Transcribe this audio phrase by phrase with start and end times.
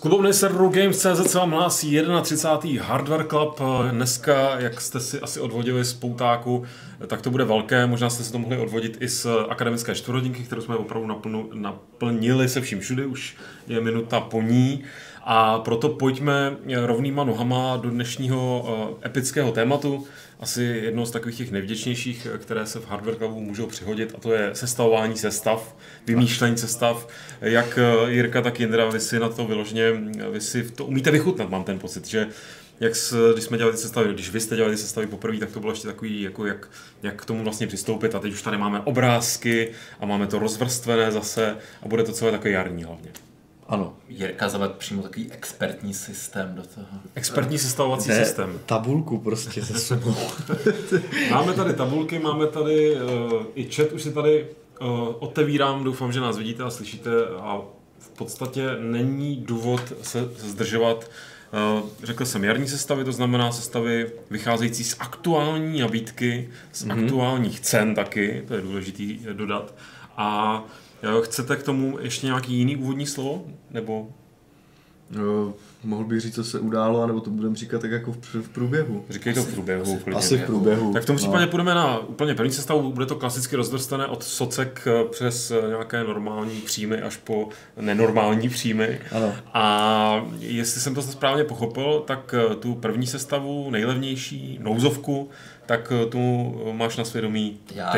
[0.00, 2.84] klubovny serveru Games.cz se vám hlásí 31.
[2.84, 3.60] Hardware Club.
[3.90, 6.64] Dneska, jak jste si asi odvodili z poutáku,
[7.06, 7.86] tak to bude velké.
[7.86, 12.48] Možná jste si to mohli odvodit i z akademické čtvrthodinky, kterou jsme opravdu naplnu, naplnili
[12.48, 13.36] se vším všude, už
[13.68, 14.84] je minuta po ní.
[15.24, 18.68] A proto pojďme rovnýma nohama do dnešního
[19.02, 20.06] eh, epického tématu.
[20.40, 24.32] Asi jedno z takových těch nejvděčnějších, které se v Hardware Clubu můžou přihodit, a to
[24.32, 25.76] je sestavování sestav,
[26.06, 27.08] vymýšlení sestav.
[27.40, 29.92] Jak eh, Jirka, tak Jindra, vy si na to vyloženě,
[30.32, 32.28] vy si to umíte vychutnat, mám ten pocit, že
[32.80, 35.50] jak s, když jsme dělali ty sestavy, když vy jste dělali ty sestavy poprvé, tak
[35.50, 36.68] to bylo ještě takový, jako jak,
[37.02, 38.14] jak k tomu vlastně přistoupit.
[38.14, 42.30] A teď už tady máme obrázky a máme to rozvrstvené zase a bude to celé
[42.30, 43.10] takové jarní hlavně.
[43.70, 43.96] Ano.
[44.08, 46.86] Jirka zaved přímo takový expertní systém do toho.
[47.14, 48.60] Expertní sestavovací ne, systém.
[48.66, 50.14] Tabulku prostě se sebou.
[51.30, 54.46] máme tady tabulky, máme tady uh, i chat, už si tady
[54.80, 57.10] uh, otevírám, doufám, že nás vidíte a slyšíte
[57.40, 57.60] a
[57.98, 61.10] v podstatě není důvod se zdržovat.
[61.80, 67.04] Uh, řekl jsem jarní sestavy, to znamená sestavy vycházející z aktuální nabídky, z mm-hmm.
[67.04, 69.74] aktuálních cen taky, to je důležité dodat.
[70.16, 70.62] A
[71.02, 73.44] Jo, chcete k tomu ještě nějaký jiný úvodní slovo?
[73.70, 74.08] Nebo
[75.10, 78.48] No, mohl bych říct, co se událo, anebo to budeme říkat tak jako v, v
[78.48, 79.04] průběhu.
[79.10, 79.82] Říkej to v průběhu.
[79.82, 80.92] Asi, asi v průběhu.
[80.92, 81.18] Tak v tom no.
[81.18, 81.50] případě no.
[81.50, 86.04] půjdeme na úplně první sestavu, bude to klasicky rozvrstené od socek eh, přes eh, nějaké
[86.04, 87.48] normální příjmy až po
[87.80, 89.00] nenormální příjmy.
[89.12, 89.32] Ano.
[89.54, 95.30] A jestli jsem to správně pochopil, tak eh, tu první sestavu, nejlevnější, nouzovku,
[95.66, 97.96] tak tu máš na svědomí Já.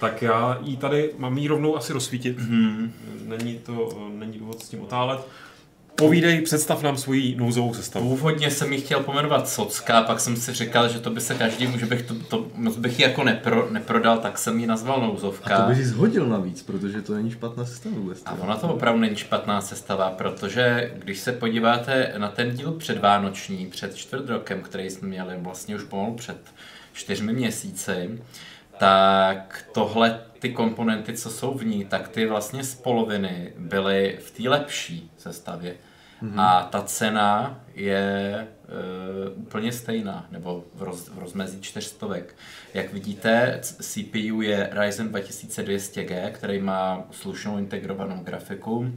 [0.00, 2.38] Tak já ji tady mám jí rovnou asi rozsvítit.
[2.38, 2.90] Mm-hmm.
[3.24, 5.20] Není to, není důvod s tím otálet.
[5.98, 8.08] Povídej, představ nám svoji nouzovou sestavu.
[8.08, 11.78] Původně jsem ji chtěl pomenovat Socka, pak jsem si říkal, že to by se každý,
[11.78, 15.56] že bych to, to moc bych ji jako nepro, neprodal, tak jsem ji nazval nouzovka.
[15.56, 18.22] A to bych ji zhodil navíc, protože to není špatná sestava vůbec.
[18.26, 23.66] A ona to opravdu není špatná sestava, protože když se podíváte na ten díl předvánoční,
[23.66, 26.38] před čtvrt rokem, který jsme měli vlastně už pomalu před
[26.92, 28.18] čtyřmi měsíci,
[28.78, 34.30] tak tohle ty komponenty, co jsou v ní, tak ty vlastně z poloviny byly v
[34.30, 35.74] té lepší sestavě.
[36.22, 36.40] Mm-hmm.
[36.40, 37.98] A ta cena je
[38.34, 38.46] e,
[39.36, 42.34] úplně stejná, nebo v, roz, v rozmezí čtyřstovek.
[42.74, 48.92] Jak vidíte, CPU je Ryzen 2200G, který má slušnou integrovanou grafiku,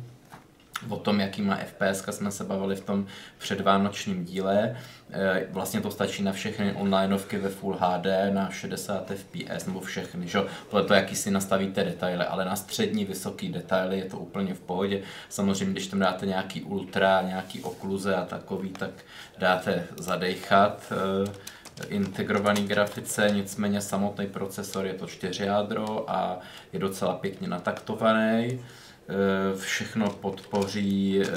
[0.90, 3.06] O tom, jaký má FPS, jsme se bavili v tom
[3.38, 4.78] předvánočním díle.
[5.12, 10.28] E, vlastně to stačí na všechny onlineovky ve Full HD, na 60 FPS nebo všechny,
[10.28, 10.40] že?
[10.70, 14.60] Podle toho, jaký si nastavíte detaily, ale na střední, vysoký detaily je to úplně v
[14.60, 15.02] pohodě.
[15.30, 18.92] Samozřejmě, když tam dáte nějaký ultra, nějaký okluze a takový, tak
[19.38, 21.52] dáte zadechat e,
[21.88, 26.40] integrovaný grafice, nicméně samotný procesor je to 4 jádro a
[26.74, 28.60] je docela pěkně nataktovaný.
[29.12, 31.28] Eh, všechno podpoří eh,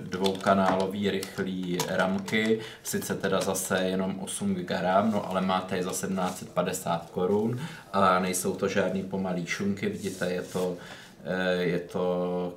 [0.00, 5.90] dvoukanálový rychlý ramky, sice teda zase jenom 8 GB RAM, no ale máte je za
[5.90, 7.60] 1750 korun
[7.92, 10.76] a nejsou to žádný pomalý šunky, vidíte, je to,
[11.24, 12.54] eh, je to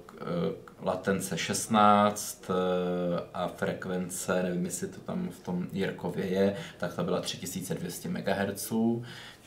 [0.81, 2.51] latence 16
[3.33, 8.73] a frekvence, nevím jestli to tam v tom Jirkově je, tak to byla 3200 MHz.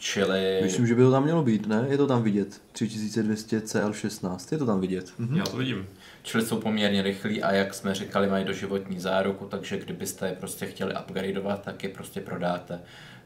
[0.03, 0.61] Čili...
[0.63, 1.87] Myslím, že by to tam mělo být, ne?
[1.89, 2.61] Je to tam vidět.
[2.73, 5.13] 3200 CL16, je to tam vidět.
[5.19, 5.37] Mhm.
[5.37, 5.87] Já to vidím.
[6.23, 10.67] Čili jsou poměrně rychlí a jak jsme říkali, mají doživotní záruku, takže kdybyste je prostě
[10.67, 12.81] chtěli upgradeovat, tak je prostě prodáte.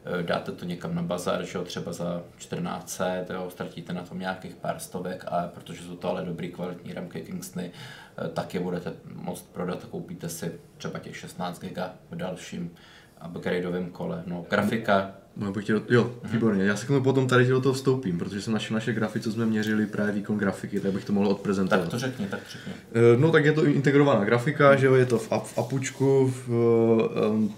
[0.05, 3.01] Eh, dáte to někam na bazar, že jo, třeba za 14
[3.33, 7.21] jo, ztratíte na tom nějakých pár stovek, a protože jsou to ale dobrý kvalitní ramky
[7.21, 12.15] Kingstony, eh, tak je budete moct prodat a koupíte si třeba těch 16 GB v
[12.15, 12.71] dalším
[13.27, 14.23] upgradeovém kole.
[14.25, 16.33] No, grafika No, bych chtěl, jo, mhm.
[16.33, 16.63] výborně.
[16.63, 19.31] Já se k tomu potom tady do toho vstoupím, protože jsem našel naše grafy, co
[19.31, 21.81] jsme měřili právě výkon grafiky, tak bych to mohl odprezentovat.
[21.81, 22.73] Tak to řekni, tak řekni.
[22.93, 26.49] Eh, no tak je to integrovaná grafika, že jo, je to v, v Apučku, v,
[27.29, 27.53] um,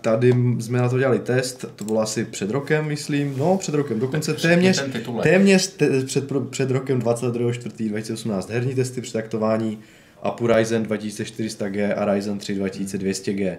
[0.00, 4.00] tady jsme na to dělali test, to bylo asi před rokem, myslím, no před rokem,
[4.00, 4.84] dokonce téměř,
[5.22, 9.78] téměř te, před, před rokem 22.4.2018 herní testy přetaktování
[10.22, 13.56] APU Ryzen 2400G a Ryzen 3 2200G.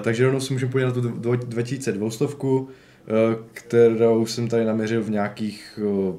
[0.00, 2.28] Takže rovnou si můžeme podívat na tu 2200 Eh,
[3.52, 6.16] kterou jsem tady naměřil v nějakých eh,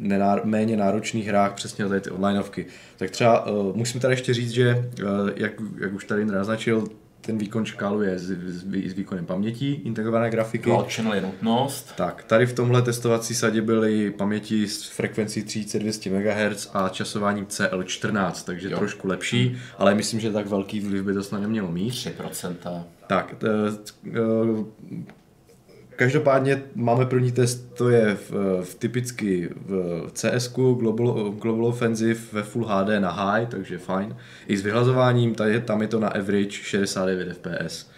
[0.00, 2.66] nenár- méně náročných hrách, přesně tady ty onlineovky.
[2.96, 6.84] Tak třeba uh, musím tady ještě říct, že uh, jak, jak už tady naznačil,
[7.20, 10.70] ten výkon škáluje s, s, s výkonem paměti, integrované grafiky.
[10.70, 11.92] Optional je nutnost.
[11.96, 18.44] Tak, tady v tomhle testovací sadě byly paměti s frekvencí 3200 MHz a časováním CL14,
[18.44, 18.78] takže jo.
[18.78, 19.58] trošku lepší, hmm.
[19.78, 21.94] ale myslím, že tak velký vliv by to snad nemělo mít.
[21.94, 22.84] 3%.
[23.06, 23.46] Tak, t,
[23.84, 23.92] t,
[25.98, 28.30] každopádně máme první test, to je v,
[28.62, 34.16] v typicky v CS, Global, Global Offensive ve Full HD na high, takže fajn.
[34.46, 37.90] I s vyhlazováním, tady, tam je to na average 69 fps.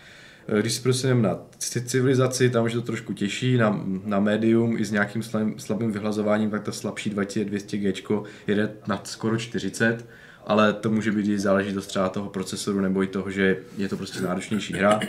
[0.61, 1.39] Když se prostě na
[1.85, 6.51] civilizaci, tam už to trošku těžší, na, na medium i s nějakým slabým, slabým vyhlazováním,
[6.51, 10.07] tak to slabší 2200G jede na skoro 40
[10.47, 13.97] ale to může být i záležitost třeba toho procesoru nebo i toho, že je to
[13.97, 15.01] prostě náročnější hra.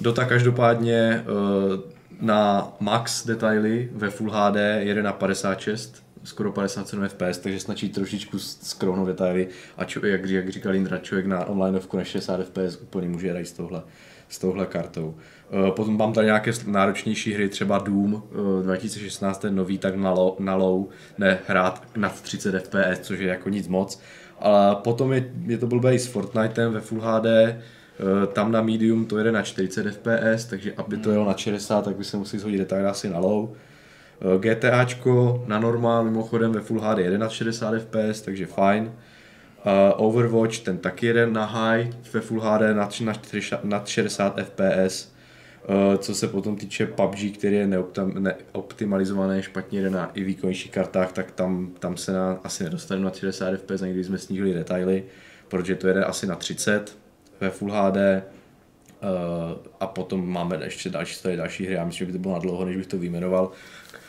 [0.00, 7.38] Dota každopádně eh, na max detaily ve Full HD jede na 56, skoro 57 fps,
[7.38, 12.04] takže snačí trošičku skrouhnout detaily a čo, jak, jak říkal Indra, člověk na onlineovku na
[12.04, 13.82] 60 fps úplně může hrát s touhle,
[14.28, 15.14] s touhle kartou.
[15.50, 18.22] Eh, potom mám tady nějaké náročnější hry, třeba Doom
[18.62, 20.86] 2016, ten nový, tak na low, na low
[21.18, 24.00] ne hrát nad 30 fps, což je jako nic moc.
[24.38, 27.62] Ale potom je, je to blbý s Fortniteem ve Full HD, eh,
[28.32, 31.96] tam na medium to jede na 40 fps, takže aby to jelo na 60, tak
[31.96, 33.54] by se museli shodit detail asi na low.
[34.22, 38.92] Eh, GTAčko na normál mimochodem ve Full HD jede na 60 fps, takže fajn.
[39.66, 43.12] Uh, Overwatch, ten taky jede na high ve Full HD na, na,
[43.64, 45.12] na 60 fps.
[45.68, 51.12] Uh, co se potom týče PUBG, který je neoptimalizovaný, špatně jde na i výkonnějších kartách,
[51.12, 55.04] tak tam, tam se na, asi nedostane na 60 fps, ani když jsme snížili detaily,
[55.48, 57.01] protože to jede asi na 30
[57.42, 57.96] ve Full HD.
[57.96, 58.22] Eh,
[59.80, 62.64] a potom máme ještě další, další hry, já myslím, že by to bylo na dlouho,
[62.64, 63.50] než bych to vyjmenoval.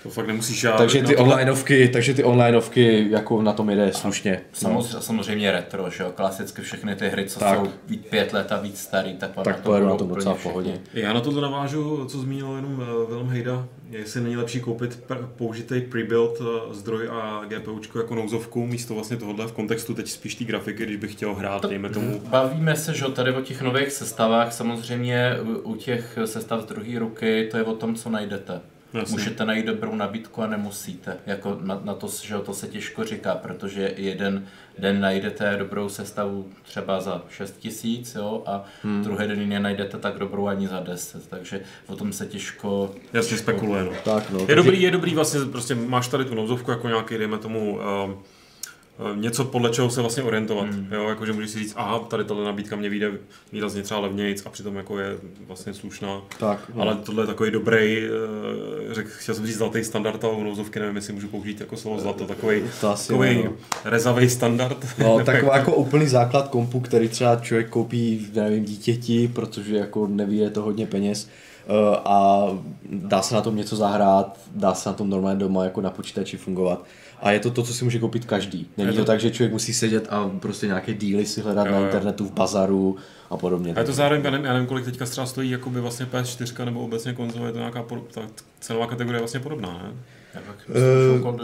[0.03, 0.77] To fakt nemusíš žádný.
[0.77, 4.41] Takže ty onlineovky, takže ty onlineovky jako na tom jede slušně.
[4.53, 5.01] Samozřejmě, no.
[5.01, 7.59] samozřejmě retro, že jo, klasicky všechny ty hry, co tak.
[7.59, 10.44] jsou víc pět let a víc starý, tak, tak to pojedu na tom docela v
[10.44, 10.79] pohodě.
[10.94, 15.03] Já na to navážu, co zmínil jenom eh, Velm Hejda, jestli není lepší koupit
[15.35, 20.35] použitý prebuild eh, zdroj a GPUčko jako nouzovku místo vlastně tohohle v kontextu teď spíš
[20.35, 22.19] té grafiky, když bych chtěl hrát, to, dejme tomu.
[22.19, 27.47] Bavíme se, že tady o těch nových sestavách, samozřejmě u těch sestav z druhé ruky,
[27.51, 28.61] to je o tom, co najdete.
[28.93, 29.13] Jasně.
[29.13, 31.17] Můžete najít dobrou nabídku a nemusíte.
[31.25, 34.45] Jako na, na to, že to se těžko říká, protože jeden
[34.79, 39.03] den najdete dobrou sestavu třeba za 6 tisíc, jo, a hmm.
[39.03, 42.95] druhý den ji najdete tak dobrou ani za 10, takže o tom se těžko...
[43.13, 43.43] Jasně těžko...
[43.43, 43.91] spekuluje, no.
[44.05, 44.45] Tak, no.
[44.49, 47.81] Je dobrý, je dobrý vlastně, prostě máš tady tu nouzovku jako nějaký, dejme tomu, uh,
[48.13, 48.17] Eh,
[49.15, 50.65] něco, podle čeho se vlastně orientovat.
[50.65, 50.87] Mm.
[50.91, 53.11] Jo, jakože můžeš si říct, aha, tady tahle nabídka mě vyjde
[53.51, 55.17] výrazně třeba levnějc a přitom jako je
[55.47, 56.21] vlastně slušná.
[56.39, 56.81] Tak, no.
[56.81, 60.95] Ale tohle je takový dobrý, eh, řek, chtěl jsem říct zlatý standard, ale nouzovky nevím,
[60.95, 63.51] jestli můžu použít jako slovo zlato, takový, to asi takový no.
[63.85, 64.85] rezavý standard.
[64.97, 70.49] No, takový jako úplný základ kompu, který třeba člověk koupí, nevím, dítěti, protože jako neví,
[70.49, 71.29] to hodně peněz
[71.67, 72.47] eh, a
[72.89, 76.37] dá se na tom něco zahrát, dá se na tom normálně doma jako na počítači
[76.37, 76.85] fungovat
[77.23, 78.67] a je to to, co si může koupit každý.
[78.77, 78.97] Není to...
[78.97, 82.25] to tak, že člověk musí sedět a prostě nějaké díly si hledat jo, na internetu,
[82.25, 82.95] v bazaru
[83.29, 83.73] a podobně.
[83.73, 86.65] A je to zároveň, já nevím, já nevím kolik teďka třeba stojí jakoby vlastně PS4
[86.65, 88.21] nebo obecně konzole, je to nějaká ta
[88.59, 89.91] cenová kategorie vlastně podobná, ne?
[91.23, 91.37] Uh,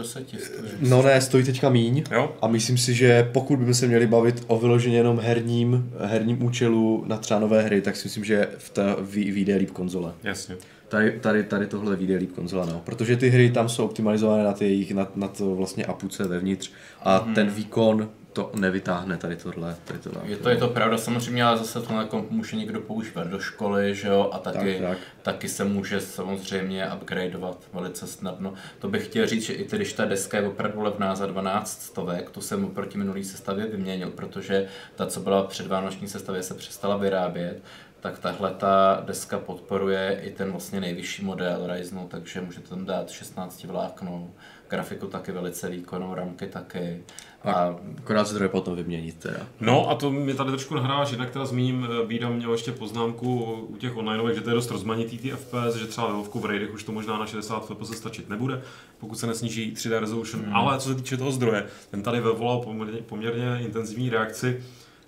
[0.80, 2.36] no ne, stojí teďka míň jo?
[2.42, 7.04] a myslím si, že pokud bychom se měli bavit o vyloženě jenom herním, herním účelu
[7.06, 10.12] na třeba nové hry, tak si myslím, že v té vyjde líp konzole.
[10.22, 10.56] Jasně.
[10.90, 12.82] Tady, tady, tady tohle vyjde líp konzola, no.
[12.84, 16.70] Protože ty hry tam jsou optimalizované na, ty, na, na to vlastně apuce vevnitř
[17.02, 17.34] a hmm.
[17.34, 19.76] ten výkon to nevytáhne tady tohle.
[19.84, 22.80] Tady tohle je, to, je to pravda, samozřejmě, ale zase to na komp může někdo
[22.80, 24.98] používat do školy, že jo, a taky, tak, tak.
[25.22, 28.54] taky se může samozřejmě upgradeovat velice snadno.
[28.78, 32.30] To bych chtěl říct, že i když ta deska je opravdu levná za 12 stovek,
[32.30, 36.96] to jsem proti minulý sestavě vyměnil, protože ta, co byla před vánoční sestavě, se přestala
[36.96, 37.62] vyrábět
[38.00, 43.10] tak tahle ta deska podporuje i ten vlastně nejvyšší model Ryzenu, takže můžete tam dát
[43.10, 44.30] 16 vláknou,
[44.70, 47.02] grafiku taky velice výkonnou, ramky taky.
[47.44, 49.46] A akorát zdroje potom vyměnit teda.
[49.60, 53.42] No a to mi tady trošku nahrává, jinak teda zmíním, Bída eh, měl ještě poznámku
[53.68, 56.74] u těch online, že to je dost rozmanitý ty FPS, že třeba ve v Raidech
[56.74, 58.62] už to možná na 60 FPS stačit nebude,
[58.98, 60.54] pokud se nesníží 3D resolution, mm.
[60.54, 64.62] ale co se týče toho zdroje, ten tady vyvolal poměrně, poměrně intenzivní reakci,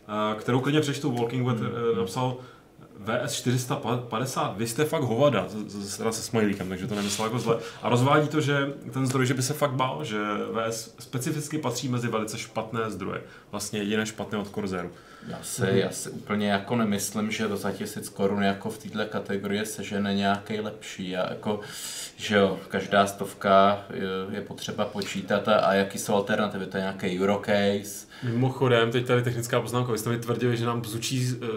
[0.08, 1.68] eh, kterou klidně přečtu, Walking Wet mm.
[1.96, 2.36] napsal,
[2.98, 5.46] VS 450, vy jste fakt hovada,
[5.96, 7.58] teda se smajlíkem, takže to nemyslel jako zle.
[7.82, 10.18] A rozvádí to, že ten zdroj, že by se fakt bál, že
[10.52, 13.22] VS specificky patří mezi velice špatné zdroje.
[13.50, 14.90] Vlastně jediné špatné od Corsairu.
[15.28, 15.68] Já si, mm.
[15.68, 19.84] já si úplně jako nemyslím, že do za tisíc korun jako v této kategorii se
[19.84, 21.10] žene nějaký lepší.
[21.10, 21.60] Já jako,
[22.16, 26.80] že jo, každá stovka je, je potřeba počítat a, a jaký jsou alternativy, to je
[26.80, 31.48] nějaký Eurocase, Mimochodem, teď tady technická poznámka, vy jste mi tvrdili, že nám bzučí uh,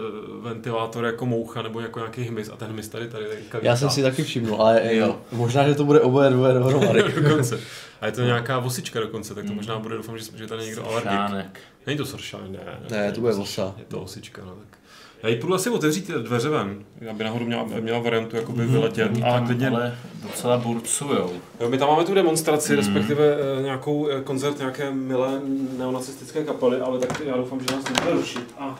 [0.44, 3.90] ventilátor jako moucha nebo jako nějaký hmyz a ten hmyz tady tady teďka Já jsem
[3.90, 5.18] si taky všiml, ale jo.
[5.32, 7.02] možná, že to bude oboje dvoje dohromady.
[8.00, 9.56] A je to nějaká vosička dokonce, tak to mm.
[9.56, 11.60] možná bude, doufám, že, že tady někdo alergik.
[11.86, 12.78] Není to sršánek, ne.
[12.90, 13.74] Ne, to bude vosa.
[13.78, 14.78] Je to osička, no tak.
[15.22, 18.70] Já ji půjdu asi otevřít dveře ven, aby nahoru měla, měla variantu jakoby mm-hmm.
[18.70, 19.10] vyletět.
[19.24, 19.68] A klidně...
[19.68, 21.32] Ale docela burcujou.
[21.60, 22.78] Jo, my tam máme tu demonstraci, mm.
[22.78, 25.40] respektive eh, nějakou eh, koncert nějaké milé
[25.78, 28.54] neonacistické kapely, ale tak já doufám, že nás nebude rušit.
[28.58, 28.78] A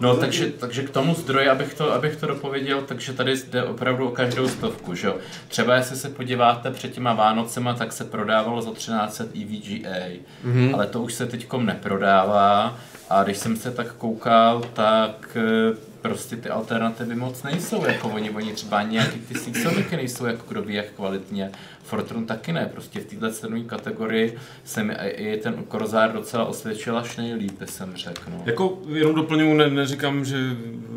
[0.00, 4.08] No, takže, takže k tomu zdroji, abych to, abych to dopověděl, takže tady jde opravdu
[4.08, 5.16] o každou stovku, že jo.
[5.48, 10.74] Třeba jestli se podíváte před těma Vánocema, tak se prodávalo za 1300 EVGA, mm-hmm.
[10.74, 12.78] ale to už se teďkom neprodává
[13.10, 18.30] a když jsem se tak koukal, tak eh, prostě ty alternativy moc nejsou, jako oni,
[18.30, 21.50] oni třeba nějaký ty sísoniky nejsou jako kdo ví jak kvalitně,
[21.82, 26.98] Fortune taky ne, prostě v této cenové kategorii se mi i ten Korzár docela osvědčil
[26.98, 28.22] až nejlíp, jsem řekl.
[28.30, 28.42] No.
[28.46, 30.36] Jako jenom doplňuji, ne, neříkám, že,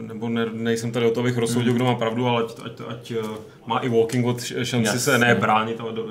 [0.01, 1.75] nebo ne, nejsem tady o to, abych rozsoudil, mm.
[1.75, 3.23] kdo má pravdu, ale ať, ať, ať eh,
[3.65, 4.99] má i Walking Wood šanci Jasně.
[4.99, 6.05] se nebránit, ale do,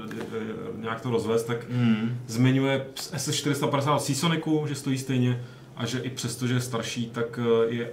[0.76, 2.18] nějak to rozvést, tak mm.
[2.26, 5.44] zmiňuje SS450 Seasoniku, že stojí stejně
[5.76, 7.90] a že i přesto, že je starší, tak eh, je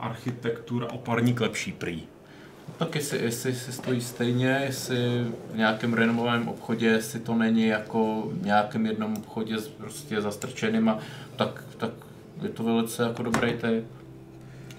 [0.00, 2.02] architektura oparník lepší prý.
[2.76, 4.96] Tak jestli, jestli si stojí stejně, jestli
[5.52, 10.88] v nějakém renovovaném obchodě, jestli to není jako v nějakém jednom obchodě s prostě zastrčeným,
[10.88, 10.98] a
[11.36, 11.90] tak, tak
[12.42, 13.84] je to velice jako dobrý typ.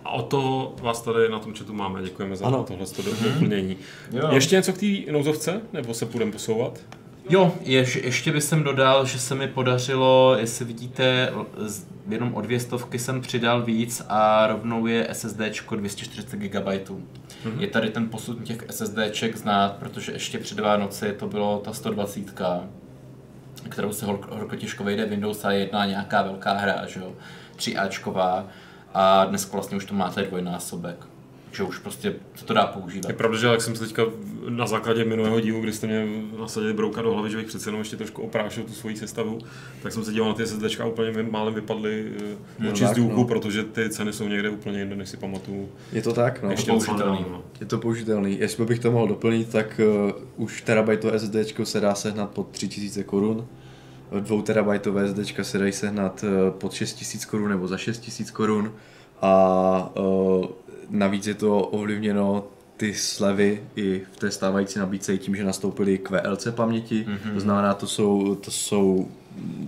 [0.06, 2.04] A o to vás tady na tom chatu máme.
[2.04, 2.64] Děkujeme za ano.
[2.64, 3.34] tohle mm-hmm.
[3.34, 3.78] doplnění.
[4.12, 4.30] Jo.
[4.32, 6.80] Ještě něco k té nouzovce, nebo se půjdeme posouvat?
[7.30, 11.34] Jo, ješ, ještě bych jsem dodal, že se mi podařilo, jestli vidíte,
[12.10, 15.42] jenom o dvě stovky jsem přidal víc a rovnou je SSD
[15.76, 16.68] 240 GB.
[16.68, 17.60] Mm-hmm.
[17.60, 22.42] Je tady ten posun těch SSDček znát, protože ještě před Vánoci to bylo ta 120,
[23.70, 27.14] kterou se horko těžko vejde Windows a jedna nějaká velká hra, že jo,
[27.58, 28.46] 3Ačková
[28.94, 31.09] a dnes vlastně už to máte dvojnásobek
[31.52, 33.10] že už prostě se to dá používat.
[33.10, 34.04] Je pravda, že jak jsem se teďka
[34.50, 36.08] na základě minulého dílu, kdy jste mě
[36.40, 39.40] nasadili brouka do hlavy, že bych přece jenom ještě trošku oprášil tu svoji sestavu,
[39.84, 42.12] tak jsem se díval na ty SSD a úplně málem vypadly
[42.60, 43.26] no, oči z důku, no.
[43.26, 45.70] protože ty ceny jsou někde úplně jinde, než si pamatuju.
[45.92, 46.52] Je to tak, no.
[46.52, 47.26] Ještě použitelný.
[47.32, 47.44] No.
[47.60, 48.40] Je to použitelný.
[48.40, 49.82] Jestli bych to mohl doplnit, tak
[50.38, 53.48] uh, už terabajtové SSD se dá sehnat pod 3000 korun.
[54.20, 58.74] 2 terabajtové SD se dají sehnat uh, pod 6000 korun nebo za 6000 korun
[59.22, 60.46] a uh,
[60.90, 66.48] Navíc je to ovlivněno ty slevy i v té stávající nabídce tím, že nastoupily QLC
[66.52, 67.34] paměti, mm-hmm.
[67.34, 69.08] to znamená, to jsou, to jsou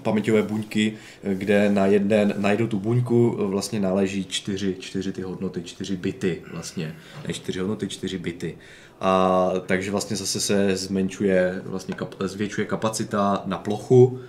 [0.01, 0.93] paměťové buňky,
[1.33, 6.41] kde na jeden, na jednu tu buňku vlastně náleží čtyři, čtyři ty hodnoty, čtyři bity
[6.51, 6.95] vlastně,
[7.27, 8.57] ne čtyři hodnoty, čtyři bity.
[9.01, 14.19] A takže vlastně zase se zmenšuje, vlastně kap, zvětšuje kapacita na plochu,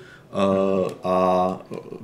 [1.05, 1.59] a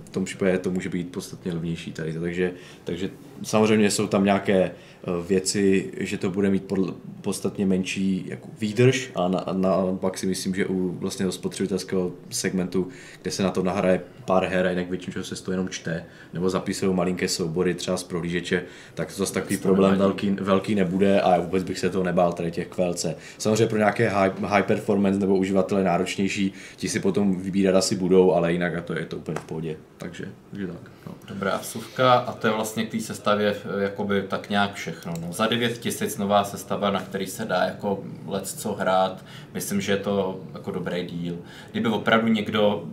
[0.05, 2.13] v tom případě to může být podstatně levnější tady.
[2.13, 2.53] Takže,
[2.85, 3.11] takže
[3.43, 9.11] samozřejmě jsou tam nějaké Eh, věci, že to bude mít podle, podstatně menší jako výdrž
[9.15, 12.89] a na, na, pak si myslím, že u vlastně spotřebitelského segmentu,
[13.23, 16.51] kde se na to nahraje pár her a jinak většinou se to jenom čte, nebo
[16.51, 18.63] zapisují malinké soubory třeba z prohlížeče,
[18.95, 22.51] tak to zase takový problém velký, velký nebude a vůbec bych se toho nebál tady
[22.51, 23.07] těch QLC.
[23.39, 28.33] Samozřejmě pro nějaké high, high performance nebo uživatele náročnější, ti si potom vybírat asi budou,
[28.33, 29.77] ale jinak a to je to úplně v pohodě.
[29.99, 30.91] Takže, takže tak.
[31.07, 31.15] No.
[31.29, 35.15] Dobrá vsuvka a to je vlastně k té sestavě jakoby tak nějak všechno.
[35.21, 35.33] No.
[35.33, 39.93] Za 9 tisíc nová sestava, na který se dá jako let co hrát, myslím, že
[39.93, 41.39] je to jako dobrý díl.
[41.71, 42.85] Kdyby opravdu někdo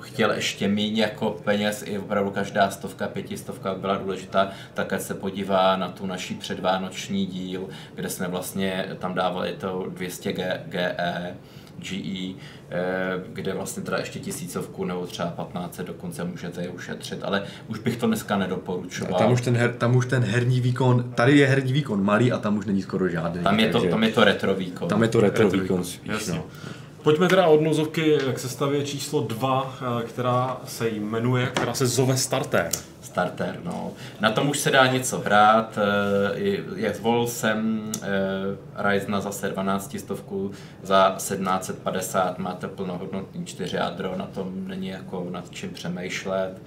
[0.00, 5.14] chtěl ještě méně jako peněz, i opravdu každá stovka, pětistovka byla důležitá, tak ať se
[5.14, 11.36] podívá na tu naší předvánoční díl, kde jsme vlastně tam dávali to 200 GE,
[11.78, 12.34] GE,
[12.70, 17.78] eh, kde vlastně teda ještě tisícovku nebo třeba 15 dokonce můžete je ušetřit, ale už
[17.78, 19.18] bych to dneska nedoporučoval.
[19.18, 22.38] Tam už ten, her, tam už ten herní výkon, tady je herní výkon malý a
[22.38, 23.42] tam už není skoro žádný.
[23.42, 24.88] Tam je to, tam je to retro výkon.
[24.88, 26.44] Tam je to retro, retro výkon, spíš, no.
[27.02, 32.16] Pojďme teda od nozovky k sestavě číslo 2, eh, která se jmenuje, která se zove
[32.16, 32.70] Starter.
[33.14, 33.92] Starter, no.
[34.20, 35.78] Na tom už se dá něco hrát.
[35.78, 36.40] Eh,
[36.76, 40.50] jak zvolil jsem eh, Ryzena zase 12 stovku
[40.82, 46.62] za 1750, máte plnohodnotný 4 jádro, na tom není jako nad čím přemýšlet.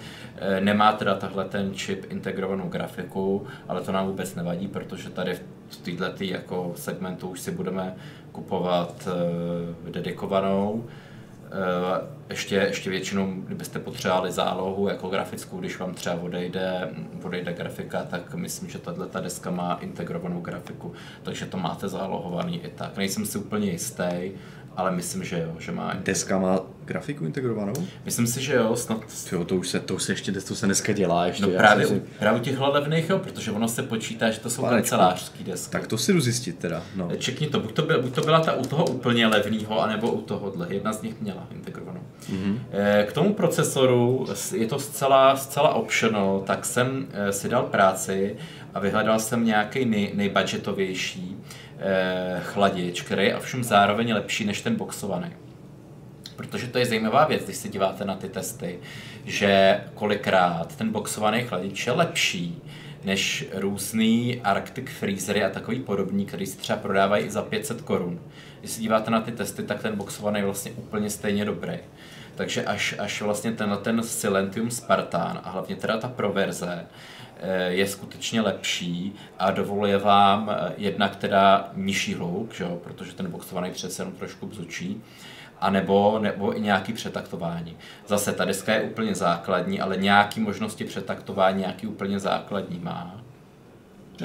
[0.59, 5.39] Nemá teda tahle ten čip integrovanou grafiku, ale to nám vůbec nevadí, protože tady
[5.69, 7.95] v této jako segmentu už si budeme
[8.31, 9.07] kupovat
[9.91, 10.83] dedikovanou.
[11.47, 16.89] Uh, ještě, ještě většinou, kdybyste potřebovali zálohu jako grafickou, když vám třeba odejde,
[17.23, 22.65] odejde grafika, tak myslím, že tahle ta deska má integrovanou grafiku, takže to máte zálohovaný
[22.65, 22.97] i tak.
[22.97, 24.31] Nejsem si úplně jistý,
[24.77, 25.93] ale myslím, že jo, že má.
[25.93, 27.73] Deska má grafiku integrovanou?
[28.05, 29.01] Myslím si, že jo, snad.
[29.31, 31.43] Jo, to už se, to už se ještě, to se dneska dělá ještě.
[31.43, 32.01] No právě, si...
[32.19, 35.71] právě u těch levných, jo, protože ono se počítá, že to jsou kancelářský desky.
[35.71, 37.09] Tak to si jdu zjistit teda, no.
[37.17, 40.21] Čekni to, buď to, byla, buď to byla ta u toho úplně levného, anebo u
[40.21, 40.67] tohohle.
[40.69, 42.01] Jedna z nich měla integrovanou.
[42.29, 42.59] Mm-hmm.
[43.05, 48.35] K tomu procesoru je to zcela, zcela optional, tak jsem eh, si dal práci
[48.73, 51.37] a vyhledal jsem nějaký nej, nejbudgetovější
[51.79, 55.31] eh, chladič, který je ovšem zároveň lepší než ten boxovaný.
[56.35, 58.79] Protože to je zajímavá věc, když se díváte na ty testy,
[59.25, 62.61] že kolikrát ten boxovaný chladič je lepší
[63.03, 68.19] než různý Arctic Freezery a takový podobný, který se třeba prodávají za 500 korun.
[68.59, 71.77] Když se díváte na ty testy, tak ten boxovaný je vlastně úplně stejně dobrý.
[72.35, 76.85] Takže až, až vlastně ten, ten Silentium Spartan a hlavně teda ta proverze
[77.67, 83.31] je skutečně lepší a dovoluje vám eh, jednak teda nižší hlouk, že jo, protože ten
[83.31, 85.01] boxovaný přece jenom trošku bzučí,
[85.61, 87.77] a nebo, nebo i nějaký přetaktování.
[88.07, 93.21] Zase ta deska je úplně základní, ale nějaký možnosti přetaktování nějaký úplně základní má.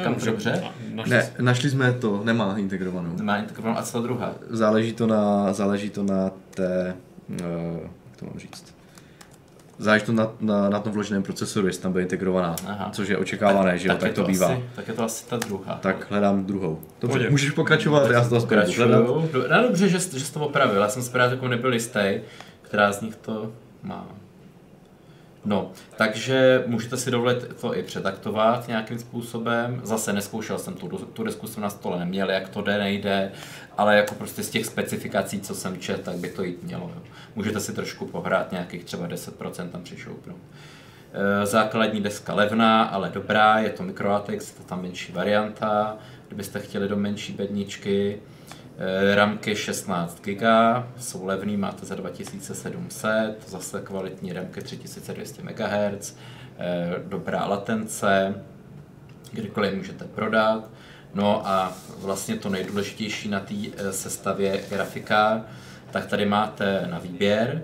[0.03, 0.31] Kam dobře?
[0.31, 0.65] dobře?
[0.91, 3.17] Našli ne, našli jsme to, nemá integrovanou.
[3.17, 4.35] Nemá integrovanou, a co druhá?
[4.49, 6.97] Záleží to na, záleží to na té,
[7.29, 7.37] uh,
[8.07, 8.75] jak to mám říct,
[9.79, 12.91] záleží to na, na, na tom vloženém procesoru, jestli tam bude integrovaná, Aha.
[12.93, 14.47] což je očekávané, tak, že jo, tak, tak to, to bývá.
[14.47, 15.79] Asi, tak je to asi ta druhá.
[15.83, 16.81] Tak hledám druhou.
[17.01, 17.31] Dobře, Pojď.
[17.31, 18.89] můžeš pokračovat, já to pokračuju.
[18.89, 22.21] No dobře, že, že jsi to opravil, já jsem si právě takovou nebyl jistý,
[22.63, 23.51] která z nich to
[23.83, 24.07] má.
[25.45, 29.81] No, takže můžete si dovolit to i přetaktovat nějakým způsobem.
[29.85, 33.33] Zase neskoušel jsem tu, tu desku jsem na stole neměl, jak to jde, nejde,
[33.77, 36.91] ale jako prostě z těch specifikací, co jsem čet, tak by to jít mělo.
[36.95, 37.03] Jo.
[37.37, 40.41] Můžete si trošku pohrát nějakých třeba 10% tam přišoupnout.
[41.13, 45.97] E, základní deska levná, ale dobrá, je to MicroAtex, je to tam menší varianta,
[46.29, 48.19] kdybyste chtěli do menší bedničky.
[48.85, 56.17] Eh, ramky 16 GB, jsou levný, máte za 2700, zase kvalitní ramky 3200 MHz,
[56.59, 58.35] eh, dobrá latence,
[59.33, 60.71] kdykoliv můžete prodat.
[61.15, 65.45] No a vlastně to nejdůležitější na té eh, sestavě grafika,
[65.91, 67.63] tak tady máte na výběr,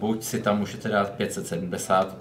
[0.00, 2.16] buď si tam můžete dát 570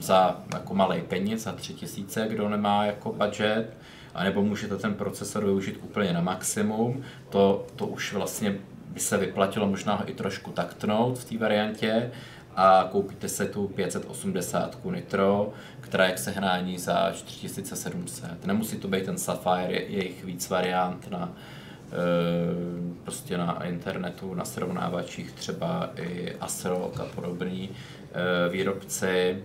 [0.00, 3.76] za jako malý peněz, za 3000, kdo nemá jako budget,
[4.14, 7.02] anebo můžete ten procesor využít úplně na maximum.
[7.28, 12.10] To, to už vlastně by se vyplatilo možná i trošku taktnout v té variantě
[12.56, 18.46] a koupíte se tu 580 Nitro, která je k sehnání za 4700.
[18.46, 21.32] Nemusí to být ten Sapphire, je jich víc variant na,
[21.92, 21.96] e,
[23.04, 29.42] prostě na internetu, na srovnávačích třeba i ASRock a podobný e, výrobci.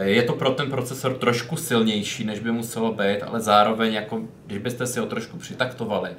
[0.00, 4.58] Je to pro ten procesor trošku silnější, než by muselo být, ale zároveň, jako, když
[4.58, 6.10] byste si ho trošku přitaktovali,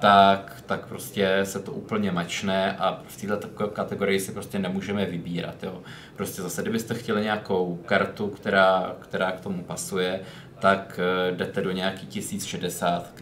[0.00, 5.62] tak, tak prostě se to úplně mačne a v této kategorii si prostě nemůžeme vybírat.
[5.62, 5.82] Jo.
[6.16, 10.20] Prostě zase, kdybyste chtěli nějakou kartu, která, která k tomu pasuje,
[10.58, 13.12] tak eh, jdete do nějaký 1060,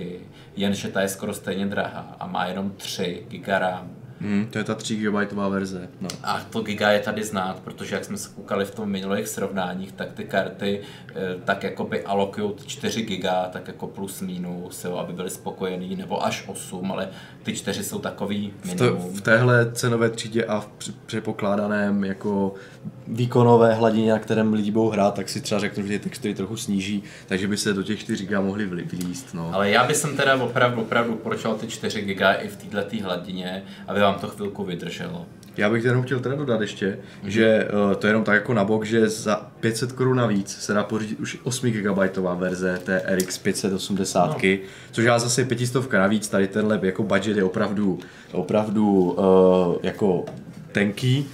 [0.57, 4.65] jenže ta je skoro stejně drahá a má jenom 3 GB RAM Hmm, to je
[4.65, 5.89] ta 3 GB verze.
[6.01, 6.09] No.
[6.23, 9.93] A to giga je tady znát, protože jak jsme se koukali v tom minulých srovnáních,
[9.93, 10.81] tak ty karty
[11.15, 15.97] eh, tak jako by alokují 4 giga, tak jako plus minus, jo, aby byli spokojení,
[15.97, 17.09] nebo až 8, ale
[17.43, 19.13] ty 4 jsou takový minimum.
[19.13, 20.69] V, v téhle cenové třídě a v
[21.07, 22.55] předpokládaném jako
[23.07, 26.57] výkonové hladině, na kterém lidi budou hrát, tak si třeba řeknu, že ty textury trochu
[26.57, 29.35] sníží, takže by se do těch 4 GB mohli vylíst.
[29.35, 29.51] No.
[29.53, 34.01] Ale já bych teda opravdu, opravdu poročal ty 4 GB i v této hladině, aby
[34.01, 35.27] vám to chvilku vydrželo.
[35.57, 37.29] Já bych jenom chtěl teda dodat ještě, mm-hmm.
[37.29, 40.73] že uh, to je jenom tak jako na bok, že za 500 korun navíc se
[40.73, 44.59] dá pořídit už 8 GB verze té RX 580, no.
[44.93, 47.99] což já zase 500 navíc, tady tenhle jako budget je opravdu,
[48.33, 50.25] opravdu uh, jako
[50.73, 51.27] tenký,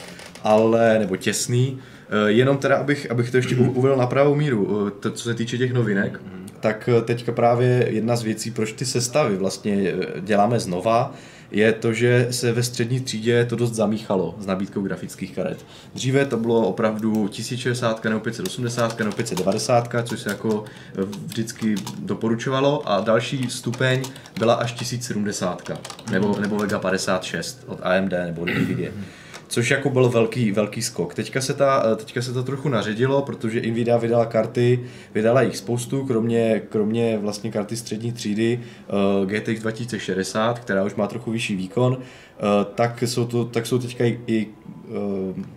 [0.44, 3.72] ale, nebo těsný, uh, jenom teda, abych, abych to ještě mm-hmm.
[3.74, 6.52] uvedl na pravou míru, uh, to, co se týče těch novinek, mm-hmm.
[6.60, 11.14] tak teďka právě jedna z věcí, proč ty sestavy vlastně děláme znova,
[11.50, 15.64] je to, že se ve střední třídě to dost zamíchalo s nabídkou grafických karet.
[15.94, 20.64] Dříve to bylo opravdu 1060 nebo 580 nebo 590, což se jako
[21.26, 24.02] vždycky doporučovalo a další stupeň
[24.38, 25.70] byla až 1070
[26.10, 28.92] nebo, nebo Vega 56 od AMD nebo Nvidia
[29.48, 31.14] což jako byl velký, velký skok.
[31.14, 34.80] Teďka se, ta, teďka se to trochu naředilo, protože Nvidia vydala karty,
[35.14, 38.60] vydala jich spoustu, kromě, kromě vlastně karty střední třídy
[39.20, 42.00] uh, GTX 2060, která už má trochu vyšší výkon, uh,
[42.74, 44.46] tak, jsou to, tak jsou teďka i, i,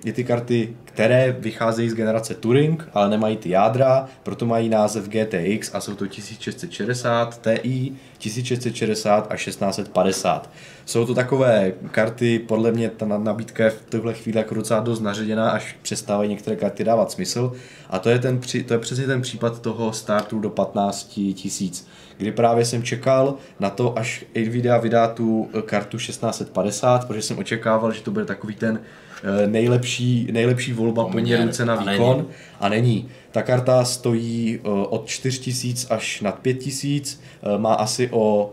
[0.05, 5.09] i ty karty, které vycházejí z generace Turing, ale nemají ty jádra, proto mají název
[5.09, 10.49] GTX a jsou to 1660 Ti, 1660 a 1650.
[10.85, 14.99] jsou to takové karty, podle mě ta nabídka je v tuhle chvíli jako docela dost
[14.99, 17.53] naředěná, až přestávají některé karty dávat smysl.
[17.89, 21.87] A to je, ten, to je přesně ten případ toho startu do 15 tisíc,
[22.21, 27.91] kdy právě jsem čekal na to, až Nvidia vydá tu kartu 1650, protože jsem očekával,
[27.91, 28.79] že to bude takový ten
[29.23, 32.29] eh, nejlepší, nejlepší volba poměru cena výkon není.
[32.59, 33.09] a není.
[33.31, 38.51] Ta karta stojí eh, od 4000 až nad 5000, eh, má asi o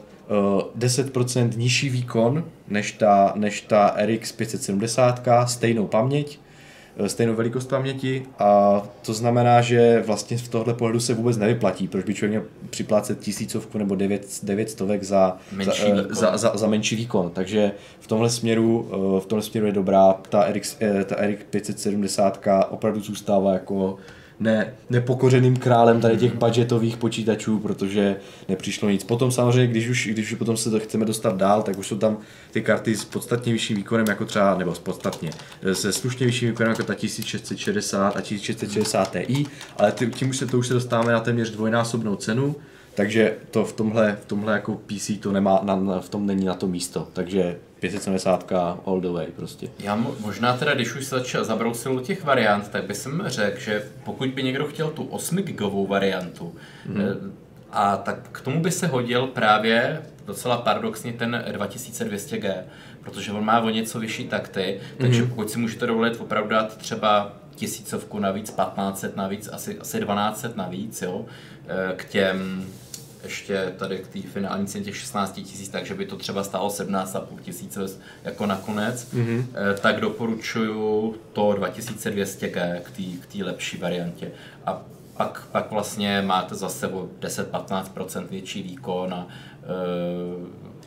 [0.78, 6.47] 10% nižší výkon než ta, než ta RX 570, stejnou paměť, eh,
[7.06, 12.04] stejnou velikost paměti a to znamená, že vlastně v tohle pohledu se vůbec nevyplatí, proč
[12.04, 16.52] by člověk měl připlácet tisícovku nebo devět, devět stovek za, menší za, eh, za, za,
[16.56, 17.30] za, menší výkon.
[17.30, 22.40] Takže v tomhle směru, eh, v tomhle směru je dobrá, ta RX, ta RX 570
[22.70, 23.98] opravdu zůstává jako
[24.40, 28.16] ne, nepokořeným králem tady těch budgetových počítačů, protože
[28.48, 29.04] nepřišlo nic.
[29.04, 31.98] Potom samozřejmě, když už, když už potom se to chceme dostat dál, tak už jsou
[31.98, 32.18] tam
[32.50, 35.30] ty karty s podstatně vyšším výkonem, jako třeba, nebo s podstatně,
[35.72, 39.46] se slušně vyšším výkonem, jako ta 1660 a 1660 Ti,
[39.76, 42.56] ale tím už se to už se dostáváme na téměř dvojnásobnou cenu,
[42.94, 46.54] takže to v tomhle, v tomhle jako PC to nemá, na, v tom není na
[46.54, 48.52] to místo, takže 570
[48.86, 49.68] all the way prostě.
[49.78, 53.60] Já možná teda, když už se začal zabrousil do těch variant, tak bych jsem řekl,
[53.60, 56.54] že pokud by někdo chtěl tu 8 gigovou variantu,
[56.86, 57.32] mm.
[57.72, 62.54] a tak k tomu by se hodil právě docela paradoxně ten 2200G,
[63.02, 65.28] protože on má o něco vyšší takty, takže mm.
[65.28, 71.02] pokud si můžete dovolit opravdu dát třeba tisícovku navíc, 1500 navíc, asi, asi 1200 navíc,
[71.02, 71.26] jo,
[71.68, 72.66] eh, k těm
[73.22, 77.38] ještě tady k té finální ceně těch 16 tisíc, takže by to třeba stálo 17,5
[77.42, 77.80] tisíce
[78.24, 79.44] jako nakonec, mm-hmm.
[79.80, 82.80] tak doporučuju to 2200G
[83.20, 84.30] k té lepší variantě.
[84.66, 84.82] A
[85.16, 89.26] pak, pak vlastně máte zase o 10-15% větší výkon a
[89.62, 90.77] e,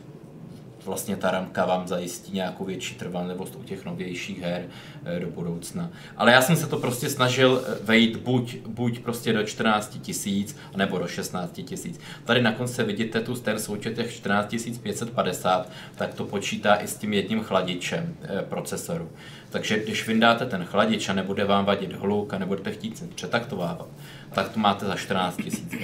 [0.84, 4.64] vlastně ta ramka vám zajistí nějakou větší trvanlivost u těch novějších her
[5.04, 5.90] eh, do budoucna.
[6.16, 10.56] Ale já jsem se to prostě snažil eh, vejít buď, buď prostě do 14 tisíc,
[10.76, 12.00] nebo do 16 tisíc.
[12.24, 16.96] Tady na konci vidíte tu ten součet těch 14 550, tak to počítá i s
[16.96, 19.10] tím jedním chladičem eh, procesoru.
[19.50, 23.88] Takže když vyndáte ten chladič a nebude vám vadit hluk a nebudete chtít přetaktovávat,
[24.34, 25.74] tak to máte za 14 tisíc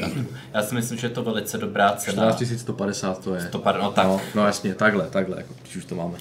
[0.54, 2.32] Já si myslím, že je to velice dobrá cena.
[2.32, 3.40] 14 150 to je.
[3.40, 4.06] 150, no, tak.
[4.06, 6.18] No, no jasně, takhle, takhle, jako, když už to máme.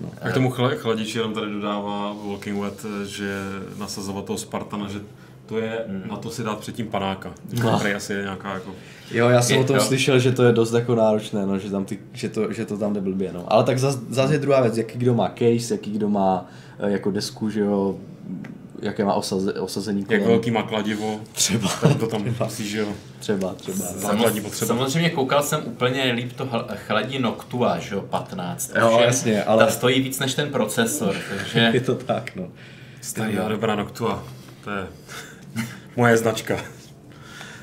[0.00, 0.10] No.
[0.22, 3.40] A k tomu chladiči jenom tady dodává Walking Wet, že
[3.78, 5.00] nasazovat toho Spartana, že
[5.46, 6.02] to je, hmm.
[6.10, 7.32] na to si dát předtím panáka.
[7.62, 7.80] No.
[7.96, 8.72] asi je nějaká jako...
[9.10, 9.82] Jo, já jsem je, o tom jo.
[9.82, 12.78] slyšel, že to je dost jako náročné, no, že, tam ty, že, to, že to
[12.78, 13.32] tam jde blbě.
[13.32, 13.52] No.
[13.52, 16.46] Ale tak zase zas je druhá věc, jaký kdo má case, jaký kdo má
[16.78, 17.98] eh, jako desku, že jo,
[18.82, 20.20] jaké má osaze, osazení kolem.
[20.20, 21.20] Jak velký má kladivo.
[21.32, 21.68] Třeba.
[21.98, 22.44] To tam třeba.
[22.44, 22.88] musíš, že jo.
[23.18, 23.78] Třeba, třeba.
[23.78, 24.66] Základní potřeba.
[24.68, 28.72] Samozřejmě koukal jsem úplně líp to chladí Noctua, že jo, 15.
[28.80, 29.64] Jo, jasně, ale...
[29.64, 31.58] Ta stojí víc než ten procesor, takže...
[31.72, 32.48] je to tak, no.
[33.00, 34.24] Stará dobrá Noctua,
[34.64, 34.86] to je
[35.96, 36.58] moje značka.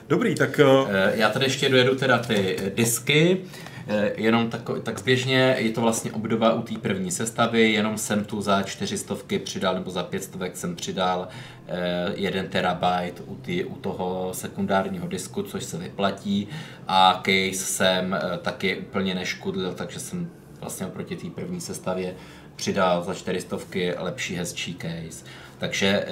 [0.09, 0.59] Dobrý, tak...
[0.59, 3.37] Eh, já tady ještě dojedu teda ty disky.
[3.87, 8.25] Eh, jenom tak, tak zběžně je to vlastně obdoba u té první sestavy, jenom jsem
[8.25, 11.27] tu za čtyřistovky přidal, nebo za pětstovek jsem přidal
[11.67, 16.47] eh, jeden terabyte u, tý, u toho sekundárního disku, což se vyplatí
[16.87, 22.15] a case jsem eh, taky úplně neškudlil, takže jsem vlastně oproti té první sestavě
[22.55, 25.25] přidal za čtyřistovky lepší, hezčí case.
[25.57, 26.05] Takže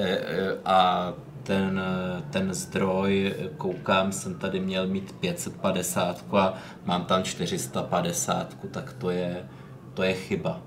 [0.66, 1.82] a ten,
[2.30, 6.54] ten zdroj, koukám, jsem tady měl mít 550 a
[6.86, 9.46] mám tam 450, tak to je,
[9.94, 10.62] to je chyba.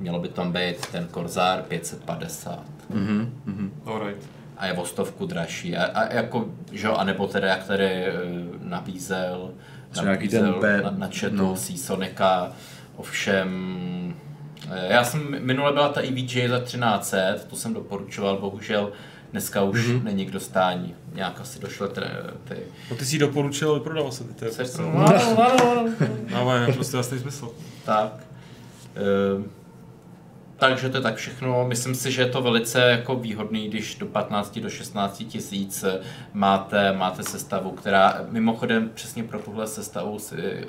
[0.00, 2.64] Mělo by tam být ten Corsair 550.
[2.90, 3.70] Mm-hmm, mm-hmm.
[3.86, 4.30] Alright.
[4.56, 5.76] A je o stovku dražší.
[5.76, 8.12] A, a jako, že a nebo teda jak tady eh,
[8.62, 9.50] nabízel,
[10.04, 11.56] nabízel ten na, na chatu no.
[11.56, 12.52] Sonika,
[12.96, 13.48] ovšem
[14.70, 18.92] eh, já jsem, minule byla ta EVJ za 1300, to jsem doporučoval, bohužel
[19.32, 20.04] Dneska už mm-hmm.
[20.04, 20.94] není k dostání.
[21.14, 22.00] Nějak asi došlo ty...
[22.44, 22.56] ty...
[22.90, 24.34] No ty jsi doporučil, vyprodal se ty.
[24.34, 24.82] To je prostě...
[26.30, 27.50] No, prostě jasný smysl.
[27.84, 28.12] Tak.
[28.96, 29.60] E,
[30.60, 31.64] takže to je tak všechno.
[31.68, 35.84] Myslím si, že je to velice jako výhodný, když do 15 do 16 tisíc
[36.32, 40.18] máte, máte sestavu, která mimochodem přesně pro tuhle sestavu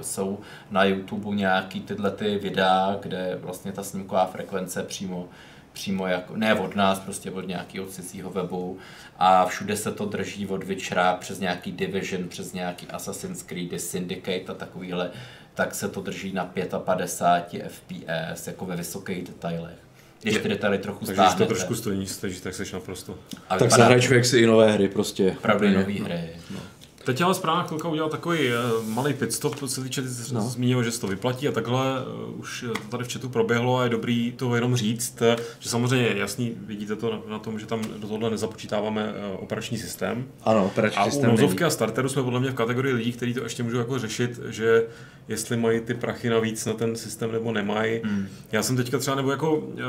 [0.02, 0.40] jsou
[0.72, 5.28] na YouTube nějaký tyhle ty videa, kde vlastně ta snímková frekvence přímo
[5.74, 8.78] přímo jako, ne od nás, prostě od nějakého cizího webu
[9.20, 14.52] a všude se to drží od Witchera přes nějaký Division, přes nějaký Assassin's Creed, Syndicate
[14.52, 15.12] a takovýhle,
[15.54, 19.78] tak se to drží na 55 fps, jako ve vysokých detailech.
[20.22, 23.18] Když ty detaily trochu Takže když to trošku stojí, stojí tak seš naprosto.
[23.50, 25.36] A tak zahraj člověk si i nové hry prostě.
[25.42, 26.30] Pravdy nové hry.
[26.52, 26.60] No.
[27.04, 30.42] Teď ale správná chvilka udělal takový uh, malý pit stop, co se týče, no.
[30.42, 33.84] zmínil, že se to vyplatí a takhle uh, už to tady v chatu proběhlo a
[33.84, 35.24] je dobrý to jenom říct,
[35.60, 39.78] že samozřejmě jasný, vidíte to na, na tom, že tam do tohle nezapočítáváme uh, operační
[39.78, 40.26] systém.
[40.44, 41.30] Ano, operační a systém.
[41.30, 44.00] A u a starteru jsme podle mě v kategorii lidí, kteří to ještě můžou jako
[44.00, 44.88] řešit, že
[45.28, 48.02] jestli mají ty prachy navíc na ten systém nebo nemají.
[48.04, 48.28] Hmm.
[48.52, 49.80] Já jsem teďka třeba, nebo jako uh,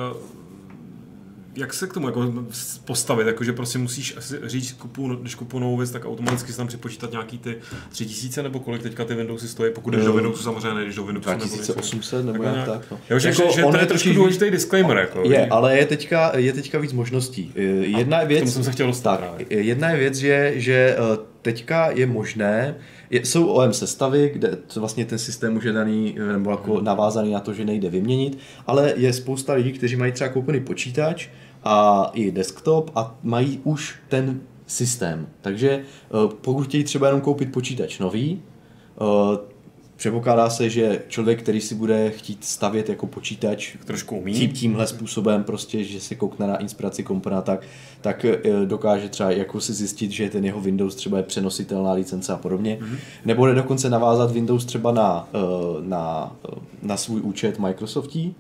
[1.57, 2.33] jak se k tomu jako
[2.85, 6.59] postavit, jako že prostě musíš asi říct, kupu, když kupu novou věc, tak automaticky se
[6.59, 7.57] tam připočítat nějaký ty
[7.89, 11.31] 3000 nebo kolik teďka ty Windowsy stojí, pokud jdeš do Windowsu samozřejmě, nejdeš do Windowsu
[11.31, 12.91] 2800 nebo, nebo jak tak.
[12.91, 12.99] No.
[13.11, 14.97] Jo, že, jako že, že to je trošku důležitý disclaimer.
[14.97, 17.53] Jako, je, ale je teďka, je teďka víc možností.
[17.81, 21.91] Jedna je věc, jsem se chtěl dostat tak, jedna je věc, že, že eh, teďka
[21.91, 22.75] je možné,
[23.11, 27.41] je, jsou OM sestavy, kde vlastně ten systém už je daný, nebo jako navázaný na
[27.41, 31.29] to, že nejde vyměnit, ale je spousta lidí, kteří mají třeba koupený počítač
[31.65, 35.27] a i desktop a mají už ten systém.
[35.41, 38.43] Takže eh, pokud chtějí třeba jenom koupit počítač nový,
[39.01, 39.53] eh,
[39.97, 44.35] Předpokládá se, že člověk, který si bude chtít stavět jako počítač trošku umí.
[44.35, 47.63] Tím, tímhle způsobem, prostě, že si koukne na inspiraci kompona, tak,
[48.01, 52.33] tak eh, dokáže třeba jako si zjistit, že ten jeho Windows třeba je přenositelná licence
[52.33, 52.79] a podobně.
[52.81, 52.97] Mm-hmm.
[53.25, 55.29] Nebo dokonce navázat Windows třeba na,
[55.81, 56.37] na,
[56.83, 58.35] na svůj účet Microsoftí,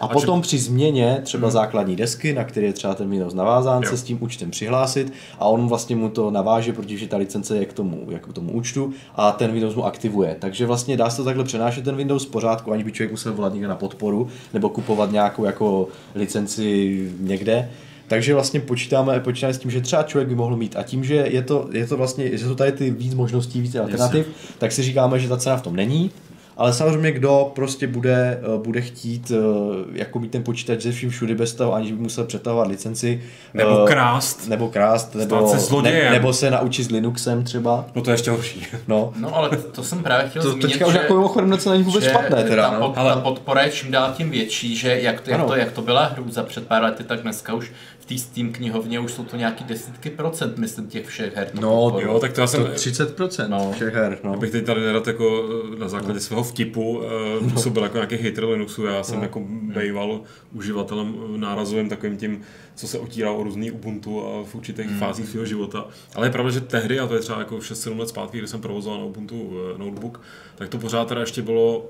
[0.00, 0.46] a, a potom či...
[0.46, 1.52] při změně třeba hmm.
[1.52, 3.90] základní desky, na které je třeba ten Windows navázán, jo.
[3.90, 7.64] se s tím účtem přihlásit a on vlastně mu to naváže, protože ta licence je
[7.64, 10.36] k tomu, jako k tomu účtu a ten Windows mu aktivuje.
[10.38, 13.32] Takže vlastně dá se to takhle přenášet ten Windows v pořádku, ani by člověk musel
[13.32, 17.70] volat někde na podporu nebo kupovat nějakou jako licenci někde.
[18.08, 21.14] Takže vlastně počítáme, počítáme s tím, že třeba člověk by mohl mít a tím, že
[21.14, 24.36] je to, je to vlastně, že jsou tady ty víc možností, víc alternativ, yes.
[24.58, 26.10] tak si říkáme, že ta cena v tom není,
[26.56, 31.10] ale samozřejmě kdo prostě bude, eh, bude chtít eh, jako mít ten počítač ze vším
[31.10, 33.22] všude bez toho, aniž by musel přetahovat licenci.
[33.54, 34.48] Nebo eh, krást.
[34.48, 37.84] Nebo krást, nebo, se ne, nebo se naučit s Linuxem třeba.
[37.94, 38.66] No to je ještě horší.
[38.88, 41.82] No, no ale to jsem právě chtěl to, zmínit, teďka už jako mimochodem něco není
[41.82, 42.44] vůbec špatné.
[42.44, 42.86] Teda, ta, no.
[42.86, 45.82] pod, ta podpora je čím dál tím větší, že jak to, jak to, jak to
[45.82, 49.36] byla hrůza před pár lety, tak dneska už v té Steam knihovně už jsou to
[49.36, 51.50] nějaký desítky procent, myslím, těch všech her.
[51.60, 52.64] No, jo, tak to já jsem...
[52.64, 53.72] To 30 procent no.
[53.72, 54.32] všech her, no.
[54.32, 56.20] Abych teď tady nerad jako na základě no.
[56.20, 59.22] svého vtipu uh, působil jako nějaký hater Linuxu, já jsem no.
[59.22, 60.20] jako bejval
[60.52, 62.40] uživatelem nárazovým takovým tím,
[62.74, 64.98] co se otírá o různý Ubuntu a v určitých mm.
[64.98, 65.86] fázích svého života.
[66.14, 68.60] Ale je pravda, že tehdy, a to je třeba jako 6-7 let zpátky, kdy jsem
[68.60, 70.20] provozoval na Ubuntu eh, notebook,
[70.54, 71.86] tak to pořád teda ještě bylo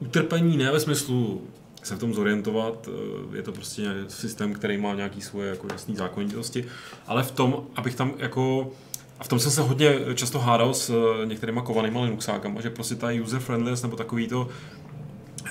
[0.00, 1.42] utrpení ne ve smyslu
[1.86, 2.88] se v tom zorientovat.
[2.88, 6.64] Eh, je to prostě systém, který má nějaký svoje jako jasné zákonitosti,
[7.06, 8.72] ale v tom, abych tam jako
[9.18, 12.94] a v tom jsem se hodně často hádal s eh, některýma kovanýma Linuxákama, že prostě
[12.94, 14.48] ta user friendliness nebo takový to,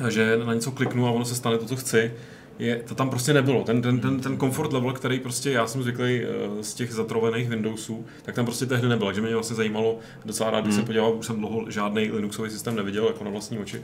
[0.09, 2.11] že na něco kliknu a ono se stane to, co chci,
[2.59, 3.63] je, to tam prostě nebylo.
[3.63, 7.49] Ten, ten, ten, ten comfort level, který prostě já jsem zvyklý uh, z těch zatrovených
[7.49, 9.07] Windowsů, tak tam prostě tehdy nebyl.
[9.07, 10.83] Takže mě vlastně zajímalo docela rád, když hmm.
[10.83, 13.81] se podíval, už jsem dlouho žádný Linuxový systém neviděl jako na vlastní oči.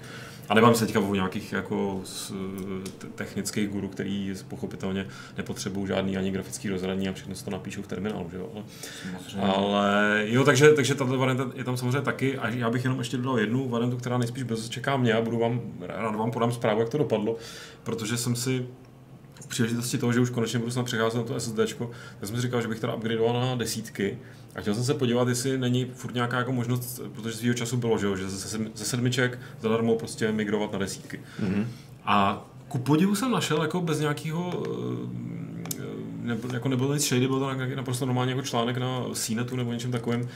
[0.50, 2.32] A nemám se teďka o nějakých jako z,
[3.16, 7.88] technických guru, který pochopitelně nepotřebují žádný ani grafický rozhraní a všechno se to napíšou v
[7.88, 8.50] terminálu, že jo.
[9.42, 13.00] Ale, ale jo, takže, takže tato varianta je tam samozřejmě taky a já bych jenom
[13.00, 16.52] ještě dodal jednu variantu, která nejspíš bez čeká mě a budu vám, rád vám podám
[16.52, 17.36] zprávu, jak to dopadlo,
[17.90, 18.66] protože jsem si
[19.48, 22.62] příležitosti toho, že už konečně budu snad přecházet na to SSD, tak jsem si říkal,
[22.62, 24.18] že bych teda upgradeoval na desítky
[24.56, 27.98] a chtěl jsem se podívat, jestli není furt nějaká jako možnost, protože svýho času bylo,
[27.98, 31.20] že, jo, že ze sedmiček zadarmo prostě migrovat na desítky.
[31.42, 31.66] Mm-hmm.
[32.06, 35.80] A ku podivu jsem našel jako bez nějakého eh,
[36.22, 39.92] ne, jako nebylo nic shady, byl to naprosto normálně jako článek na CNETu nebo něčem
[39.92, 40.30] takovým,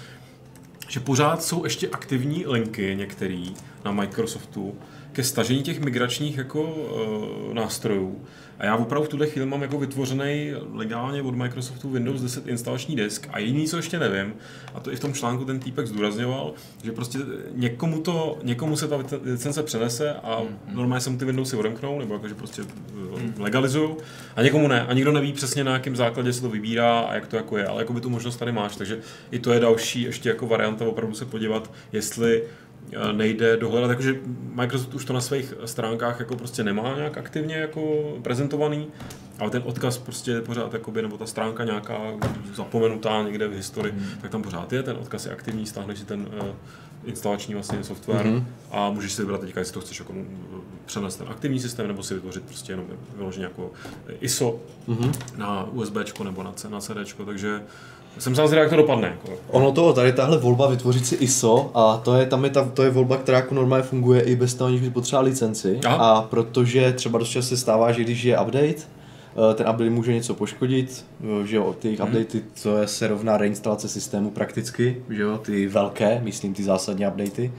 [0.87, 3.53] že pořád jsou ještě aktivní linky některý
[3.85, 4.75] na Microsoftu
[5.13, 8.21] ke stažení těch migračních jako uh, nástrojů
[8.59, 12.95] a já opravdu v tuhle chvíli mám jako vytvořený legálně od Microsoftu Windows 10 instalační
[12.95, 14.33] disk a jediný, co ještě nevím,
[14.73, 17.19] a to i v tom článku ten týpek zdůrazňoval, že prostě
[17.51, 20.75] někomu, to, někomu se ta licence přenese a mm-hmm.
[20.75, 23.33] normálně se mu ty Windowsy odemknou, nebo jakože prostě mm.
[23.37, 23.89] legalizují
[24.35, 24.87] a někomu ne.
[24.87, 27.67] A nikdo neví přesně na jakém základě se to vybírá a jak to jako je,
[27.67, 28.99] ale jako by tu možnost tady máš, takže
[29.31, 32.43] i to je další ještě jako varianta opravdu se podívat, jestli
[33.11, 34.15] nejde dohledat, jakože
[34.53, 38.87] Microsoft už to na svých stránkách jako prostě nemá nějak aktivně jako prezentovaný,
[39.39, 41.97] ale ten odkaz prostě pořád, jakoby, nebo ta stránka nějaká
[42.55, 44.05] zapomenutá někde v historii, mm.
[44.21, 46.47] tak tam pořád je, ten odkaz je aktivní, stáhneš si ten uh,
[47.05, 48.43] instalační vlastně software mm-hmm.
[48.71, 50.13] a můžeš si vybrat teďka, jestli to chceš jako
[50.85, 53.71] přenést ten aktivní systém, nebo si vytvořit prostě jenom vyloženě jako
[54.21, 55.11] ISO mm-hmm.
[55.37, 57.61] na USB nebo na, C, na CD, takže
[58.19, 59.07] jsem sám zvědavý, jak to dopadne.
[59.07, 59.37] Jako.
[59.47, 62.83] Ono to, tady tahle volba vytvořit si ISO a to je, tam je, ta, to
[62.83, 65.79] je volba, která jako normálně funguje i bez toho, aniž by potřeba licenci.
[65.85, 65.95] Aha.
[65.95, 68.93] A protože třeba dost se stává, že když je update,
[69.33, 72.09] Eh, ten update může něco poškodit, eh, že jo, ty jejich hmm.
[72.09, 77.07] updaty, co je, se rovná reinstalace systému prakticky, že jo, ty velké, myslím ty zásadní
[77.07, 77.51] updaty.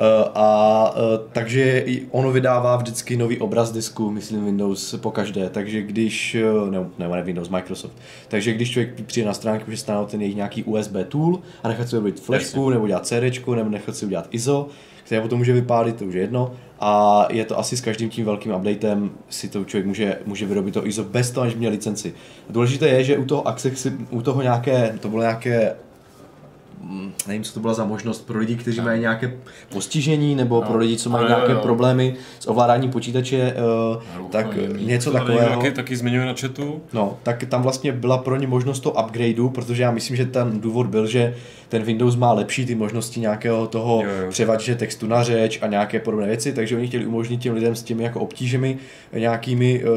[0.00, 5.82] Uh, a uh, takže ono vydává vždycky nový obraz disku, myslím Windows po každé, takže
[5.82, 7.92] když, uh, ne, ne, Windows, Microsoft,
[8.28, 11.88] takže když člověk přijde na stránku, že stane ten jejich nějaký USB tool a nechat
[11.88, 14.68] si udělat flashku, nebo dělat CD, nebo nechat si udělat ISO,
[15.04, 18.24] které potom může vypálit, to už je jedno, a je to asi s každým tím
[18.24, 22.14] velkým updatem si to člověk může, může vyrobit to ISO bez toho, aniž měl licenci.
[22.50, 25.74] Důležité je, že u toho Access, u toho nějaké, to bylo nějaké
[27.26, 28.84] nevím, co to byla za možnost pro lidi, kteří no.
[28.84, 29.32] mají nějaké
[29.68, 30.66] postižení, nebo no.
[30.66, 33.54] pro lidi, co mají no, nějaké problémy s ovládáním počítače,
[34.16, 34.46] uh, tak
[34.78, 35.56] něco takového.
[35.56, 36.82] Taky, taky zmiňuje na chatu.
[36.92, 40.60] No, tak tam vlastně byla pro ně možnost to upgradeu, protože já myslím, že ten
[40.60, 41.34] důvod byl, že
[41.70, 46.26] ten Windows má lepší ty možnosti nějakého toho převaděče textu na řeč a nějaké podobné
[46.26, 48.78] věci, takže oni chtěli umožnit těm lidem s těmi jako obtížemi
[49.12, 49.90] nějakými uh,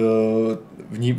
[0.90, 1.14] vní,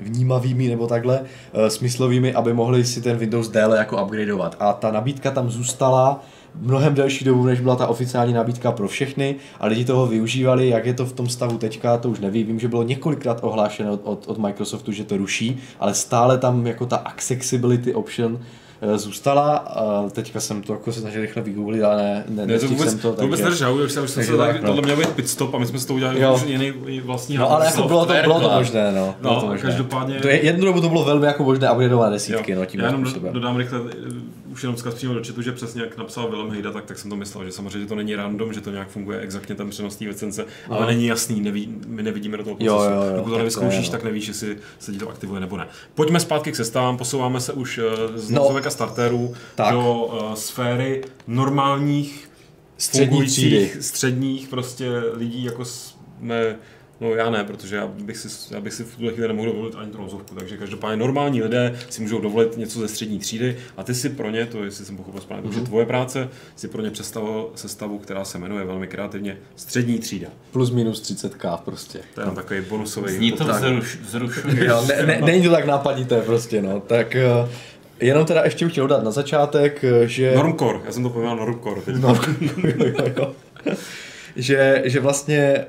[0.00, 4.56] vnímavými nebo takhle uh, smyslovými, aby mohli si ten Windows déle jako upgradeovat.
[4.60, 6.24] A ta nabídka tam zůstala
[6.60, 10.86] mnohem delší dobu, než byla ta oficiální nabídka pro všechny a lidi toho využívali, jak
[10.86, 14.00] je to v tom stavu teďka, to už nevím, vím, že bylo několikrát ohlášeno od,
[14.04, 19.56] od, od Microsoftu, že to ruší, ale stále tam jako ta accessibility option Eh, zůstala.
[19.56, 22.90] A teďka jsem to jako se snažil rychle vygooglit, ale ne, ne, ne to vůbec,
[22.90, 23.12] jsem to.
[23.12, 24.66] To vůbec neřešil, už jsem, už jsem se tak, no.
[24.66, 26.34] tohle měl být pit stop a my jsme s to udělali jo.
[26.34, 26.72] už jiný
[27.04, 29.14] vlastní No ale jako bylo to, bylo to možné, no.
[29.22, 29.68] No, to možné.
[29.68, 30.20] každopádně...
[30.20, 32.58] To je, jednu dobu to bylo velmi jako možné upgradeovat desítky, jo.
[32.58, 33.80] no tím Já jenom dodám rychle,
[34.50, 37.10] už jenom vzkaz přímo do chatu, že přesně jak napsal Willem Hejda, tak, tak jsem
[37.10, 40.04] to myslel, že samozřejmě to není random, že to nějak funguje exaktně ten přenos té
[40.04, 40.76] licence, no.
[40.76, 42.74] ale není jasný, neví, my nevidíme do toho procesu.
[42.74, 43.92] Jo, jo, jo, Dokud to nevyzkoušíš, no.
[43.92, 45.66] tak nevíš, jestli se ti to aktivuje nebo ne.
[45.94, 48.56] Pojďme zpátky k sestavám, posouváme se už eh, z no.
[48.66, 49.72] a starterů tak.
[49.74, 52.30] do uh, sféry normálních
[52.78, 53.72] střední třídy.
[53.80, 56.56] středních prostě lidí, jako jsme
[57.00, 59.74] No já ne, protože já bych si, já bych si v tuhle chvíli nemohl dovolit
[59.74, 63.82] ani tu rozhovku, takže každopádně normální lidé si můžou dovolit něco ze střední třídy a
[63.82, 65.64] ty si pro ně, to jestli jsem pochopil správně, mm-hmm.
[65.64, 70.28] tvoje práce, si pro ně představil sestavu, která se jmenuje velmi kreativně střední třída.
[70.52, 72.00] Plus minus 30k prostě.
[72.14, 72.34] To je no.
[72.34, 73.12] takový bonusový.
[73.12, 73.98] Zní to vzruš,
[74.54, 76.80] jo, ne, ne, není to tak nápadité prostě, no.
[76.80, 77.48] Tak uh,
[78.00, 80.34] Jenom teda ještě chtěl dát na začátek, eh, že...
[80.34, 81.80] Normcore, já jsem to pojmenoval Normcore.
[81.98, 83.34] Normcore,
[84.36, 85.66] že, že vlastně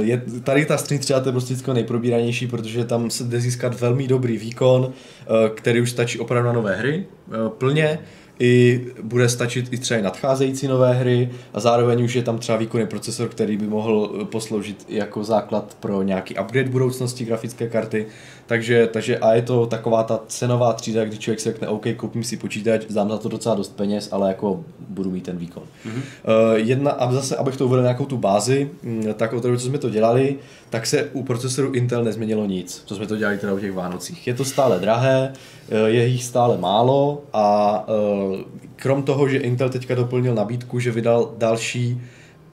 [0.00, 4.38] je, tady ta třeba to je prostě nejprobíranější, protože tam se jde získat velmi dobrý
[4.38, 7.06] výkon, eh, který už stačí opravdu na nové hry
[7.48, 7.98] plně
[8.38, 12.86] i bude stačit i třeba nadcházející nové hry a zároveň už je tam třeba výkonný
[12.86, 18.06] procesor, který by mohl posloužit jako základ pro nějaký upgrade budoucnosti grafické karty.
[18.46, 22.24] Takže, takže a je to taková ta cenová třída, kdy člověk si řekne, OK, koupím
[22.24, 25.62] si počítač, dám za to docela dost peněz, ale jako budu mít ten výkon.
[25.62, 25.90] Mm-hmm.
[25.90, 29.66] Uh, jedna, a zase, abych to uvedl nějakou tu bázi, mm, tak od toho, co
[29.66, 30.36] jsme to dělali,
[30.70, 34.26] tak se u procesoru Intel nezměnilo nic, co jsme to dělali teda u těch Vánocích.
[34.26, 35.32] Je to stále drahé,
[35.68, 38.36] eh, je jich stále málo a uh,
[38.76, 42.00] krom toho, že Intel teďka doplnil nabídku, že vydal další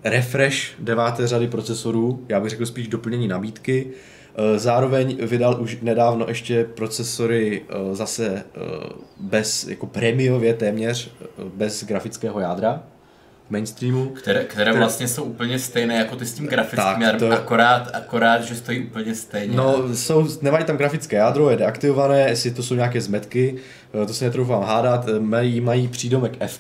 [0.04, 3.88] refresh deváté řady procesorů, já bych řekl spíš doplnění nabídky,
[4.56, 8.60] zároveň vydal už nedávno ještě procesory eh, zase eh,
[9.17, 11.12] bez, jako prémiově téměř,
[11.56, 12.84] bez grafického jádra
[13.50, 14.10] mainstreamu.
[14.10, 17.32] Které, které vlastně jsou úplně stejné jako ty s tím grafickým jádrem, to...
[17.32, 19.58] akorát, akorát, že stojí úplně stejně.
[19.58, 23.56] No, jsou, nemají tam grafické jádro, je deaktivované, jestli to jsou nějaké zmetky,
[24.08, 26.60] to se netroufám hádat, mají, mají přídomek F,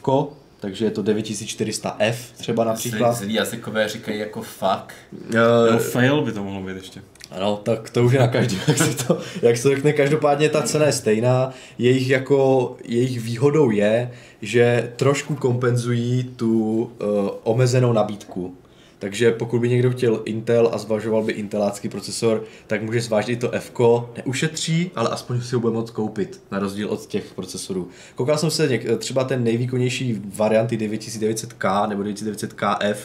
[0.61, 3.11] takže je to 9400F třeba například.
[3.11, 4.93] Zlí jazykové říkají jako fuck.
[5.11, 7.01] Uh, no, fail by to mohlo být ještě.
[7.31, 9.93] Ano, tak to už je na každý, jak se to, jak se řekne.
[9.93, 11.53] Každopádně ta cena je stejná.
[11.77, 18.55] Jejich, jako, jejich výhodou je, že trošku kompenzují tu uh, omezenou nabídku.
[19.01, 23.51] Takže pokud by někdo chtěl Intel a zvažoval by intelácký procesor, tak může zvážit to
[23.51, 23.71] F,
[24.17, 27.89] neušetří, ale aspoň si ho bude moct koupit, na rozdíl od těch procesorů.
[28.15, 32.95] Koukal jsem se něk, třeba ten nejvýkonnější varianty 9900K nebo 9900KF,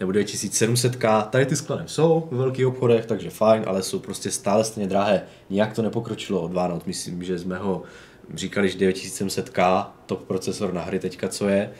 [0.00, 4.64] nebo 9700K, tady ty sklady jsou v velkých obchodech, takže fajn, ale jsou prostě stále
[4.64, 5.22] stejně drahé.
[5.50, 7.82] Nijak to nepokročilo od Vánoc, myslím, že jsme ho
[8.34, 11.70] říkali, že 9700K, top procesor na hry teďka co je,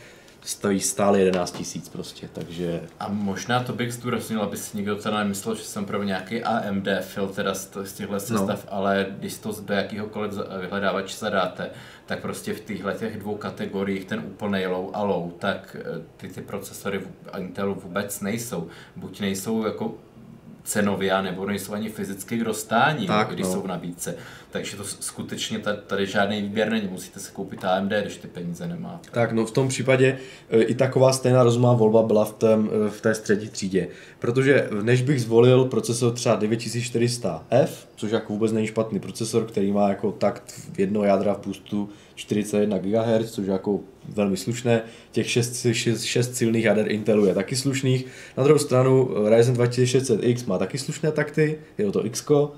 [0.48, 2.80] stojí stále 11 tisíc prostě, takže...
[3.00, 6.88] A možná to bych zdůraznil, aby si někdo teda nemyslel, že jsem pro nějaký AMD
[7.00, 8.72] fil teda z, z těchto sestav, no.
[8.72, 11.70] ale když to do jakýhokoliv vyhledávače zadáte,
[12.06, 16.28] tak prostě v těchto těch dvou kategoriích, ten úplný low a low, tak eh, ty,
[16.28, 17.01] ty procesory
[17.38, 18.68] Intelu vůbec nejsou.
[18.96, 19.94] Buď nejsou jako
[20.68, 23.52] cenově, nebo nejsou ani fyzicky k dostání, tak, když no.
[23.52, 24.14] jsou v nabídce.
[24.50, 29.00] Takže to skutečně tady žádný výběr není, musíte si koupit AMD, když ty peníze nemá.
[29.10, 30.18] Tak no v tom případě
[30.50, 33.88] e, i taková stejná rozumná volba byla v, tém, e, v té střední třídě.
[34.18, 39.88] Protože než bych zvolil procesor třeba 9400F, což jako vůbec není špatný procesor, který má
[39.88, 41.88] jako takt jedno jádra v boostu
[42.18, 44.82] 41 GHz, což je jako velmi slušné.
[45.10, 48.06] Těch 6, 6, 6 silných jader Intelu je taky slušných.
[48.36, 52.48] Na druhou stranu e, Ryzen 2600X má taky slušné takty, je to X, uh,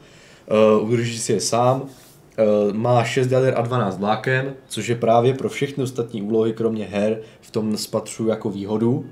[0.81, 5.49] udrží si je sám, uh, má 6 jader a 12 vláken, což je právě pro
[5.49, 9.05] všechny ostatní úlohy, kromě her, v tom spatřu jako výhodu.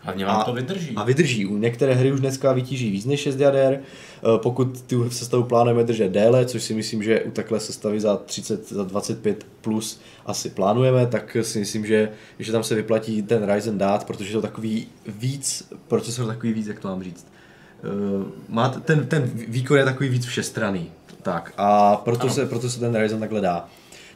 [0.00, 0.96] Hlavně vám a, to vydrží.
[0.96, 1.46] A vydrží.
[1.46, 3.80] U některé hry už dneska vytíží víc než 6 jader.
[4.22, 8.16] Uh, pokud tu sestavu plánujeme držet déle, což si myslím, že u takhle sestavy za
[8.16, 13.52] 30, za 25 plus asi plánujeme, tak si myslím, že, že tam se vyplatí ten
[13.54, 17.26] Ryzen dát, protože to takový víc, procesor takový víc, jak to mám říct
[17.84, 20.90] uh, má ten, ten výkon je takový víc všestranný.
[21.22, 23.68] Tak a proto se, proto se ten Ryzen takhle dá.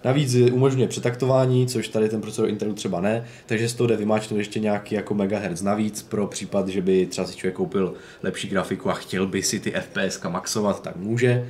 [0.05, 4.39] Navíc umožňuje přetaktování, což tady ten procesor Intelu třeba ne, takže z toho jde vymáčknout
[4.39, 8.91] ještě nějaký jako megahertz navíc pro případ, že by třeba si člověk koupil lepší grafiku
[8.91, 11.49] a chtěl by si ty FPS maxovat, tak může.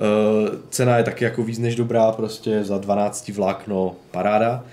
[0.00, 4.64] Uh, cena je taky jako víc než dobrá, prostě za 12 vlákno paráda.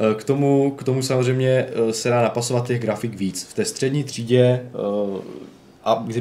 [0.00, 3.44] Uh, k tomu, k tomu samozřejmě se dá napasovat těch grafik víc.
[3.44, 4.60] V té střední třídě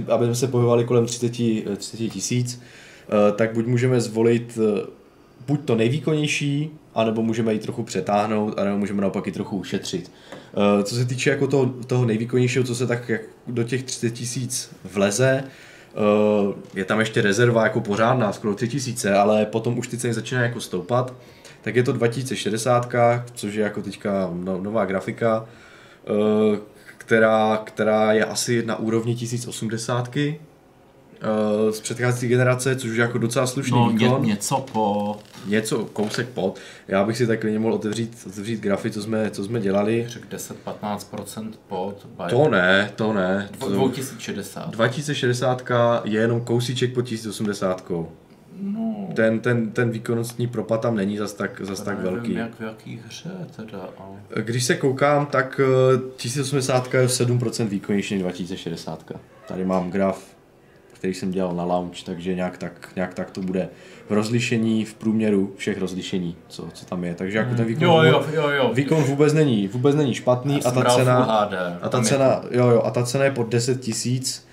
[0.07, 1.31] aby jsme se pohybovali kolem 30,
[1.77, 2.61] 30 tisíc,
[3.35, 4.59] tak buď můžeme zvolit
[5.47, 10.11] buď to nejvýkonnější, anebo můžeme ji trochu přetáhnout, anebo můžeme naopak i trochu ušetřit.
[10.53, 13.11] Eh, co se týče jako toho, toho nejvýkonnějšího, co se tak
[13.47, 15.43] do těch 30 tisíc vleze,
[16.75, 20.61] je tam ještě rezerva jako pořádná, skoro 3000, ale potom už ty ceny začínají jako
[20.61, 21.13] stoupat,
[21.61, 22.93] tak je to 2060,
[23.33, 25.45] což je jako teďka no, nová grafika,
[26.97, 30.09] která, která je asi na úrovni 1080
[31.21, 34.21] uh, z předcházející generace, což je jako docela slušný no, výkon.
[34.21, 35.17] Ně, něco po...
[35.45, 36.59] Něco, kousek pod.
[36.87, 40.05] Já bych si takhle mohl otevřít, otevřít grafy, co jsme, co jsme dělali.
[40.07, 42.07] Řek 10-15% pod.
[42.29, 43.49] To ne, to ne.
[43.67, 44.69] 2060.
[44.69, 45.63] 2060
[46.03, 47.91] je jenom kousíček pod 1080.
[48.61, 49.09] No.
[49.15, 52.33] Ten, ten, ten výkonnostní propad tam není zas tak, zas tak nevím, velký.
[52.33, 53.89] jak v jaký hře teda.
[53.97, 54.43] Ale...
[54.43, 55.61] Když se koukám, tak
[56.15, 59.11] 1080 eh, je 7% výkonnější než 2060.
[59.47, 60.34] Tady mám graf,
[61.05, 63.69] který jsem dělal na launch, takže nějak tak, nějak tak to bude
[64.09, 67.15] v rozlišení, v průměru všech rozlišení, co, co tam je.
[67.15, 68.71] Takže jako ten výkon, jo, jo, jo, jo.
[68.73, 71.23] výkon vůbec není, vůbec není špatný a ta cena,
[71.81, 74.45] a ta cena, jo, jo, a ta cena je pod 10 tisíc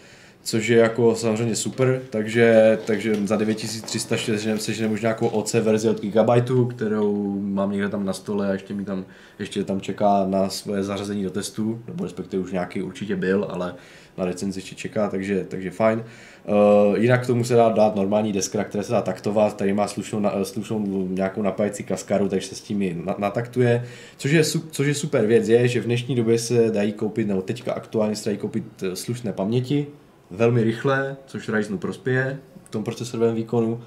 [0.44, 4.16] což je jako samozřejmě super, takže, takže za 9300
[4.56, 8.74] seženeme už nějakou OC verzi od Gigabyteu, kterou mám někde tam na stole a ještě
[8.74, 9.04] mi tam,
[9.38, 13.74] ještě tam čeká na svoje zařazení do testu, nebo respektive už nějaký určitě byl, ale
[14.18, 16.04] na recenzi ještě čeká, takže, takže fajn.
[16.44, 19.88] Uh, jinak k tomu se dá dát normální deskra, která se dá taktovat, tady má
[19.88, 23.84] slušnou, slušnou nějakou napájecí kaskaru, takže se s tím nataktuje.
[24.16, 27.42] Což je, což je super věc, je, že v dnešní době se dají koupit, nebo
[27.42, 29.86] teďka aktuálně se dají koupit eh, slušné paměti,
[30.30, 33.80] velmi rychle, což Ryzenu prospěje v tom procesorovém výkonu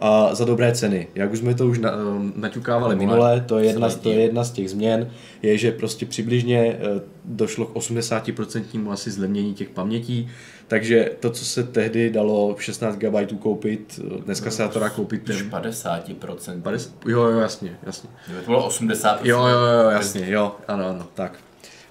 [0.00, 1.08] a za dobré ceny.
[1.14, 4.44] Jak už jsme to už na, um, naťukávali minule, to je, jedna, to je jedna
[4.44, 5.10] z těch změn,
[5.42, 10.28] je, že prostě přibližně eh, došlo k 80% asi zlevnění těch pamětí,
[10.68, 14.88] takže to, co se tehdy dalo v 16 GB koupit, eh, dneska se to dá
[14.88, 15.24] koupit...
[15.24, 15.36] Ten...
[15.36, 16.62] 50%.
[16.62, 18.10] 50, jo, jo, jasně, jasně.
[18.44, 19.18] to bylo 80%.
[19.22, 21.32] Jo, jo, jo, jasně, jo, ano, ano, tak.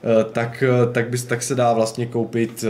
[0.04, 2.66] Eh, tak, tak, bys, tak se dá vlastně koupit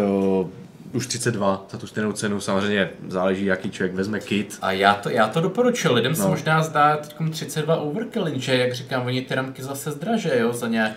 [0.94, 4.58] už 32 za tu stejnou cenu, samozřejmě záleží, jaký člověk vezme kit.
[4.62, 6.18] A já to, já to doporučuji, lidem no.
[6.18, 10.54] se možná zdá teď 32 overkill, že jak říkám, oni ty ramky zase zdraže, jo,
[10.54, 10.92] za nějak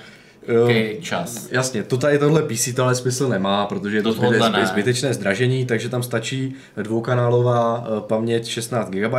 [0.64, 1.48] Okay, čas.
[1.50, 5.14] Jasně, to tady tohle PC to ale smysl nemá, protože je to, to zbyte, zbytečné
[5.14, 9.14] zdražení, takže tam stačí dvoukanálová eh, paměť 16 GB.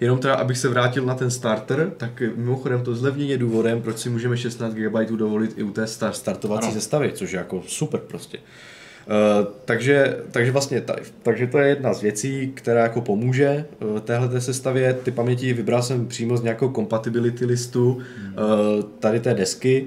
[0.00, 3.98] Jenom teda, abych se vrátil na ten starter, tak mimochodem to zlevnění je důvodem, proč
[3.98, 6.74] si můžeme 16 GB dovolit i u té startovací ano.
[6.74, 8.38] zestavy, což je jako super prostě.
[9.06, 14.00] Uh, takže, takže vlastně tady, takže to je jedna z věcí, která jako pomůže uh,
[14.00, 14.92] téhle sestavě.
[14.92, 18.34] Ty paměti vybral jsem přímo z nějakého compatibility listu hmm.
[18.34, 19.86] uh, tady té desky,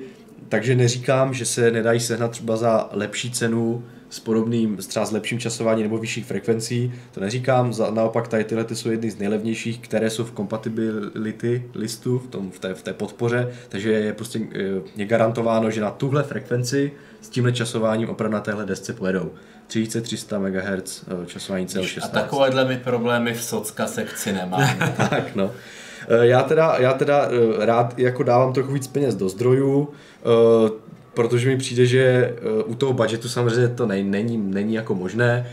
[0.49, 5.39] takže neříkám, že se nedají sehnat třeba za lepší cenu s podobným, třeba s lepším
[5.39, 9.79] časováním nebo vyšších frekvencí, to neříkám, za, naopak tady tyhle ty jsou jedny z nejlevnějších,
[9.79, 14.41] které jsou v compatibility listu, v, tom, v, té, v té podpoře, takže je prostě
[14.95, 16.91] je garantováno, že na tuhle frekvenci
[17.21, 19.31] s tímhle časováním opravdu na téhle desce pojedou.
[19.67, 21.99] 3300 MHz časování CL16.
[22.03, 24.69] A takovéhle mi problémy v socka sekci nemám.
[25.09, 25.51] tak no.
[26.07, 30.71] Eh, já teda, já teda eh, rád jako dávám trochu víc peněz do zdrojů, eh,
[31.13, 32.33] protože mi přijde, že
[32.65, 35.47] u toho budgetu samozřejmě to není, není jako možné.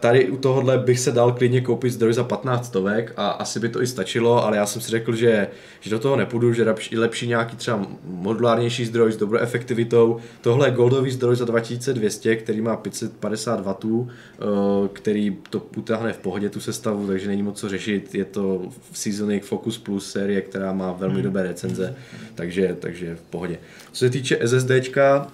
[0.00, 3.68] Tady u tohohle bych se dal klidně koupit zdroj za 15 stovek a asi by
[3.68, 5.48] to i stačilo, ale já jsem si řekl, že,
[5.80, 10.16] že do toho nepůjdu, že lepší, lepší nějaký třeba modulárnější zdroj s dobrou efektivitou.
[10.40, 14.44] Tohle je goldový zdroj za 2200, který má 550 W, eh,
[14.92, 18.14] který to utáhne v pohodě tu sestavu, takže není moc co řešit.
[18.14, 21.22] Je to Seasonic Focus Plus série, která má velmi hmm.
[21.22, 21.94] dobré recenze,
[22.34, 23.58] takže, takže v pohodě.
[23.92, 25.26] Co se týče SSDčka,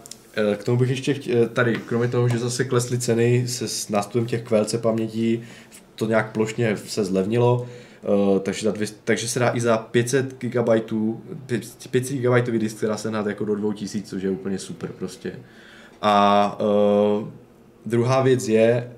[0.56, 3.88] k tomu bych ještě chtěl, eh, tady, kromě toho, že zase klesly ceny se s
[3.88, 5.42] nástupem těch QLC pamětí,
[5.94, 7.66] to nějak plošně se zlevnilo,
[8.32, 10.68] Uh, takže, dvě, takže se dá i za 500 GB,
[11.90, 15.32] 500 GB disk, se hnát jako do 2000, což je úplně super prostě.
[16.02, 17.28] A uh,
[17.86, 18.92] druhá věc je,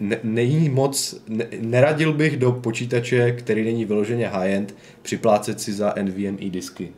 [0.00, 5.94] ne, není moc, ne, neradil bych do počítače, který není vyloženě high-end, připlácet si za
[6.02, 6.88] NVMe disky.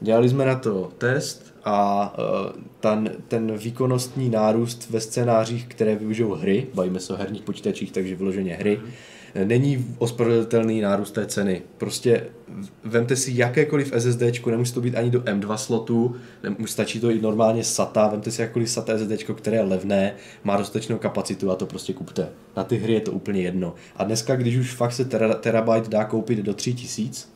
[0.00, 6.34] Dělali jsme na to test, a uh, ten, ten výkonnostní nárůst ve scénářích, které využijou
[6.34, 9.48] hry, bavíme se o herních počítačích, takže vyloženě hry, mm.
[9.48, 11.62] není ospravedlitelný nárůst té ceny.
[11.78, 12.26] Prostě
[12.84, 16.16] vemte si jakékoliv SSD, nemusí to být ani do M2 slotu,
[16.64, 20.98] stačí to i normálně SATA, vemte si jakkoliv SATA SSD, které je levné, má dostatečnou
[20.98, 22.28] kapacitu a to prostě kupte.
[22.56, 23.74] Na ty hry je to úplně jedno.
[23.96, 25.04] A dneska, když už fakt se
[25.40, 27.33] terabyte dá koupit do 3000,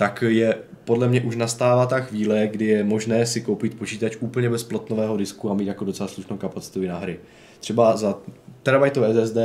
[0.00, 4.50] tak je podle mě už nastává ta chvíle, kdy je možné si koupit počítač úplně
[4.50, 7.20] bez plotnového disku a mít jako docela slušnou kapacitu na hry.
[7.60, 8.18] Třeba za
[8.62, 9.36] terabajtové SSD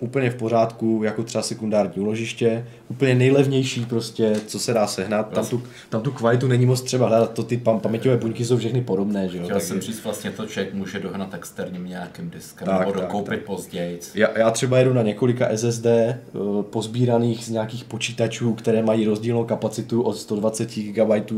[0.00, 5.28] úplně v pořádku, jako třeba sekundární uložiště, úplně nejlevnější prostě, co se dá sehnat.
[5.28, 8.56] Tam tu, tam tu kvalitu není moc třeba hledat, to ty pam, paměťové buňky jsou
[8.56, 9.44] všechny podobné, že jo.
[9.44, 13.42] Chtěl jsem říct, vlastně to člověk může dohnat externím nějakým diskem, tak, nebo dokoupit tak,
[13.42, 14.00] později.
[14.14, 16.18] Já, já, třeba jedu na několika SSD eh,
[16.62, 21.32] pozbíraných z nějakých počítačů, které mají rozdílnou kapacitu od 120 GB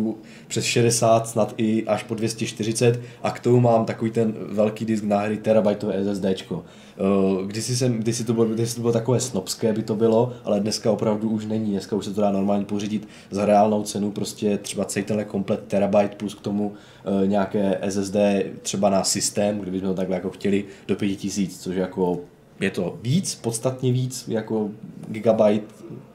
[0.48, 5.04] přes 60, snad i až po 240 a k tomu mám takový ten velký disk
[5.04, 6.64] na hry terabajtové SSDčko.
[6.98, 10.60] Eh, kdysi, jsem, kdysi, to bylo, kdysi to bylo takové snobské, by to bylo, ale
[10.60, 11.70] dneska opravdu už není.
[11.70, 15.64] Dneska už se to dá normálně pořídit za reálnou cenu, prostě třeba celý tenhle komplet
[15.68, 18.16] terabyte plus k tomu uh, nějaké SSD
[18.62, 22.20] třeba na systém, kdybychom to takhle jako chtěli, do 5000, což jako
[22.60, 24.70] je to víc, podstatně víc, jako
[25.08, 25.66] gigabyte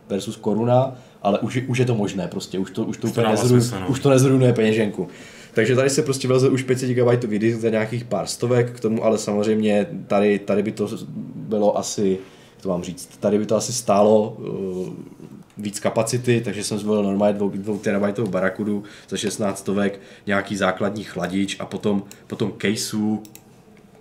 [0.09, 3.81] versus koruna, ale už, už je to možné, prostě už to, už to, úplně nezrujnuje,
[3.81, 3.87] no.
[3.87, 5.07] už to nezrujnuje peněženku.
[5.53, 9.03] Takže tady se prostě vleze už 500 GB disk za nějakých pár stovek, k tomu
[9.03, 10.87] ale samozřejmě tady, tady by to
[11.35, 12.17] bylo asi,
[12.55, 14.87] jak to mám říct, tady by to asi stálo uh,
[15.59, 17.77] víc kapacity, takže jsem zvolil normálně 2, 2
[18.13, 23.23] TB barakudu za 16 stovek, nějaký základní chladič a potom, potom caseů,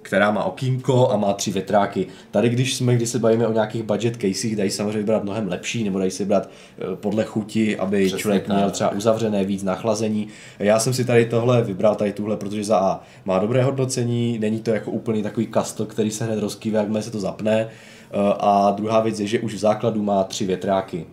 [0.02, 2.06] která má okýnko a má tři větráky.
[2.30, 5.84] Tady, když jsme, když se bavíme o nějakých budget casech, dají samozřejmě brát mnohem lepší,
[5.84, 8.56] nebo dají se brát eh, podle chuti, aby Přesně člověk tak.
[8.56, 10.28] měl třeba uzavřené víc nachlazení.
[10.58, 14.60] Já jsem si tady tohle vybral, tady tuhle, protože za A má dobré hodnocení, není
[14.60, 17.60] to jako úplný takový kastel, který se hned rozkýve, jakmile se to zapne.
[17.60, 21.06] Eh, a druhá věc je, že už v základu má tři větráky.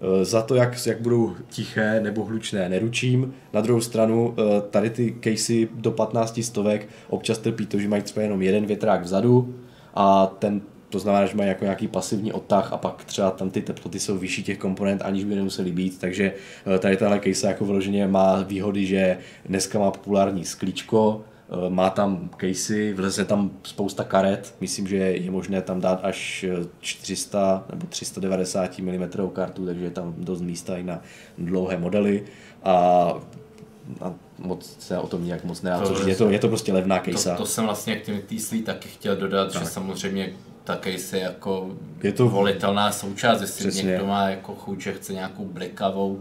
[0.00, 3.34] Eh, za to, jak, jak budou tiché nebo hlučné, neručím.
[3.52, 8.02] Na druhou stranu, eh, tady ty casey do 15 stovek občas trpí to, že mají
[8.02, 9.54] třeba jenom jeden větrák vzadu
[9.94, 13.62] a ten to znamená, že mají jako nějaký pasivní odtah a pak třeba tam ty
[13.62, 16.32] teploty jsou vyšší těch komponent, aniž by nemuseli být, takže
[16.74, 21.24] eh, tady tahle case jako vyloženě má výhody, že dneska má populární sklíčko,
[21.68, 26.44] má tam casey, vleze tam spousta karet, myslím, že je možné tam dát až
[26.80, 31.00] 400 nebo 390 mm kartu, takže je tam dost místa i na
[31.38, 32.24] dlouhé modely
[32.62, 32.74] a,
[34.00, 36.98] a moc se o tom nějak moc nedá to, je to, je to prostě levná
[36.98, 37.30] case.
[37.30, 39.62] To, to jsem vlastně k těm týslí taky chtěl dodat, tak.
[39.62, 40.32] že samozřejmě
[40.64, 41.70] ta case je jako
[42.02, 43.90] je to volitelná součást, jestli Přesně.
[43.90, 46.20] někdo má jako chuť, že chce nějakou blikavou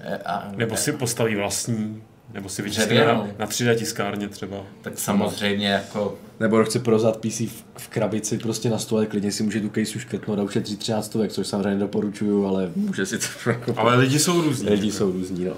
[0.00, 2.02] eh, a, Nebo si postaví vlastní
[2.34, 4.56] nebo si vytiskne na, na 3D tiskárně třeba.
[4.82, 6.18] Tak samozřejmě jako...
[6.40, 9.96] Nebo chce prozat PC v, v krabici prostě na stole, klidně si může tu case
[9.96, 13.74] už škrtnout a ušetří 13 stovek, což samozřejmě doporučuju, ale může si to jako...
[13.76, 14.68] Ale lidi jsou různí.
[14.68, 15.56] Lidi jsou různí, no.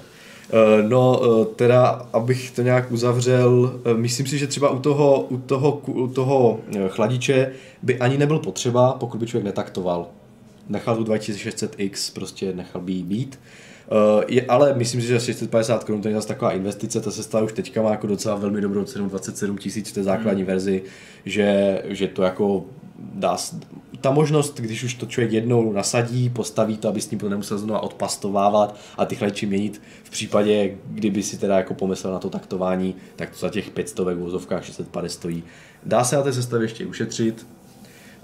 [0.53, 5.21] Eh, no, eh, teda, abych to nějak uzavřel, eh, myslím si, že třeba u toho,
[5.21, 7.51] u toho, u toho chladiče
[7.83, 10.07] by ani nebyl potřeba, pokud by člověk netaktoval.
[10.69, 13.39] Nechal tu 2600X, prostě nechal by jí být.
[13.91, 17.23] Uh, je, ale myslím si, že 650 korun to je zase taková investice, ta se
[17.23, 20.47] stala už teďka má jako docela velmi dobrou cenu, 27 tisíc v té základní hmm.
[20.47, 20.83] verzi,
[21.25, 22.65] že, že to jako
[22.99, 23.37] dá,
[24.01, 27.57] ta možnost, když už to člověk jednou nasadí, postaví to, aby s ním to nemusel
[27.57, 32.29] znovu odpastovávat a ty chladiče měnit v případě, kdyby si teda jako pomyslel na to
[32.29, 35.43] taktování, tak to za těch 500 v vozovkách 650 stojí.
[35.83, 37.47] Dá se na té sestavě ještě ušetřit,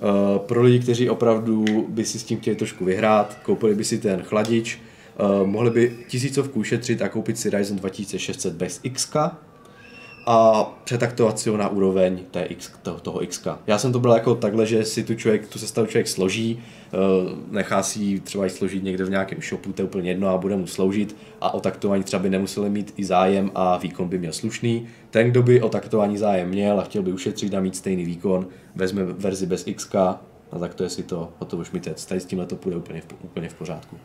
[0.01, 3.97] Uh, pro lidi, kteří opravdu by si s tím chtěli trošku vyhrát, koupili by si
[3.97, 4.79] ten chladič,
[5.19, 9.09] Uh, mohli by tisícovku ušetřit a koupit si Ryzen 2600 bez X.
[10.25, 13.47] a přetaktovat si ho na úroveň té X, toho, toho X.
[13.67, 16.97] Já jsem to byl jako takhle, že si tu, člověk, tu sestavu člověk složí, eh,
[17.51, 20.37] nechá si ji třeba i složit někde v nějakém shopu, to je úplně jedno a
[20.37, 24.17] bude mu sloužit a o taktování třeba by nemuseli mít i zájem a výkon by
[24.17, 24.87] měl slušný.
[25.09, 28.47] Ten, kdo by o taktování zájem měl a chtěl by ušetřit a mít stejný výkon,
[28.75, 30.19] vezme verzi bez X a
[30.59, 33.49] taktuje si to, a to už mi teď, s tímhle to půjde úplně v, úplně
[33.49, 33.97] v pořádku.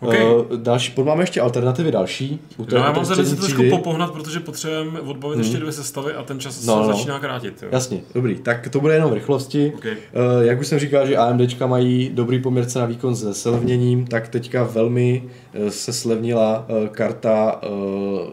[0.00, 0.24] Okay.
[0.24, 2.40] Uh, další, máme ještě alternativy další.
[2.56, 5.44] U té, no, já mám se trošku popohnat, protože potřebujeme odbavit hmm.
[5.44, 6.96] ještě dvě sestavy a ten čas no, se no.
[6.96, 7.62] začíná krátit.
[7.62, 7.68] Jo.
[7.72, 8.34] Jasně, dobrý.
[8.38, 9.72] Tak to bude jenom v rychlosti.
[9.76, 9.92] Okay.
[9.92, 14.28] Uh, jak už jsem říkal, že AMDčka mají dobrý poměrce na výkon se slevněním, tak
[14.28, 15.22] teďka velmi
[15.68, 17.70] se slevnila uh, karta uh,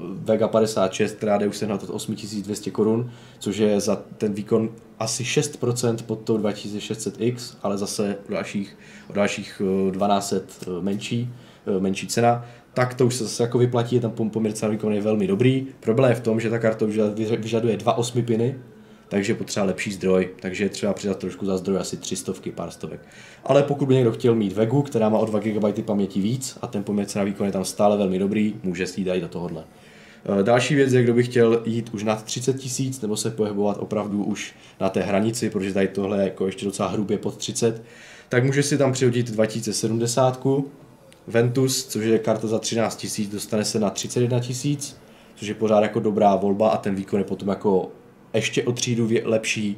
[0.01, 4.69] Vega 56, která jde už se na to 8200 korun, což je za ten výkon
[4.99, 8.77] asi 6% pod tou 2600X, ale zase o dalších,
[9.09, 9.61] o dalších
[9.91, 11.29] 1200 menší.
[11.67, 15.01] Eh, menší cena, tak to už se zase jako vyplatí, tam poměr cena výkon je
[15.01, 15.67] velmi dobrý.
[15.79, 16.85] Problém je v tom, že ta karta
[17.39, 18.55] vyžaduje dva osmi piny,
[19.09, 22.99] takže potřeba lepší zdroj, takže je třeba přidat trošku za zdroj asi 300, pár stovek.
[23.43, 26.67] Ale pokud by někdo chtěl mít Vegu, která má o 2 GB paměti víc a
[26.67, 29.63] ten poměr cena výkon je tam stále velmi dobrý, může si i do tohohle.
[30.39, 33.77] Eh, další věc je, kdo by chtěl jít už nad 30 tisíc nebo se pohybovat
[33.79, 37.83] opravdu už na té hranici, protože tady tohle je jako ještě docela hrubě pod 30,
[38.29, 40.47] tak může si tam přihodit 2070,
[41.27, 44.97] Ventus, což je karta za 13 tisíc, dostane se na 31 tisíc,
[45.35, 47.91] což je pořád jako dobrá volba a ten výkon je potom jako
[48.37, 49.77] ještě o třídu lepší.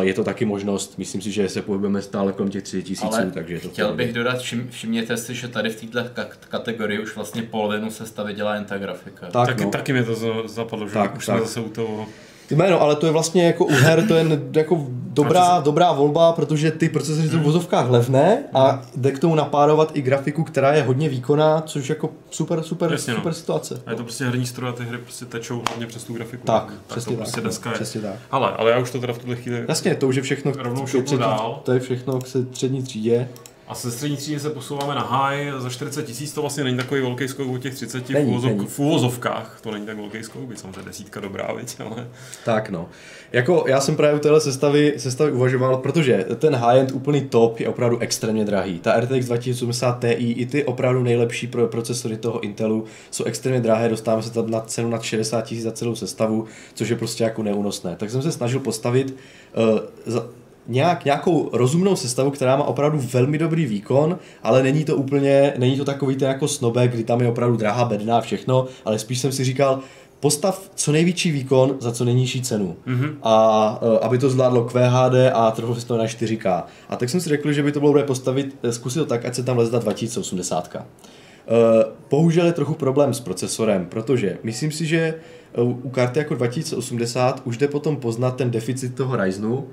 [0.00, 3.54] Je to taky možnost, myslím si, že se pohybujeme stále kolem těch 30 tisíců, takže
[3.54, 7.42] je to Chtěl bych dodat, všim, všimněte si, že tady v této kategorii už vlastně
[7.42, 9.26] polovinu sestavy dělá jen ta grafika.
[9.26, 9.70] Tak, taky, no.
[9.70, 11.36] taky mě to zapadlo, že tak, už tak.
[11.36, 12.06] jsme zase u toho
[12.46, 16.32] ty jméno, ale to je vlastně jako u her, to je jako dobrá, dobrá volba,
[16.32, 20.72] protože ty procesory jsou v vozovkách levné a jde k tomu napárovat i grafiku, která
[20.72, 23.18] je hodně výkonná, což jako super, super, Jasně, no.
[23.18, 23.34] super no.
[23.34, 23.82] situace.
[23.86, 26.46] A je to prostě herní stroj a ty hry prostě tečou hlavně přes tu grafiku.
[26.46, 27.44] Tak, tak přesně to prostě tak.
[27.44, 28.14] Prostě no, přesně tak.
[28.30, 30.84] Ale, ale já už to teda v tuhle chvíli Jasně, to už je všechno rovnou
[30.84, 31.60] třetí, dál.
[31.64, 33.28] To je všechno k střední třídě.
[33.68, 37.00] A se střední třídy se posouváme na high, za 40 tisíc to vlastně není takový
[37.00, 38.66] velký skok u těch 30 není, v, uvozov, není.
[38.66, 42.08] v uvozovkách, to není tak velký skok, by samozřejmě desítka dobrá, viď, ale...
[42.44, 42.88] Tak no.
[43.32, 47.68] Jako já jsem právě u téhle sestavy, sestavy uvažoval, protože ten high-end úplný top je
[47.68, 48.78] opravdu extrémně drahý.
[48.78, 53.88] Ta RTX 2080 Ti i ty opravdu nejlepší pro procesory toho Intelu jsou extrémně drahé,
[53.88, 56.44] dostáváme se tam na cenu nad 60 tisíc za celou sestavu,
[56.74, 57.96] což je prostě jako neúnosné.
[57.96, 59.16] Tak jsem se snažil postavit
[59.56, 60.26] uh, za,
[60.68, 65.76] nějak, nějakou rozumnou sestavu, která má opravdu velmi dobrý výkon, ale není to úplně, není
[65.76, 69.18] to takový ten jako snobek, kdy tam je opravdu drahá bedna a všechno, ale spíš
[69.18, 69.80] jsem si říkal,
[70.20, 72.76] postav co největší výkon za co nejnižší cenu.
[72.86, 73.14] Mm-hmm.
[73.22, 76.62] A uh, aby to zvládlo QHD a trochu si to na 4K.
[76.88, 79.24] A tak jsem si řekl, že by to bylo dobré postavit, eh, zkusit to tak,
[79.24, 80.76] ať se tam leze ta 2080.
[80.76, 85.14] Uh, bohužel je trochu problém s procesorem, protože myslím si, že
[85.62, 89.68] u karty jako 2080 už jde potom poznat ten deficit toho Ryzenu,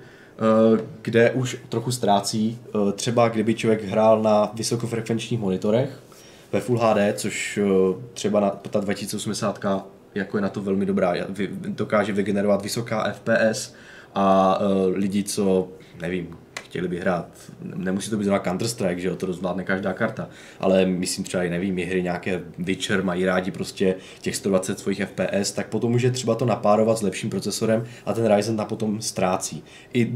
[1.01, 2.59] kde už trochu ztrácí.
[2.67, 5.99] Eh, třeba kdyby člověk hrál na vysokofrekvenčních monitorech
[6.51, 7.65] ve Full HD, což eh,
[8.13, 9.65] třeba na, ta 2080
[10.15, 11.13] jako je na to velmi dobrá,
[11.67, 13.73] dokáže vygenerovat vysoká FPS
[14.15, 14.59] a
[14.93, 15.67] lidi, co
[16.01, 16.37] nevím,
[16.71, 17.27] chtěli by hrát,
[17.61, 21.49] nemusí to být zrovna Counter-Strike, že jo, to zvládne každá karta, ale myslím třeba i
[21.49, 26.35] nevím, hry nějaké Witcher mají rádi prostě těch 120 svých FPS, tak potom může třeba
[26.35, 29.63] to napárovat s lepším procesorem a ten Ryzen na potom ztrácí.
[29.93, 30.13] I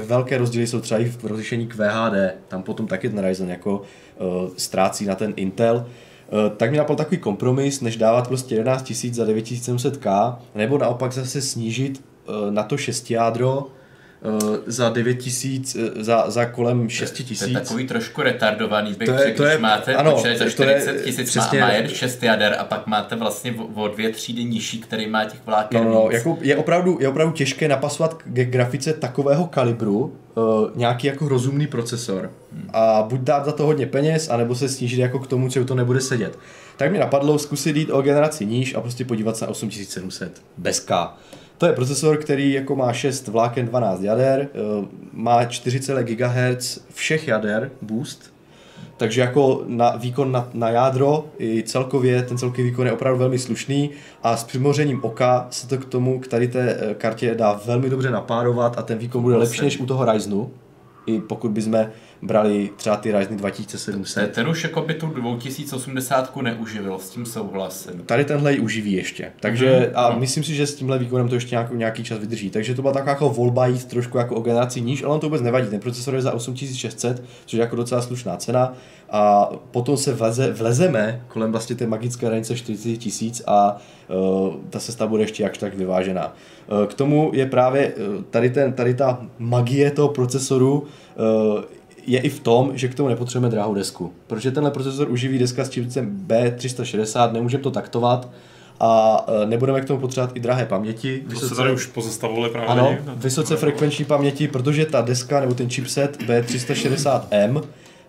[0.00, 4.50] velké rozdíly jsou třeba i v rozlišení QHD, tam potom taky ten Ryzen jako uh,
[4.56, 9.14] ztrácí na ten Intel, uh, tak mi napadl takový kompromis, než dávat prostě 11 000
[9.14, 13.66] za 9700K, nebo naopak zase snížit uh, na to 6 jádro,
[14.66, 17.38] za 9 tisíc, uh, za, za kolem 6 tisíc.
[17.38, 21.02] To je takový trošku retardovaný bych to je, to je, máte ano, počet za 40
[21.02, 25.06] tisíc má, má jen 6 jader a pak máte vlastně o, dvě třídy nižší, který
[25.06, 29.46] má těch vláken no, no, jako je, opravdu, je opravdu těžké napasovat k grafice takového
[29.46, 29.98] kalibru
[30.34, 30.44] uh,
[30.74, 32.70] nějaký jako rozumný procesor hmm.
[32.72, 35.74] a buď dát za to hodně peněz, anebo se snížit jako k tomu, co to
[35.74, 36.38] nebude sedět.
[36.76, 40.80] Tak mi napadlo zkusit jít o generaci níž a prostě podívat se na 8700 bez
[40.80, 41.14] K.
[41.58, 47.28] To je procesor, který jako má 6 vláken 12 jader, eh, má 4, GHz všech
[47.28, 48.32] jader boost,
[48.96, 53.38] takže jako na výkon na, na jádro i celkově, ten celkový výkon je opravdu velmi
[53.38, 53.90] slušný
[54.22, 57.90] a s přimořením oka se to k tomu, k tady té eh, kartě dá velmi
[57.90, 60.50] dobře napárovat a ten výkon bude lepší než u toho Ryzenu,
[61.06, 61.86] i pokud bychom
[62.22, 64.32] brali třeba ty Ryzen 2700.
[64.32, 68.02] Ten už jako by tu 2080 neuživil, s tím souhlasím.
[68.06, 69.32] Tady tenhle ji uživí ještě.
[69.40, 69.92] Takže mm-hmm.
[69.94, 70.20] a no.
[70.20, 72.50] myslím si, že s tímhle výkonem to ještě nějaký, nějaký čas vydrží.
[72.50, 75.26] Takže to byla taková jako volba jít trošku jako o generaci níž, ale on to
[75.26, 75.68] vůbec nevadí.
[75.68, 78.72] Ten procesor je za 8600, což je jako docela slušná cena.
[79.10, 83.76] A potom se vleze, vlezeme kolem vlastně té magické hranice 40 tisíc a
[84.08, 86.34] uh, ta sesta bude ještě jakž tak vyvážená.
[86.66, 91.60] Uh, k tomu je právě uh, tady, ten, tady ta magie toho procesoru uh,
[92.08, 94.12] je i v tom, že k tomu nepotřebujeme drahou desku.
[94.26, 98.28] Protože tenhle procesor uživí deska s čipcem B360, nemůžeme to taktovat,
[98.80, 101.20] a nebudeme k tomu potřebovat i drahé paměti.
[101.20, 102.68] To vysoce, se tady už pozastavovali právě.
[102.68, 107.62] Ano, vysoce frekvenční paměti, protože ta deska nebo ten chipset B360M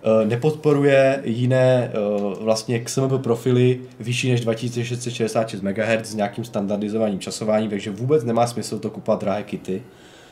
[0.04, 1.97] Eh, nepodporuje jiné eh,
[2.41, 8.80] vlastně XMP profily vyšší než 2666 MHz s nějakým standardizovaným časováním, takže vůbec nemá smysl
[8.80, 9.84] to kupovat drahé kity.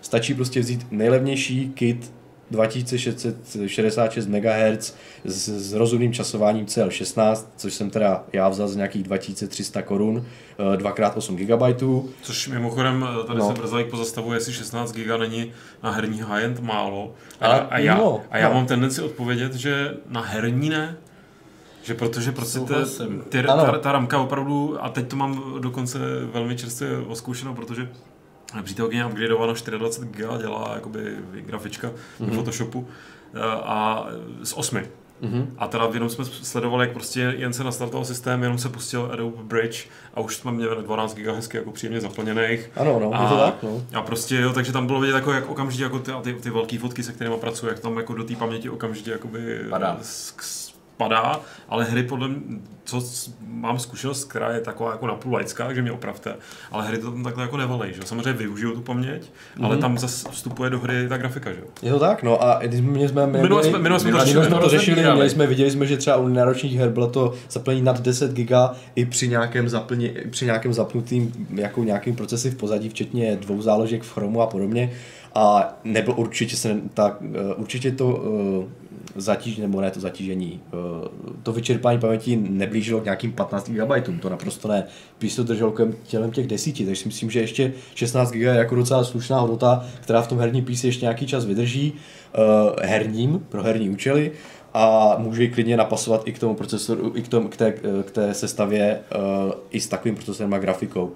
[0.01, 2.13] Stačí prostě vzít nejlevnější kit
[2.51, 4.95] 2666 MHz
[5.25, 10.25] s, s rozumným časováním CL16, což jsem teda já vzal z nějakých 2300 korun,
[10.75, 11.81] 2x8 GB.
[12.21, 13.47] Což mimochodem eh, tady no.
[13.47, 15.51] se Brzalík pozastavuje, jestli 16 GB není
[15.83, 17.13] na herní high-end málo.
[17.41, 18.55] A, a, a já, no, a já no.
[18.55, 20.97] mám tendenci odpovědět, že na herní ne,
[21.83, 22.73] že protože prostě ty,
[23.29, 25.99] ty, ta, ta ramka opravdu, a teď to mám dokonce
[26.33, 27.89] velmi čerstvě oskoušeno, protože
[28.63, 32.31] přítelkyně upgradeovala 24 GB, dělá jakoby grafička mm-hmm.
[32.31, 32.87] v Photoshopu
[33.33, 34.07] eh, a
[34.43, 34.81] z 8.
[35.21, 35.47] Mm-hmm.
[35.57, 39.43] A teda jenom jsme sledovali, jak prostě jen se nastartoval systém, jenom se pustil Adobe
[39.43, 42.71] Bridge a už jsme měli 12 GB hezky jako příjemně zaplněných.
[42.75, 43.83] Ano, no, a, je to tak, no.
[43.93, 46.79] A prostě jo, takže tam bylo vidět jako, jak okamžitě jako ty, ty, ty velké
[46.79, 49.97] fotky, se kterými pracuje, jak tam jako do té paměti okamžitě jakoby Padá.
[50.01, 50.66] S,
[50.97, 51.39] padá,
[51.69, 53.01] ale hry podle mě, co
[53.47, 56.35] mám zkušenost, která je taková jako napůl laická, že mě opravte,
[56.71, 59.65] ale hry to tam takhle jako nevalej, že Samozřejmě využiju tu paměť, mm-hmm.
[59.65, 62.81] ale tam zase vstupuje do hry ta grafika, že Je to tak, no a když
[62.81, 65.29] my jsme, my, minule jsme, minule jsme to řešili, jsme to řešili měli.
[65.29, 68.51] jsme, viděli jsme, že třeba u náročných her bylo to zaplnění nad 10 GB
[68.95, 74.03] i při nějakém, zaplně, při nějakém zapnutým jako nějakým procesy v pozadí, včetně dvou záložek
[74.03, 74.91] v Chromu a podobně.
[75.35, 78.65] A nebyl určitě se tak, eh, určitě to uh,
[79.18, 84.30] zatíž, nebo ne to zatížení, uh, to vyčerpání paměti neblížilo k nějakým 15 GB, to
[84.30, 84.84] naprosto ne.
[85.15, 88.76] Spíš to drželo tělem těch desíti, takže si myslím, že ještě 16 GB je jako
[88.76, 92.43] docela slušná hodnota, která v tom herním PC ještě nějaký čas vydrží uh,
[92.82, 94.32] herním, pro herní účely
[94.74, 97.72] a může ji klidně napasovat i k tomu procesoru, i k, tomu, k, té,
[98.05, 98.99] k té sestavě
[99.70, 101.11] i s takovým procesorem a grafikou.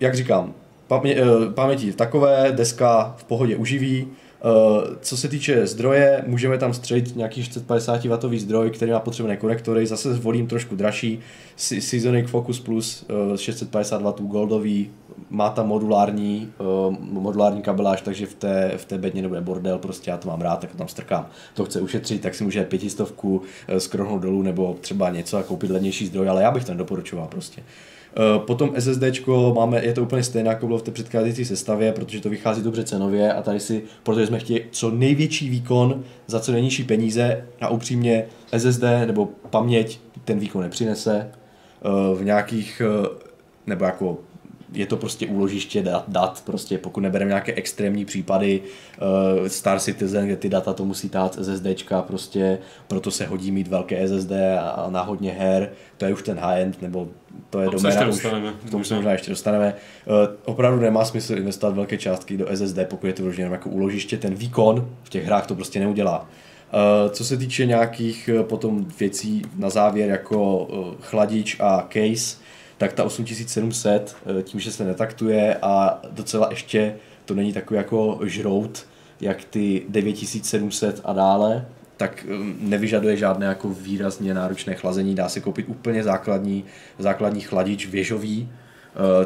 [0.00, 0.54] Jak říkám,
[0.90, 4.08] Pamě, eh, paměti takové, deska v pohodě uživí.
[4.44, 9.36] Eh, co se týče zdroje, můžeme tam střelit nějaký 450 W zdroj, který má potřebné
[9.36, 9.86] konektory.
[9.86, 11.20] Zase zvolím trošku dražší
[11.56, 14.90] Seasonic Focus Plus 650 W goldový,
[15.30, 16.52] má tam modulární,
[16.88, 20.40] uh, modulární kabeláž, takže v té, v té bedně nebude bordel, prostě já to mám
[20.40, 21.26] rád, tak to tam strkám.
[21.54, 23.42] To chce ušetřit, tak si může pětistovku
[23.78, 27.62] skrohnout dolů nebo třeba něco a koupit levnější zdroj, ale já bych to nedoporučoval prostě.
[28.16, 29.02] Eh, potom SSD
[29.54, 32.84] máme, je to úplně stejné, jako bylo v té předcházející sestavě, protože to vychází dobře
[32.84, 37.68] cenově a tady si, protože jsme chtěli co největší výkon za co nejnižší peníze a
[37.68, 38.26] upřímně
[38.58, 41.30] SSD nebo paměť ten výkon nepřinese.
[41.30, 43.08] Eh, v nějakých, eh,
[43.66, 44.18] nebo jako
[44.72, 48.60] je to prostě úložiště dat, dat prostě pokud nebereme nějaké extrémní případy
[49.40, 52.58] uh, Star Citizen, kde ty data to musí tát SSDčka, prostě
[52.88, 56.38] proto se hodí mít velké SSD a, a na hodně her, to je už ten
[56.38, 57.08] high-end, nebo
[57.50, 58.26] to je do doména už,
[58.66, 59.74] k tomu se možná ještě dostaneme.
[60.06, 60.14] Uh,
[60.44, 64.34] opravdu nemá smysl investovat velké částky do SSD, pokud je to vložené jako úložiště, ten
[64.34, 66.20] výkon v těch hrách to prostě neudělá.
[66.20, 72.36] Uh, co se týče nějakých uh, potom věcí na závěr jako uh, chladič a case,
[72.80, 78.20] tak ta 8700 eh, tím, že se netaktuje a docela ještě to není takový jako
[78.24, 78.86] žrout,
[79.20, 81.66] jak ty 9700 a dále,
[81.96, 86.64] tak eh, nevyžaduje žádné jako výrazně náročné chlazení, dá se koupit úplně základní,
[86.98, 88.48] základní chladič věžový,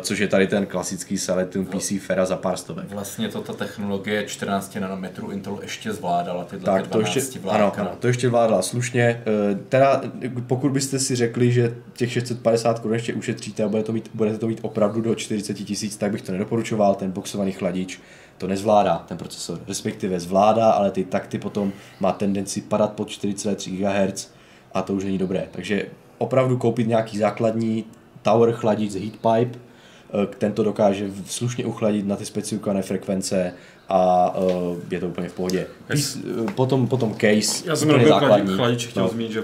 [0.00, 2.92] což je tady ten klasický Celetum PC Fera za pár stovek.
[2.92, 7.90] Vlastně to ta technologie 14 nanometrů Intel ještě zvládala, tyhle tak, to ještě, ano, ano,
[7.98, 9.22] to ještě zvládala slušně.
[9.52, 10.02] Uh, teda,
[10.46, 14.38] pokud byste si řekli, že těch 650 korun ještě ušetříte a budete to mít, budete
[14.38, 18.00] to mít opravdu do 40 tisíc, tak bych to nedoporučoval, ten boxovaný chladič
[18.38, 19.60] to nezvládá, ten procesor.
[19.68, 24.30] Respektive zvládá, ale ty takty potom má tendenci padat pod 4,3 GHz
[24.74, 25.48] a to už není dobré.
[25.50, 25.86] Takže
[26.18, 27.84] opravdu koupit nějaký základní
[28.24, 33.52] tower chladič z heatpipe, eh, ten to dokáže slušně uchladit na ty specifikované frekvence
[33.88, 35.66] a uh, je to úplně v pohodě.
[35.90, 36.18] Yes.
[36.48, 38.56] Eh, potom, potom case, Já jsem jenom základní.
[38.56, 39.08] chladič chtěl no.
[39.08, 39.42] zmínit, že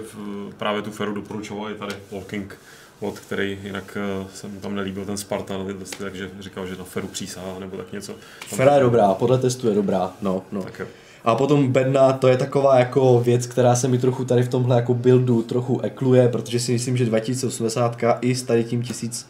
[0.59, 2.59] právě tu feru doporučoval i tady Walking
[3.01, 3.99] od který jinak
[4.35, 5.67] se mu tam nelíbil ten Spartan,
[5.99, 8.15] takže říkal, že na feru přísahá nebo tak něco.
[8.47, 10.63] Fera je dobrá, podle testu je dobrá, no, no.
[10.63, 10.87] Tak jo.
[11.25, 14.77] A potom bedna, to je taková jako věc, která se mi trochu tady v tomhle
[14.77, 19.27] jako buildu trochu ekluje, protože si myslím, že 2080 i s tady tím 1000,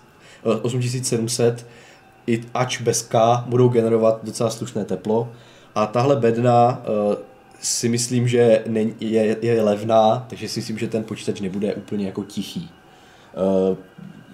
[0.63, 1.67] 8700
[2.27, 5.33] i ač bez K budou generovat docela slušné teplo.
[5.75, 7.15] A tahle bedna uh,
[7.61, 8.65] si myslím, že
[9.01, 12.71] je, je levná, takže si myslím, že ten počítač nebude úplně jako tichý.
[13.71, 13.77] Uh,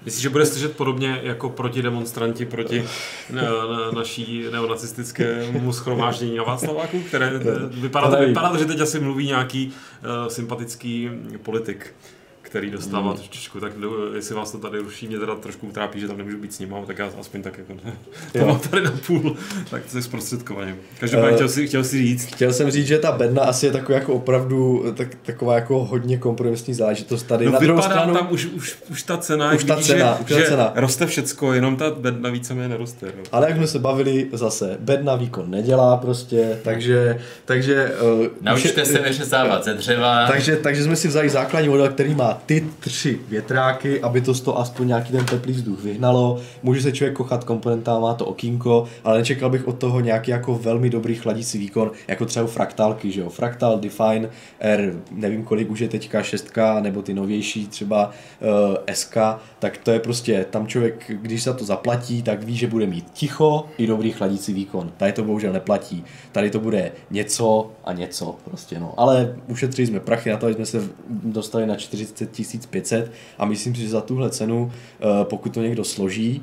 [0.07, 2.85] Myslíš, že bude slyšet podobně jako proti demonstranti proti
[3.31, 7.41] na, na, naší neonacistickému schromáždění na Václaváku, které
[7.71, 11.11] vypadá, to, vypadá, že teď asi mluví nějaký uh, sympatický
[11.43, 11.95] politik
[12.47, 13.17] který dostává mm.
[13.17, 13.73] trošičku, tak
[14.15, 16.75] jestli vás to tady ruší, mě teda trošku trápí, že tam nemůžu být s ním,
[16.87, 17.73] tak já aspoň tak jako
[18.33, 19.37] to mám tady na půl,
[19.71, 20.77] tak to je zprostředkovaně.
[21.01, 22.27] Každopádně uh, chtěl, si, chtěl si říct.
[22.27, 26.19] Chtěl jsem říct, že ta bedna asi je taková jako opravdu tak, taková jako hodně
[26.19, 27.47] kompromisní záležitost tady.
[27.47, 30.43] No, na druhou stranu, tam už, už, už ta cena, už ta cena, že, už
[30.43, 30.73] ta cena.
[30.75, 33.07] Že roste všecko, jenom ta bedna víceméně neroste.
[33.07, 33.23] No.
[33.33, 37.19] Ale jak jsme se bavili zase, bedna výkon nedělá prostě, takže...
[37.45, 40.27] takže uh, Naučte už, se vyřezávat ze dřeva.
[40.27, 44.41] Takže, takže jsme si vzali základní model, který má ty tři větráky, aby to z
[44.41, 46.41] toho aspoň nějaký ten teplý vzduch vyhnalo.
[46.63, 50.55] Může se člověk kochat komponentama, má to okýnko, ale nečekal bych od toho nějaký jako
[50.55, 53.29] velmi dobrý chladící výkon, jako třeba u fraktálky, že jo.
[53.29, 54.29] Fraktal, Define,
[54.61, 59.17] R, nevím kolik už je teďka, 6 nebo ty novější třeba uh, SK,
[59.59, 63.11] tak to je prostě, tam člověk, když se to zaplatí, tak ví, že bude mít
[63.13, 64.93] ticho i dobrý chladící výkon.
[64.97, 66.05] Tady to bohužel neplatí.
[66.33, 68.95] Tady to bude něco a něco prostě, no.
[68.97, 72.26] Ale ušetřili jsme prachy na to, jsme se dostali na 40
[72.71, 76.43] 500 a myslím si, že za tuhle cenu, eh, pokud to někdo složí,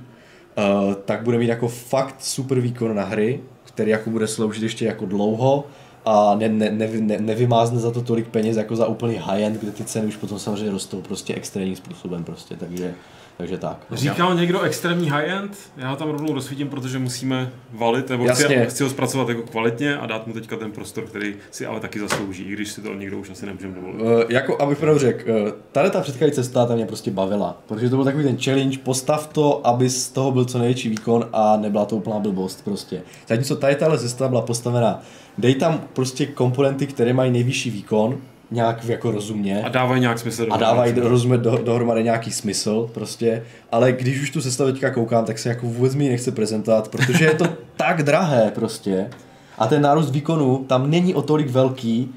[0.57, 0.61] eh,
[1.05, 5.05] tak bude mít jako fakt super výkon na hry, který jako bude sloužit ještě jako
[5.05, 5.63] dlouho
[6.05, 9.71] a ne, ne, ne, ne, nevymázne za to tolik peněz jako za úplný high-end, kde
[9.71, 12.93] ty ceny už potom samozřejmě rostou prostě extrémním způsobem prostě, takže
[13.37, 13.77] takže tak.
[13.91, 15.57] Říkal někdo extrémní high-end?
[15.77, 19.97] Já ho tam rovnou rozsvítím, protože musíme valit, nebo chci, chci ho zpracovat jako kvalitně
[19.97, 22.93] a dát mu teďka ten prostor, který si ale taky zaslouží, i když si to
[22.93, 24.01] někdo už asi nemůžeme dovolit.
[24.01, 27.89] Uh, jako, abych pravdu řekl, uh, tady ta předcházející cesta ta mě prostě bavila, protože
[27.89, 31.57] to byl takový ten challenge, postav to, aby z toho byl co největší výkon a
[31.57, 33.01] nebyla to úplná blbost prostě.
[33.27, 35.01] Zatímco tady tahle cesta byla postavená,
[35.37, 38.17] dej tam prostě komponenty, které mají nejvyšší výkon,
[38.53, 39.63] nějak jako rozumně.
[39.63, 40.47] A dávají nějak smysl.
[40.51, 45.25] A dávají rozumně do, dohromady nějaký smysl prostě, ale když už tu sestavu teďka koukám,
[45.25, 47.45] tak se jako vůbec mi nechce prezentovat, protože je to
[47.77, 49.09] tak drahé prostě
[49.57, 52.11] a ten nárůst výkonu tam není o tolik velký,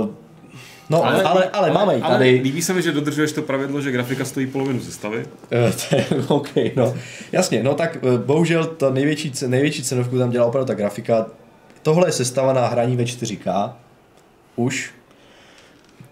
[0.00, 0.08] uh,
[0.90, 2.14] No, ale, ale, ale máme ji tady.
[2.14, 5.26] Ale líbí se mi, že dodržuješ to pravidlo, že grafika stojí polovinu sestavy.
[5.88, 6.94] To je, OK, no.
[7.32, 11.26] Jasně, no tak uh, bohužel ta největší, největší cenovku tam dělá opravdu ta grafika.
[11.82, 13.72] Tohle je sestava na hraní ve 4K.
[14.56, 14.90] Už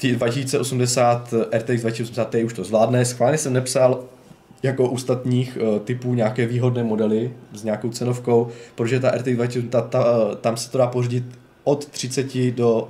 [0.03, 3.05] 2080, RTX 2080 Ti už to zvládne.
[3.05, 4.05] Schválně jsem nepsal
[4.63, 9.81] jako ostatních uh, typů nějaké výhodné modely s nějakou cenovkou, protože ta RTX 2080, ta,
[9.81, 11.25] ta, uh, tam se to dá pořídit
[11.65, 12.89] od 30 do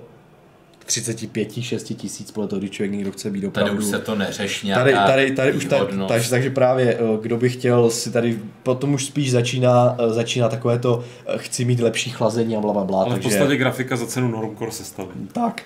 [0.87, 3.73] 35, 6 tisíc, podle toho, když člověk někdo chce být opravdu.
[3.73, 7.37] Tady už se to neřeší tady, tady, tady už tak, takže, takže právě, eh, kdo
[7.37, 11.81] by chtěl si tady, potom už spíš začíná, eh, začíná takové to, eh, chci mít
[11.81, 13.03] lepší chlazení a bla, bla, bla.
[13.03, 15.11] Ale takže, v podstatě grafika za cenu normcore sestavy.
[15.33, 15.63] Tak.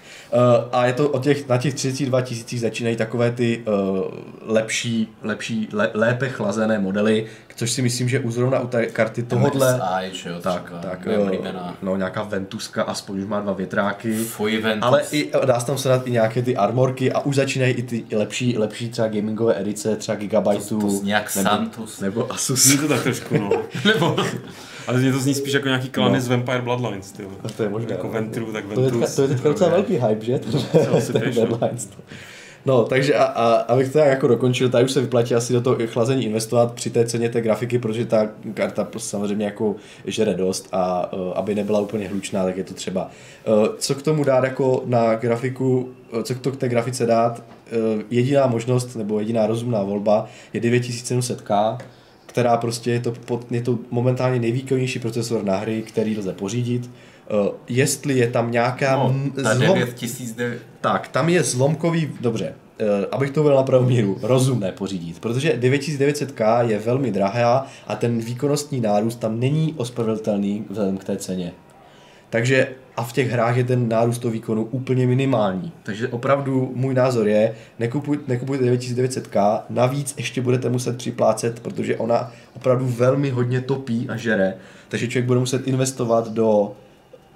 [0.72, 3.64] A je to od těch, na těch 32 tisících začínají takové ty
[4.46, 7.26] lepší, lepší, le, lépe chlazené modely,
[7.60, 9.74] což si myslím, že u zrovna u té karty tohohle...
[9.74, 11.08] MSI, že jo, tak, tak,
[11.82, 14.14] no nějaká Ventuska, aspoň už má dva větráky.
[14.14, 14.86] Fuj Ventus.
[14.86, 18.04] Ale i, dá se tam sedat i nějaké ty armorky a už začínají i ty
[18.16, 20.64] lepší, lepší třeba gamingové edice, třeba Gigabyte.
[20.64, 22.00] To, to nějak nebo, Santus.
[22.00, 22.66] Nebo Asus.
[22.66, 23.50] Zní to tak trošku, no.
[23.84, 24.16] nebo,
[24.86, 26.20] ale mě to zní spíš jako nějaký klany no.
[26.20, 27.28] z Vampire Bloodlines, ty.
[27.56, 27.90] To je možná.
[27.90, 28.86] Jako Ventru, tak Ventrus.
[28.86, 30.38] To je teďka, to je teďka docela velký hype, že?
[31.12, 31.88] Ten Bloodlines.
[32.66, 35.76] No, takže a, a, abych to jako dokončil, tady už se vyplatí asi do toho
[35.86, 40.68] chlazení investovat při té ceně té grafiky, protože ta karta prostě samozřejmě jako žere dost
[40.72, 43.10] a uh, aby nebyla úplně hlučná, tak je to třeba.
[43.46, 47.06] Uh, co k tomu dát jako na grafiku, uh, co k, to k té grafice
[47.06, 47.42] dát,
[47.96, 51.78] uh, jediná možnost nebo jediná rozumná volba je 9700K,
[52.26, 56.90] která prostě je to, pod, je to momentálně nejvýkonnější procesor na hry, který lze pořídit
[57.68, 59.78] jestli je tam nějaká no, ta zlom...
[59.78, 60.58] 9009.
[60.80, 65.58] Tak, tam je zlomkový, dobře, uh, abych to byl na pravou míru, rozumné pořídit, protože
[65.60, 71.52] 9900K je velmi drahá a ten výkonnostní nárůst tam není ospravedlitelný vzhledem k té ceně.
[72.30, 75.72] Takže a v těch hrách je ten nárůst toho výkonu úplně minimální.
[75.82, 82.32] Takže opravdu můj názor je, nekupuj, nekupujte 9900K, navíc ještě budete muset připlácet, protože ona
[82.56, 84.54] opravdu velmi hodně topí a žere,
[84.88, 86.72] takže člověk bude muset investovat do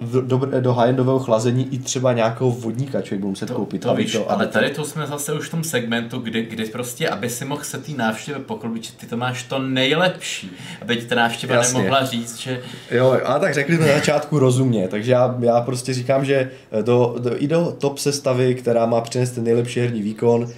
[0.01, 3.81] do, do high-endového chlazení i třeba nějakého vodníka člověk bude muset to, koupit.
[3.81, 7.09] To víš, to, ale tady to jsme zase už v tom segmentu, kdy, kdy prostě,
[7.09, 11.05] aby si mohl se té návštěvy poklubit, že ty to máš to nejlepší, aby ti
[11.05, 11.77] ta návštěva Jasně.
[11.77, 12.61] nemohla říct, že...
[12.91, 17.15] Jo, a tak řekli jsme na začátku rozumně, takže já, já prostě říkám, že do,
[17.19, 20.49] do, i do top sestavy, která má přinést ten nejlepší herní výkon,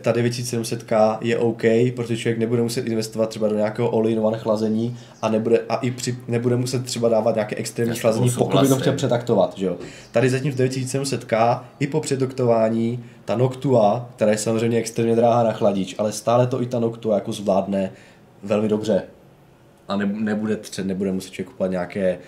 [0.00, 1.62] ta 9700K je OK,
[1.96, 6.18] protože člověk nebude muset investovat třeba do nějakého all chlazení a, nebude, a i při,
[6.28, 9.58] nebude muset třeba dávat nějaké extrémní Já chlazení, pokud by to chtěl přetaktovat.
[9.58, 9.76] Že jo.
[10.12, 15.52] Tady zatím v 9700K i po přetaktování ta Noctua, která je samozřejmě extrémně drahá na
[15.52, 17.92] chladič, ale stále to i ta Noctua jako zvládne
[18.42, 19.02] velmi dobře.
[19.88, 22.18] A ne, nebude, třeba, nebude muset člověk kupovat nějaké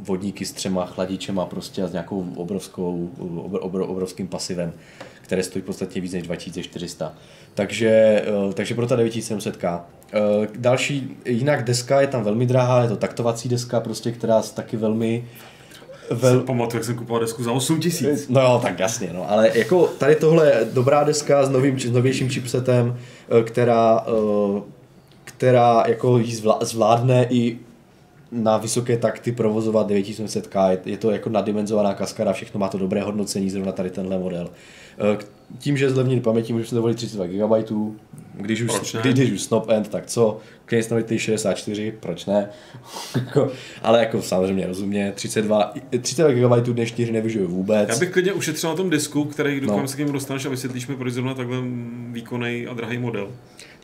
[0.00, 4.72] vodníky s třema chladičema prostě a s nějakou obrovskou, obr, obr, obrovským pasivem
[5.28, 7.12] které stojí podstatně víc než 2400.
[7.54, 9.84] Takže, eh, takže pro ta 9700K.
[10.12, 14.76] Eh, další, jinak deska je tam velmi drahá, je to taktovací deska, prostě, která taky
[14.76, 15.24] velmi
[16.10, 16.40] Vel...
[16.40, 18.28] Pamatuju, jak jsem kupoval desku za 8 tisíc.
[18.28, 19.30] No jo, tak jasně, no.
[19.30, 22.96] Ale jako tady tohle je dobrá deska s, novým, s novějším chipsetem,
[23.38, 24.04] eh, která,
[25.24, 27.58] která jako jí zvládne i
[28.32, 30.78] na vysoké takty provozovat 9700K.
[30.84, 34.50] Je to jako nadimenzovaná kaskada, všechno má to dobré hodnocení, zrovna tady tenhle model.
[34.98, 35.18] Eh,
[35.58, 37.72] tím, že zlevnit paměti, můžeme si dovolit 32 GB,
[38.34, 40.38] když už, když, když už Snop End, tak co?
[40.70, 42.50] Case Novity 64, proč ne?
[43.16, 43.52] Jako,
[43.82, 47.88] ale jako samozřejmě rozumně, 32, 32 GB dnešní hry nevyžuje vůbec.
[47.88, 49.88] Já bych klidně ušetřil na tom disku, který doufám no.
[49.88, 51.56] se k němu dostaneš a vysvětlíš mi, proč zrovna takhle
[52.12, 53.28] výkonný a drahý model.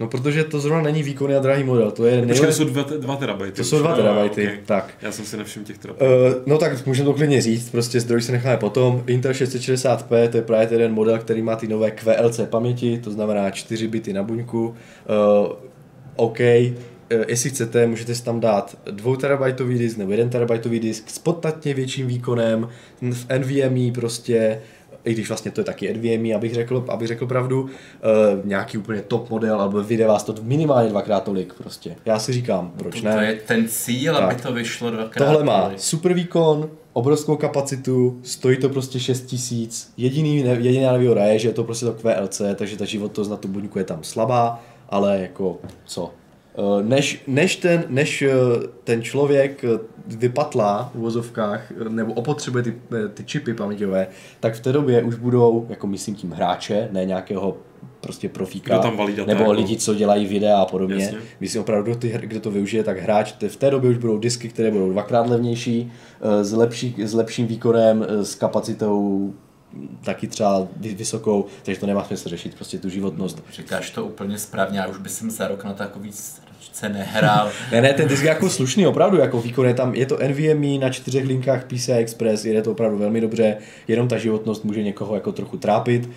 [0.00, 2.40] No protože to zrovna není výkonný a drahý model, to je nejlepší.
[2.40, 3.56] to jsou 2 terabajty.
[3.56, 4.58] To jsou 2 terabajty, okay.
[4.66, 4.94] tak.
[5.02, 6.14] Já jsem si nevšiml těch terabajtů.
[6.14, 9.02] Uh, no tak můžeme to klidně říct, prostě zdroj se necháme potom.
[9.06, 13.50] Intel 660p, to je právě ten model, který má ty nové QLC paměti, to znamená
[13.50, 14.66] 4 bity na buňku.
[14.68, 15.52] Uh,
[16.16, 16.40] OK,
[17.10, 21.18] Eh, jestli chcete, můžete si tam dát 2 terabajtový disk nebo 1 terabajtový disk s
[21.18, 22.68] podstatně větším výkonem,
[23.00, 24.60] v NVMe prostě,
[25.04, 27.68] i když vlastně to je taky NVMe, abych řekl, abych řekl pravdu, uh,
[28.44, 31.96] nějaký úplně top model, alebo vyjde vás to minimálně dvakrát tolik prostě.
[32.04, 33.14] Já si říkám, proč to, ne?
[33.14, 34.22] To je ten cíl, tak.
[34.22, 35.80] aby to vyšlo dvakrát Tohle má tolik.
[35.80, 41.64] super výkon, obrovskou kapacitu, stojí to prostě 6000, jediný, jediná nevýhoda je, že je to
[41.64, 46.12] prostě to QLC, takže ta životnost na tu buňku je tam slabá, ale jako co,
[46.82, 48.32] než, než, ten, než eh,
[48.84, 52.74] ten člověk eh, vypatlá v vozovkách nebo opotřebuje ty,
[53.14, 54.06] ty čipy paměťové,
[54.40, 57.56] tak v té době už budou, jako myslím tím hráče, ne nějakého
[58.00, 59.52] prostě profíka, tam valí data, nebo jako...
[59.52, 61.04] lidi, co dělají videa a podobně.
[61.04, 61.18] Jasně.
[61.40, 64.70] Myslím opravdu, ty, kdo to využije, tak hráč, v té době už budou disky, které
[64.70, 65.92] budou dvakrát levnější,
[66.42, 69.32] s, lepší, s lepším výkonem, s kapacitou
[70.04, 73.42] taky třeba vysokou, takže to nemá smysl řešit prostě tu životnost.
[73.52, 76.12] Říkáš to úplně správně, já už bych jsem za rok na takový
[76.74, 77.50] se nehrál.
[77.72, 80.78] ne, ne, ten disk je jako slušný, opravdu, jako výkon je tam, je to NVMe
[80.78, 83.56] na čtyřech linkách PCI Express, jede to opravdu velmi dobře,
[83.88, 86.10] jenom ta životnost může někoho jako trochu trápit.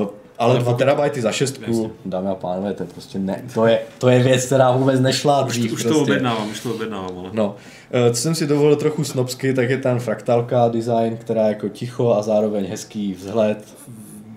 [0.00, 3.80] Uh, ale 2 terabajty za šestku, dámy a pánové, to je prostě ne, to je,
[3.98, 5.64] to je věc, která vůbec nešla dřív.
[5.64, 5.98] Už, už prostě.
[5.98, 7.30] to objednávám, už to objednávám, ale.
[7.32, 7.56] No,
[7.90, 11.68] eh, co jsem si dovolil trochu snobsky, tak je ten fraktálka design, která je jako
[11.68, 13.74] ticho a zároveň hezký vzhled.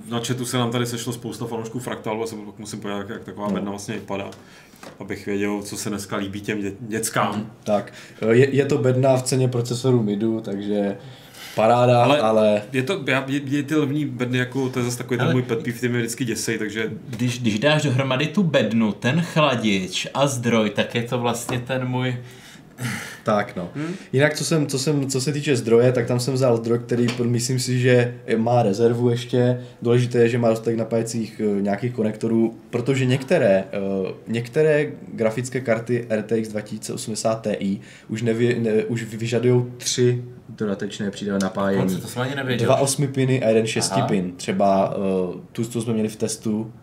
[0.10, 3.48] Na chatu se nám tady sešlo spousta fanoušků fraktálu a se musím podívat, jak taková
[3.48, 3.54] no.
[3.54, 4.30] bedna vlastně vypadá
[5.00, 7.52] abych věděl, co se dneska líbí těm dě- dětskám.
[7.64, 10.98] Tak, eh, je, je to bedna v ceně procesoru MIDu, takže
[11.56, 12.20] paráda, ale...
[12.20, 12.62] ale...
[12.74, 15.28] Je to, já, je, je ty levní bedny, jako to je zase takový ale...
[15.28, 16.92] ten můj pet peeve, ty mě vždycky děsej, takže...
[17.10, 21.88] Když, když dáš dohromady tu bednu, ten chladič a zdroj, tak je to vlastně ten
[21.88, 22.18] můj
[23.24, 23.70] tak no.
[23.76, 23.94] Hmm?
[24.14, 27.08] Jinak co, jsem, co, jsem, co se týče zdroje, tak tam jsem vzal zdroj, který
[27.24, 29.62] myslím si, že má rezervu ještě.
[29.82, 33.64] Důležité je, že má dostatek napájecích uh, nějakých konektorů, protože některé,
[34.02, 41.40] uh, některé grafické karty RTX 2080 Ti už, nevě, ne, už vyžadují tři dodatečné přídavé
[41.40, 41.82] napájení.
[41.82, 42.66] Konce, to jsem ani nevěděl.
[42.66, 44.32] Dva osmi piny a jeden šesti pin.
[44.32, 46.74] Třeba uh, tu, co jsme měli v testu.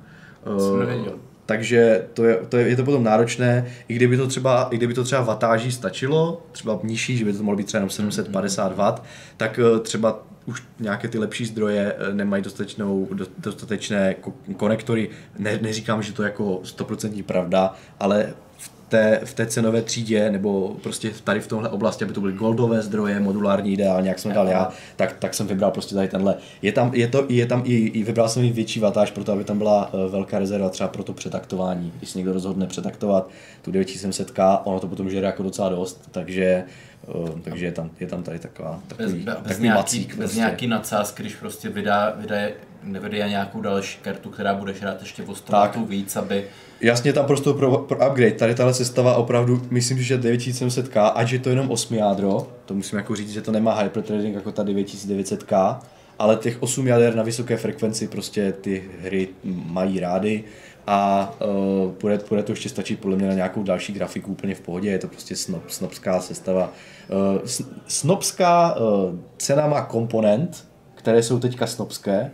[0.47, 4.77] Uh, takže to je, to je, je to potom náročné, i kdyby to třeba, i
[4.77, 8.77] kdyby to třeba vatáží stačilo, třeba nižší, že by to mohlo být třeba jenom 750
[8.77, 8.95] W,
[9.37, 14.15] tak eh, třeba už nějaké ty lepší zdroje eh, nemají dostatečnou, dostatečné
[14.57, 15.11] konektory.
[15.39, 18.35] Ne, neříkám, že to je jako 100% pravda, ale
[18.89, 22.83] té, v té cenové třídě, nebo prostě tady v tomhle oblasti, aby to byly goldové
[22.83, 26.35] zdroje, modulární ideálně, jak jsem dal já, tak, tak jsem vybral prostě tady tenhle.
[26.63, 29.45] Je tam, je to, je tam i, i vybral jsem i větší vatáž, proto aby
[29.45, 31.93] tam byla uh, velká rezerva třeba pro to přetaktování.
[31.99, 33.31] Když se někdo rozhodne přetaktovat
[33.63, 36.65] tu 9700K, ono to potom žere jako docela dost, takže
[37.15, 40.09] Uh, takže je tam, je tam tady taková, takový, bez, bez, takový nějaký, macík.
[40.09, 40.39] Bez prostě.
[40.39, 42.37] nějaký nadsázky, když prostě vydá, vydá
[42.85, 45.57] Nvidia nějakou další kartu, která bude hrát ještě o 100
[45.89, 46.45] víc, aby
[46.81, 48.33] Jasně tam prostor pro, pro upgrade.
[48.33, 52.99] Tady tahle sestava opravdu, myslím, že 9700K, ať je to jenom 8 jádro, to musím
[52.99, 55.79] jako říct, že to nemá hyperthreading jako ta 9900K,
[56.19, 60.45] ale těch 8 jader na vysoké frekvenci prostě ty hry mají rády
[60.87, 61.33] a
[61.85, 64.91] uh, bude, bude to ještě stačit podle mě na nějakou další grafiku úplně v pohodě,
[64.91, 66.73] je to prostě snob, snobská sestava.
[67.09, 67.41] Uh,
[67.87, 70.65] snobská uh, cena má komponent,
[70.95, 72.31] které jsou teďka snobské,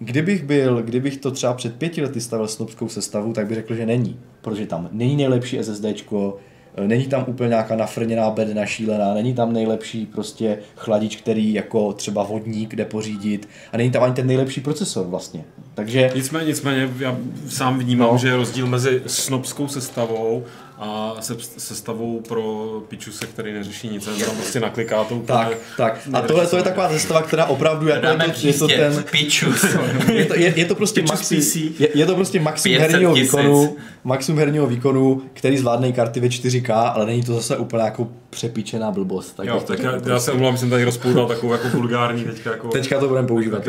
[0.00, 3.86] Kdybych byl, kdybych to třeba před pěti lety stavil snobskou sestavu, tak bych řekl, že
[3.86, 4.20] není.
[4.40, 6.38] Protože tam není nejlepší SSDčko,
[6.86, 12.22] není tam úplně nějaká nafrněná bedna šílená, není tam nejlepší prostě chladič, který jako třeba
[12.22, 15.44] vodník jde pořídit a není tam ani ten nejlepší procesor vlastně.
[15.74, 16.10] Takže...
[16.14, 17.16] Nicméně, nicméně já
[17.48, 18.18] sám vnímám, no.
[18.18, 20.44] že je rozdíl mezi snobskou sestavou
[20.78, 25.38] a se, sestavou pro pičuse, který neřeší nic, tam prostě nakliká to úplně.
[25.38, 26.08] Tak, tak.
[26.12, 29.04] A tohle to je taková sestava, která opravdu jako je to, je to ten...
[29.10, 29.64] Pičus.
[30.12, 34.38] je, to, je, je, to prostě maxi, je, je, to prostě maximum herního výkonu, maximum
[34.38, 39.36] herního výkonu, který zvládne karty ve 4K, ale není to zase úplně jako přepíčená blbost.
[39.36, 42.50] Tak jo, tak já, já se omlouvám, jsem tady rozpoudal takovou jako vulgární teďka.
[42.50, 43.62] Jako, teďka to budeme používat.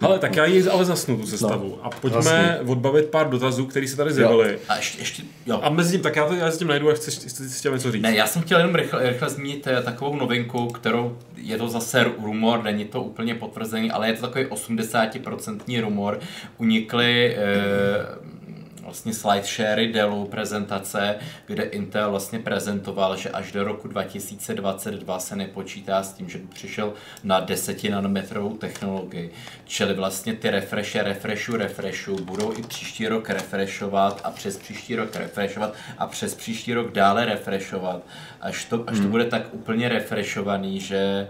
[0.00, 1.68] Ale tak já ji ale zasnu tu sestavu.
[1.68, 2.58] No, a pojďme vlastně.
[2.66, 4.58] odbavit pár dotazů, které se tady zjevily.
[4.68, 5.60] A ještě, ještě jo.
[5.62, 7.92] A mezi tím, tak já, to, já s tím najdu a chceš, chceš chtěl něco
[7.92, 8.02] říct.
[8.02, 12.04] Ne, já jsem chtěl jenom rychle, rychle zmínit eh, takovou novinku, kterou je to zase
[12.22, 16.20] rumor, není to úplně potvrzený, ale je to takový 80% rumor.
[16.58, 18.34] Unikly eh,
[18.84, 21.16] vlastně slideshare Dellu prezentace,
[21.46, 26.46] kde Intel vlastně prezentoval, že až do roku 2022 se nepočítá s tím, že by
[26.46, 26.92] přišel
[27.24, 29.30] na 10 nanometrovou technologii.
[29.64, 35.16] Čili vlastně ty refreshe, refreshu, refreshu budou i příští rok refreshovat a přes příští rok
[35.16, 38.02] refreshovat a přes příští rok dále refreshovat,
[38.40, 39.10] až to, až to hmm.
[39.10, 41.28] bude tak úplně refreshovaný, že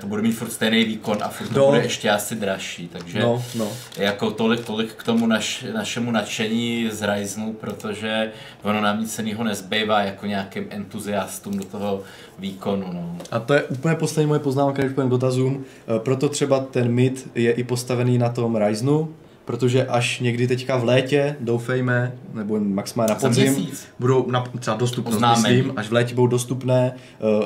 [0.00, 1.66] to bude mít furt stejný výkon a furt to no.
[1.66, 3.68] bude ještě asi dražší, takže no, no.
[3.96, 9.44] jako tolik, tolik k tomu naš, našemu nadšení z Ryzenu, protože ono nám nic jiného
[9.44, 12.02] nezbývá jako nějakým entuziastům do toho
[12.38, 12.92] výkonu.
[12.92, 13.18] No.
[13.30, 17.30] A to je úplně poslední moje poznámka, když půjdem dotazům, eh, proto třeba ten MID
[17.34, 19.14] je i postavený na tom Ryzenu,
[19.44, 23.66] protože až někdy teďka v létě, doufejme, nebo maximálně na podzim,
[23.98, 25.56] budou na, třeba dostupnost, Oznámení.
[25.56, 26.94] myslím, až v létě budou dostupné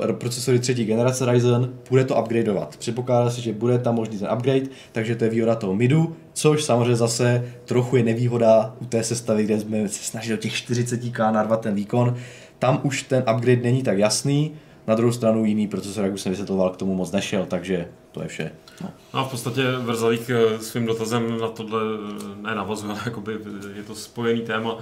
[0.03, 2.77] uh, procesory třetí generace Ryzen, bude to upgradeovat.
[2.77, 6.65] Předpokládá se, že bude tam možný ten upgrade, takže to je výhoda toho MIDu, což
[6.65, 11.33] samozřejmě zase trochu je nevýhoda u té sestavy, kde jsme se snažili do těch 40k
[11.33, 12.15] narvat ten výkon.
[12.59, 14.53] Tam už ten upgrade není tak jasný,
[14.87, 18.23] na druhou stranu jiný procesor, jak už jsem vysvětloval, k tomu moc nešel, takže to
[18.23, 18.51] je vše.
[18.81, 18.91] No.
[19.13, 23.39] A v podstatě Vrzalík eh, svým dotazem na tohle eh, ne navazuje, ale jakoby
[23.75, 24.79] je to spojený téma.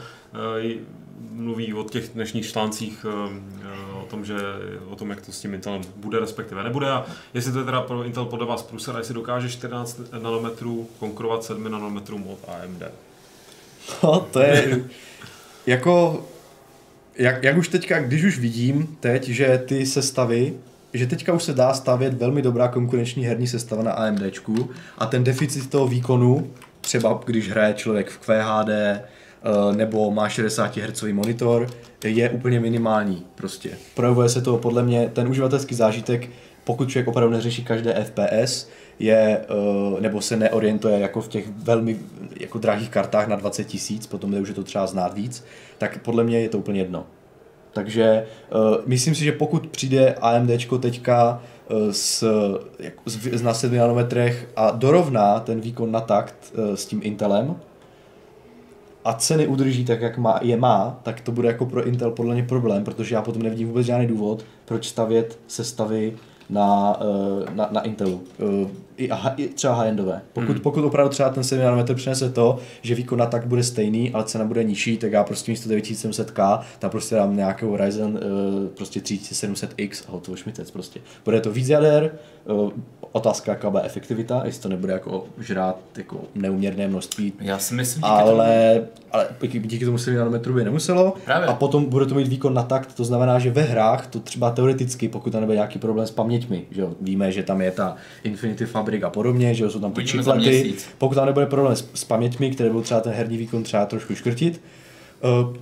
[0.61, 0.75] Eh,
[1.31, 3.07] mluví o těch dnešních článcích
[4.03, 4.35] o tom, že
[4.89, 6.91] o tom, jak to s tím Intelem bude, respektive nebude.
[6.91, 11.45] A jestli to je teda pro Intel podle vás průser, jestli dokáže 14 nanometrů konkurovat
[11.45, 12.83] 7 nanometrům od AMD.
[14.03, 14.85] No, to je
[15.67, 16.25] jako
[17.19, 20.55] jak, jak už teďka, když už vidím teď, že ty sestavy
[20.97, 24.23] že teďka už se dá stavět velmi dobrá konkurenční herní sestava na AMD
[24.99, 29.03] a ten deficit toho výkonu, třeba když hraje člověk v QHD eh,
[29.77, 31.67] nebo má 60 Hz monitor,
[32.05, 33.71] je úplně minimální prostě.
[33.95, 36.29] Projevuje se to podle mě, ten uživatelský zážitek,
[36.65, 38.69] pokud člověk opravdu neřeší každé FPS,
[38.99, 41.99] je, eh, nebo se neorientuje jako v těch velmi
[42.41, 45.45] jako drahých kartách na 20 tisíc, potom už je to třeba znát víc,
[45.79, 47.07] tak podle mě je to úplně jedno.
[47.77, 50.51] Takže uh, myslím si, že pokud přijde AMD
[50.81, 52.25] teďka uh, s,
[52.79, 57.57] jako, s, na 7 nanometrech a dorovná ten výkon na takt uh, s tím Intelem
[59.05, 62.35] a ceny udrží tak, jak má, je má, tak to bude jako pro Intel podle
[62.35, 66.17] mě problém, protože já potom nevidím vůbec žádný důvod, proč stavět sestavy
[66.51, 66.97] na,
[67.55, 68.23] na, na Intelu
[68.97, 70.21] i, i třeba high-endové.
[70.33, 70.61] Pokud, hmm.
[70.61, 74.25] pokud opravdu třeba ten 7 nanometr přinese to, že výkon na tak bude stejný, ale
[74.25, 79.01] cena bude nižší, tak já prostě místo 9700K tam prostě dám nějakou Ryzen uh, prostě
[79.01, 81.01] 3700X a hotovo šmitec prostě.
[81.25, 82.13] Bude to víc jader,
[82.45, 82.71] uh,
[83.13, 87.33] otázka, jaká bude efektivita, jestli to nebude jako žrát jako neuměrné množství.
[87.41, 88.89] Já si myslím, ale, tomu...
[89.13, 91.15] ale díky tomu 7 nanometru by nemuselo.
[91.25, 91.49] Právě.
[91.49, 94.51] A potom bude to mít výkon na takt, to znamená, že ve hrách to třeba
[94.51, 97.97] teoreticky, pokud tam nebude nějaký problém s paměťmi, že jo, víme, že tam je ta
[98.25, 100.75] Infinity Fab Fabrik a podobně, že jsou tam ty čiplety.
[100.99, 104.15] Pokud tam nebude problém s, s paměťmi, které budou třeba ten herní výkon třeba trošku
[104.15, 104.61] škrtit,
[105.23, 105.57] uh,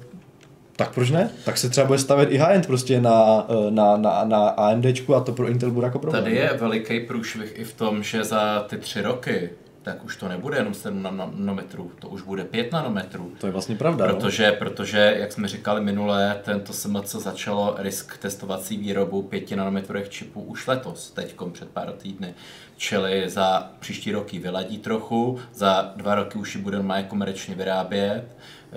[0.77, 1.31] tak proč ne?
[1.45, 5.21] Tak se třeba bude stavět i high-end prostě na, eh, na, na, na AMD a
[5.21, 6.25] to pro Intel bude jako problém.
[6.25, 9.51] Tady je veliký průšvih i v tom, že za ty tři roky
[9.85, 11.03] tak už to nebude jenom 7
[11.37, 13.33] nanometrů, to už bude 5 nanometrů.
[13.39, 14.07] To je vlastně pravda.
[14.07, 14.57] Protože, no?
[14.59, 20.67] protože jak jsme říkali minule, tento SMC začalo risk testovací výrobu 5 nanometrových čipů už
[20.67, 22.35] letos, teďkom před pár týdny.
[22.77, 28.25] Čili za příští roky vyladí trochu, za dva roky už ji bude normálně komerčně vyrábět.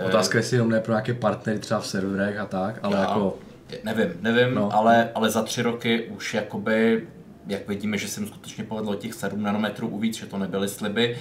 [0.05, 3.01] Otázka je, jestli jenom ne pro nějaké partnery třeba v serverech a tak, ale Já,
[3.01, 3.38] jako...
[3.84, 4.69] Nevím, nevím, no.
[4.73, 7.07] ale, ale za tři roky už jakoby
[7.48, 11.18] jak vidíme, že se jim skutečně povedlo těch 7 nanometrů uvíc, že to nebyly sliby,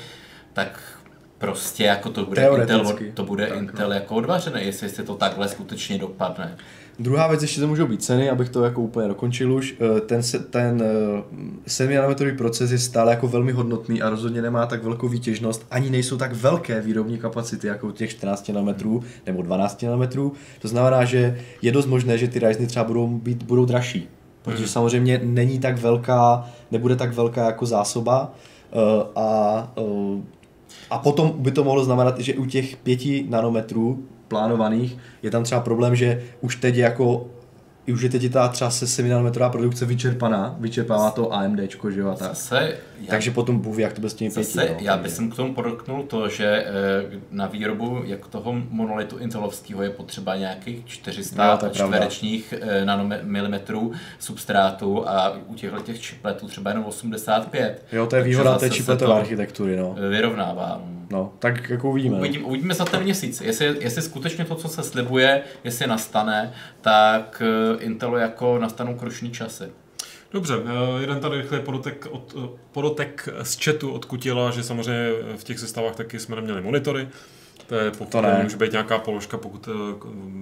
[0.53, 1.01] tak
[1.39, 3.94] prostě jako to bude Intel, to bude tak, Intel no.
[3.94, 6.57] jako odvařené, jestli, jestli to takhle skutečně dopadne.
[6.98, 9.77] Druhá věc ještě to můžou být ceny, abych to jako úplně dokončil už.
[9.97, 10.20] Eh, ten,
[10.51, 10.82] ten
[11.66, 15.66] 7 eh, nanometrový proces je stále jako velmi hodnotný a rozhodně nemá tak velkou výtěžnost,
[15.70, 20.32] ani nejsou tak velké výrobní kapacity jako těch 14 nanometrů nebo 12 nanometrů.
[20.59, 24.09] To znamená, že je dost možné, že ty Ryzeny třeba budou, být, budou dražší
[24.47, 24.68] protože mm.
[24.68, 28.32] samozřejmě není tak velká, nebude tak velká jako zásoba
[28.73, 30.20] uh, a, uh,
[30.90, 35.60] a potom by to mohlo znamenat, že u těch pěti nanometrů plánovaných je tam třeba
[35.60, 37.27] problém, že už teď jako
[37.92, 41.60] už je teď ta třeba se 7 nanometrová produkce vyčerpaná, vyčerpává to AMD,
[41.90, 42.28] že jo, a tak.
[42.28, 44.52] Zase, já, Takže potom bůh, jak to bez těmi pěti.
[44.52, 49.18] Zase, no, já bych k tomu podotknul to, že eh, na výrobu jak toho monolitu
[49.18, 56.46] intelovského je potřeba nějakých 400 no, čtverečních eh, nanomilimetrů substrátu a u těchto těch čipletů
[56.46, 57.84] třeba jenom 85.
[57.92, 59.96] Jo, to je výhoda té čipletové architektury, no.
[60.10, 60.82] Vyrovnává.
[61.10, 62.18] No, tak jako uvidíme.
[62.18, 63.40] Uvidím, uvidíme za ten měsíc.
[63.40, 69.30] Jestli, jestli skutečně to, co se slibuje, jestli nastane, tak eh, Intelu jako nastanou krušní
[69.30, 69.64] časy.
[70.32, 75.10] Dobře, eh, jeden tady rychle podotek, od, eh, podotek z chatu od Kutila, že samozřejmě
[75.36, 77.08] v těch sestavách taky jsme neměli monitory.
[77.66, 78.40] To je pokud to ne.
[78.42, 79.68] může být nějaká položka, pokud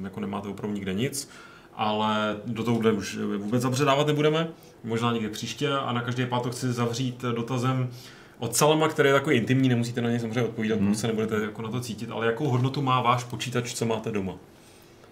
[0.03, 1.31] jako nemáte opravdu nikde nic.
[1.77, 4.49] Ale do toho už vůbec zabředávat nebudeme,
[4.85, 7.91] možná někde příště a na každý pátok chci zavřít dotazem,
[8.39, 10.95] od Salama, který je takový intimní, nemusíte na něj samozřejmě odpovídat, hmm.
[10.95, 14.35] se nebudete jako na to cítit, ale jakou hodnotu má váš počítač, co máte doma?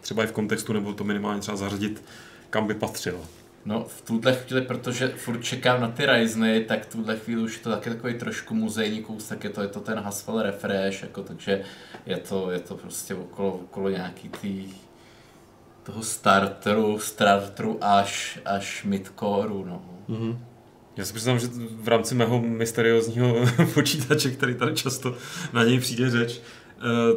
[0.01, 2.05] Třeba i v kontextu, nebo to minimálně třeba zařadit,
[2.51, 3.21] kam by patřil.
[3.65, 7.57] No v tuhle chvíli, protože furt čekám na ty Ryzeny, tak v tuhle chvíli už
[7.57, 11.23] je to taky takový trošku muzejní kousek, je to, je to ten Haswell Refresh, jako,
[11.23, 11.63] takže
[12.07, 14.75] je to, je to prostě okolo, okolo nějaký tý,
[15.83, 19.83] toho starteru, starteru až, až midcore, no.
[20.09, 20.39] Mm-hmm.
[20.97, 21.49] Já si přiznám, že
[21.81, 23.37] v rámci mého mysteriózního
[23.75, 25.17] počítače, který tady často
[25.53, 26.41] na něj přijde řeč,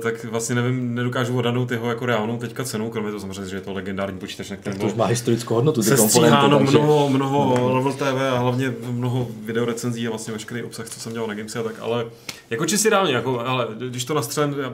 [0.04, 3.62] tak vlastně nevím, nedokážu odhadnout jeho jako reálnou teďka cenu, kromě toho samozřejmě, že je
[3.62, 6.78] to legendární počítač, na kterém to už má historickou hodnotu, ty se komponenty, takže...
[6.78, 7.76] mnoho, mnoho no.
[7.76, 11.60] level TV a hlavně mnoho videorecenzí a vlastně veškerý obsah, co jsem dělal na Gamesy
[11.60, 12.06] a tak, ale
[12.50, 14.74] jako čistě reálně, jako, ale když to nastřelím, já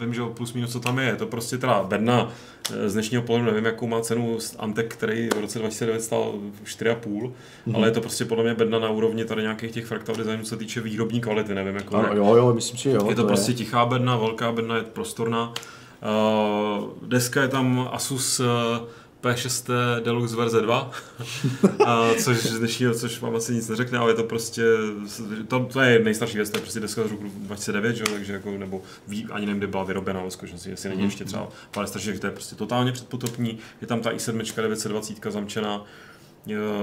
[0.00, 2.28] vím, že plus minus co tam je, je to prostě teda bedna
[2.86, 6.34] z dnešního pohledu nevím, jakou má cenu Antek, který v roce 2009 stál
[6.64, 7.30] 4,5, mm-hmm.
[7.74, 10.48] ale je to prostě podle mě bedna na úrovni tady nějakých těch fraktal designů, co
[10.48, 11.76] se týče výrobní kvality, nevím.
[11.76, 13.08] Jako, ano, jo, jo, myslím si, jo.
[13.08, 13.54] Je to, to prostě je.
[13.54, 15.52] tichá bedna, velká bedna, je prostorná.
[16.02, 18.46] Uh, deska je tam Asus uh,
[19.22, 19.72] P6
[20.02, 20.90] Deluxe verze 2,
[21.86, 24.62] a což z dnešního, což vám asi nic neřekne, ale je to prostě,
[25.48, 28.04] to, to je nejstarší věc, to je prostě deska z roku 2009, že?
[28.04, 31.10] takže jako, nebo ví, ani nevím, kde byla vyrobena ve skutečnosti, jestli není mhm.
[31.10, 35.84] ještě třeba pár starší, to je prostě totálně předpotopní, je tam ta i7 920 zamčená,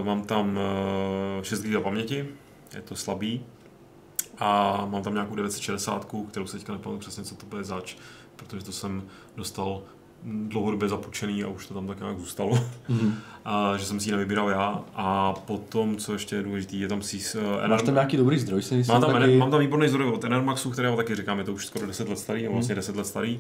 [0.04, 0.60] mám tam
[1.42, 2.28] 6 GB paměti,
[2.76, 3.46] je to slabý,
[4.40, 7.96] a mám tam nějakou 960, kterou se teďka nepamatuju přesně, co to bude zač,
[8.36, 9.04] protože to jsem
[9.38, 9.82] dostal
[10.26, 12.52] dlouhodobě zapučený a už to tam tak nějak zůstalo.
[12.90, 13.14] Mm-hmm.
[13.46, 14.84] a, že jsem si ji nevybíral já.
[14.96, 17.18] A potom, co ještě je důležité, je tam si...
[17.18, 19.38] Uh, Máš tam nějaký dobrý zdroj, si mám tam, taky...
[19.38, 22.20] mám tam výborný zdroj od Enermaxu, kterého taky říkám, je to už skoro 10 let
[22.20, 22.54] starý, mm.
[22.54, 23.40] vlastně 10 let starý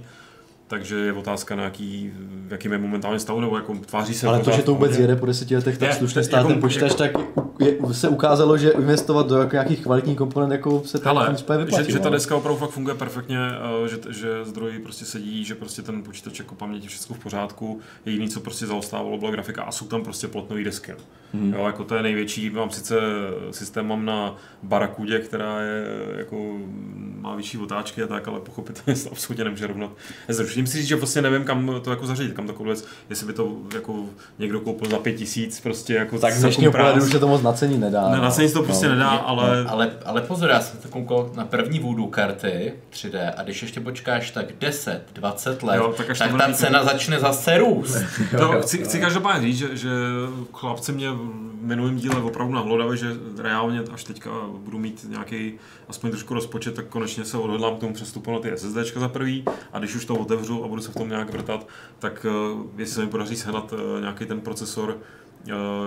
[0.68, 2.11] takže je otázka na jaký,
[2.48, 4.27] v jakým je momentálně stavu, nebo jako tváří se.
[4.27, 7.22] Ale to, že to vůbec jede po deseti letech tak slušně stát jako, počítač, jako,
[7.22, 11.85] tak je, se ukázalo, že investovat do nějakých kvalitních komponent jako se tam ale, vyplatí,
[11.85, 13.40] že, že, ta deska opravdu fakt funguje perfektně,
[13.85, 17.80] eh, že, že zdroj prostě sedí, že prostě ten počítač jako paměti všechno v pořádku,
[18.06, 20.94] jediný, co prostě zaostávalo, byla grafika a jsou tam prostě plotnové desky.
[21.34, 21.53] Mm.
[21.53, 22.95] Jo, jako to je největší, mám sice
[23.52, 25.85] systém mám na Barakudě, která je
[26.18, 26.57] jako
[27.23, 29.91] má vyšší otáčky a tak, ale pochopitelně se absolutně nemůže rovnat.
[30.65, 33.34] Zruším si říct, že vlastně nevím, kam to jako zařídit, kam takovou věc, jestli by
[33.34, 34.06] to jako
[34.40, 37.41] někdo koupil za pět tisíc, prostě jako Tak z dnešního pohledu už se to moc
[37.41, 38.10] nacení nedá.
[38.10, 38.23] Ne, no.
[38.23, 38.94] nacení to prostě no.
[38.94, 39.65] nedá, ale...
[39.68, 39.91] ale...
[40.06, 44.45] Ale pozor, já jsem koukal na první voodoo karty 3D a když ještě počkáš tak
[44.60, 47.98] 10, 20 let, jo, tak, tak ta cena začne zase růst.
[48.38, 49.90] to, chci, chci každopádně říct, že, že
[50.53, 51.10] chlapci mě
[51.64, 53.07] minulém díle opravdu nahlodali, že
[53.38, 55.53] reálně až teďka budu mít nějaký
[55.88, 59.45] aspoň trošku rozpočet, tak konečně se odhodlám k tomu přestupu na ty SSD za prvý.
[59.73, 61.68] A když už to otevřu a budu se v tom nějak vrtat,
[61.99, 64.98] tak uh, jestli se mi podaří sehnat uh, nějaký ten procesor,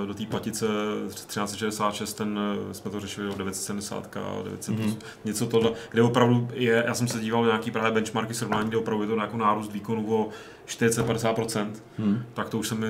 [0.07, 0.67] do té platice
[1.09, 2.39] 1366, ten
[2.73, 4.97] jsme to řešili o 970, 900, mm-hmm.
[5.25, 8.77] něco tohle, kde opravdu je, já jsem se díval na nějaký právě benchmarky srovnání, kde
[8.77, 10.29] opravdu je to jako nárůst výkonu o
[10.67, 11.67] 40-50%,
[11.99, 12.23] hmm.
[12.35, 12.87] tak to už se mi,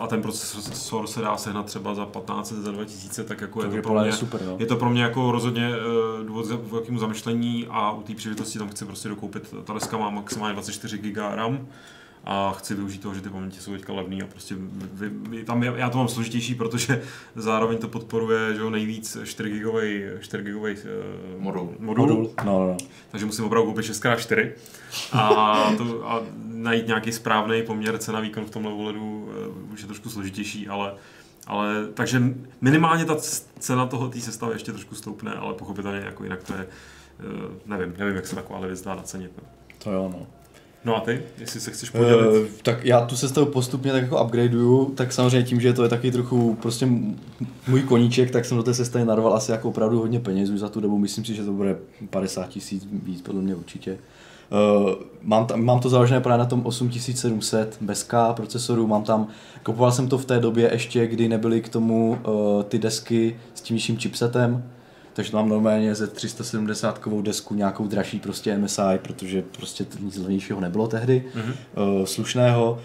[0.00, 3.82] a ten procesor se dá sehnat třeba za 15, za 2000, tak jako to je
[3.82, 4.56] to, pro mě, super, jo.
[4.58, 8.58] je to pro mě jako rozhodně uh, důvod k velkému zamyšlení a u té příležitosti
[8.58, 11.66] tam chci prostě dokoupit, ta deska má maximálně 24 GB RAM,
[12.26, 14.54] a chci využít toho, že ty paměti jsou teďka levný a prostě
[14.92, 17.02] vy, vy, tam já to mám složitější, protože
[17.36, 21.74] zároveň to podporuje že jo, nejvíc 4 gigový 4 gigový uh, modul.
[21.78, 22.06] modul.
[22.06, 22.30] modul.
[22.44, 22.76] No, no, no.
[23.10, 24.50] Takže musím opravdu koupit 6x4
[25.12, 29.28] a, to, a najít nějaký správný poměr cena výkon v tomhle ohledu
[29.62, 30.94] uh, už je trošku složitější, ale
[31.46, 32.22] ale takže
[32.60, 33.16] minimálně ta
[33.58, 37.94] cena toho té sestavy ještě trošku stoupne, ale pochopitelně jako jinak to je, uh, nevím,
[37.98, 39.32] nevím, jak se taková věc dá nacenit.
[39.36, 39.42] No.
[39.78, 40.26] To jo, no.
[40.84, 42.40] No a ty, jestli se chceš podělit?
[42.40, 45.88] Uh, tak já tu sestavu postupně tak jako upgradeuju, tak samozřejmě tím, že to je
[45.88, 46.88] taky trochu prostě
[47.68, 50.68] můj koníček, tak jsem do té sestavy narval asi jako opravdu hodně peněz už za
[50.68, 51.76] tu dobu, myslím si, že to bude
[52.10, 53.98] 50 tisíc víc, podle mě určitě.
[54.82, 54.90] Uh,
[55.22, 59.28] mám, tam, mám to založené právě na tom 8700 bez K procesoru, mám tam,
[59.62, 63.60] kupoval jsem to v té době ještě, kdy nebyly k tomu uh, ty desky s
[63.60, 64.64] tím nižším chipsetem,
[65.14, 70.60] takže mám normálně ze 370 kovou desku nějakou dražší prostě MSI, protože prostě nic levnějšího
[70.60, 71.98] nebylo tehdy, mm-hmm.
[71.98, 72.78] uh, slušného.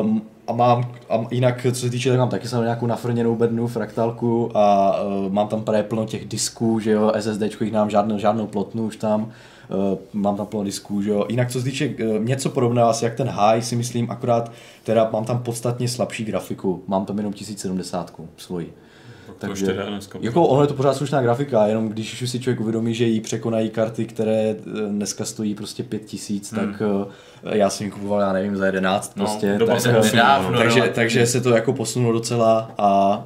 [0.00, 3.66] Um, a mám, a jinak, co se týče, tak mám taky jsem nějakou nafrněnou bednu,
[3.66, 8.18] fraktálku a uh, mám tam právě plno těch disků, že jo, SSD jich nám žádnou,
[8.18, 11.26] žádnou plotnu už tam, uh, mám tam plno disků, že jo.
[11.28, 14.52] Jinak co se týče uh, něco podobného, asi jak ten high si myslím, akorát
[14.84, 18.72] teda mám tam podstatně slabší grafiku, mám tam jenom 1070 svoji.
[19.38, 22.94] Takže, dneska, jako ono je to pořád slušná grafika, jenom když už si člověk uvědomí,
[22.94, 24.56] že jí překonají karty, které eh,
[24.88, 26.72] dneska stojí prostě 5000, hmm.
[26.72, 26.82] tak
[27.44, 29.58] eh, já jsem ji kupoval, já nevím, za 11 no, prostě.
[29.66, 33.22] Tak, se nedávno, takže, takže se to jako posunulo docela a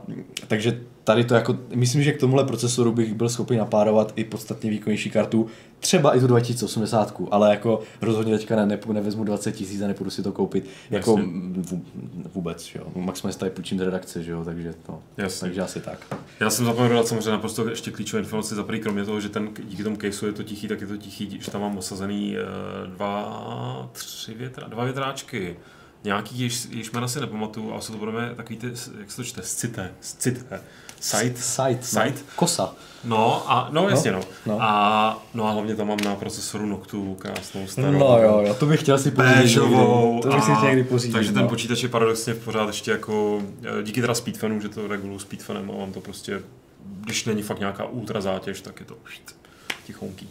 [0.48, 4.70] takže tady to jako, myslím, že k tomuhle procesoru bych byl schopný napárovat i podstatně
[4.70, 5.46] výkonnější kartu,
[5.80, 10.10] třeba i tu 2080, ale jako rozhodně teďka ne, ne, nevezmu 20 tisíc a nepůjdu
[10.10, 11.20] si to koupit jako
[12.34, 12.86] vůbec, jo.
[12.96, 15.40] Maximálně tady půjčím z redakce, že jo, takže to, Jasně.
[15.40, 16.16] takže asi tak.
[16.40, 19.48] Já jsem zapomněl dodat samozřejmě naprosto ještě klíčové informace za první, kromě toho, že ten
[19.68, 22.94] díky tomu caseu je to tichý, tak je to tichý, že tam mám osazený uh,
[22.94, 25.56] dva, tři větra, dva větráčky
[26.04, 28.66] nějaký, jež, jež jména si nepamatuju, ale jsou to budeme takový ty,
[28.98, 30.60] jak se to čte, scité, scité.
[31.00, 31.36] Site.
[31.36, 31.82] Site.
[31.82, 32.14] Site.
[32.18, 32.32] No.
[32.36, 32.74] Kosa.
[33.04, 34.20] No, a, no jasně no.
[34.46, 34.58] no.
[34.62, 37.98] A, no a hlavně tam mám na procesoru Noctu krásnou starou.
[37.98, 39.54] No jo, jo, to bych chtěl si pořídit.
[40.22, 41.12] To bych si chtěl někdy pořídit.
[41.12, 41.48] Takže ten no.
[41.48, 45.78] počítač je paradoxně pořád ještě jako, eh, díky teda speedfanu, že to reguluju speedfanem a
[45.78, 46.42] mám to prostě,
[47.00, 48.96] když není fakt nějaká ultra zátěž, tak je to
[49.86, 50.28] tichonký.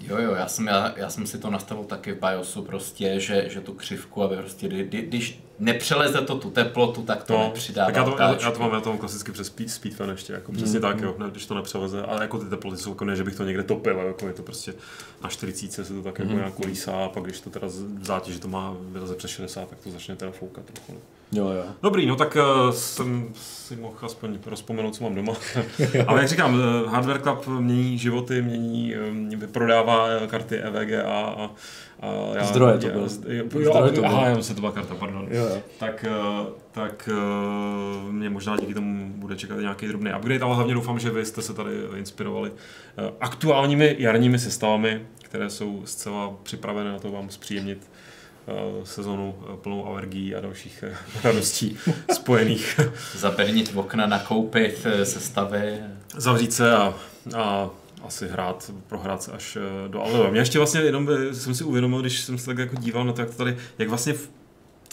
[0.00, 3.48] Jo, jo, já jsem, já, já jsem si to nastavil taky v BIOSu prostě, že,
[3.48, 7.86] že tu křivku, aby prostě, kdy, když nepřeleze to tu teplotu, tak to no, nepřidává
[7.86, 10.32] tak já to, já, já, to mám, já to mám klasicky přes speed, speedfan ještě,
[10.32, 13.04] jako přesně mm, tak, jo, ne, když to nepřeleze, ale jako ty teploty jsou jako
[13.04, 14.74] ne, že bych to někde topil, jako je to prostě
[15.22, 16.38] na 40 se to tak jako mm.
[16.38, 19.78] nějak kolísá, a pak když to teda v zátěži to má vyleze přes 60, tak
[19.78, 20.92] to začne teda foukat trochu.
[20.92, 20.98] No.
[21.32, 21.64] Jo, jo.
[21.82, 25.32] Dobrý, no tak uh, jsem si mohl aspoň rozpomenout, co mám doma.
[26.06, 31.50] Ale jak říkám, uh, Hardware Club mění životy, mění, um, vyprodává karty EVGA a
[31.93, 31.93] a
[32.34, 33.08] já, zdroje to bylo.
[33.28, 35.28] Jo, zdroje to aha, já se to byla karta, pardon.
[35.30, 35.62] Jo, jo.
[35.78, 40.74] Tak, eh, tak eh, mě možná díky tomu bude čekat nějaký drobný upgrade, ale hlavně
[40.74, 42.52] doufám, že vy jste se tady inspirovali
[42.98, 47.90] eh, aktuálními jarními sestavami, které jsou zcela připravené na to vám zpříjemnit
[48.84, 50.84] sezonu plnou alergií a dalších
[51.24, 51.78] radostí
[52.12, 52.80] spojených.
[53.14, 55.78] Zapernit okna, nakoupit sestavy.
[56.16, 56.94] Zavřít se a,
[57.36, 57.70] a
[58.06, 60.30] asi hrát, prohrát se až eh, do Aleva.
[60.30, 63.20] Mě ještě vlastně jenom jsem si uvědomil, když jsem se tak jako díval na to,
[63.20, 64.14] jak to tady, jak vlastně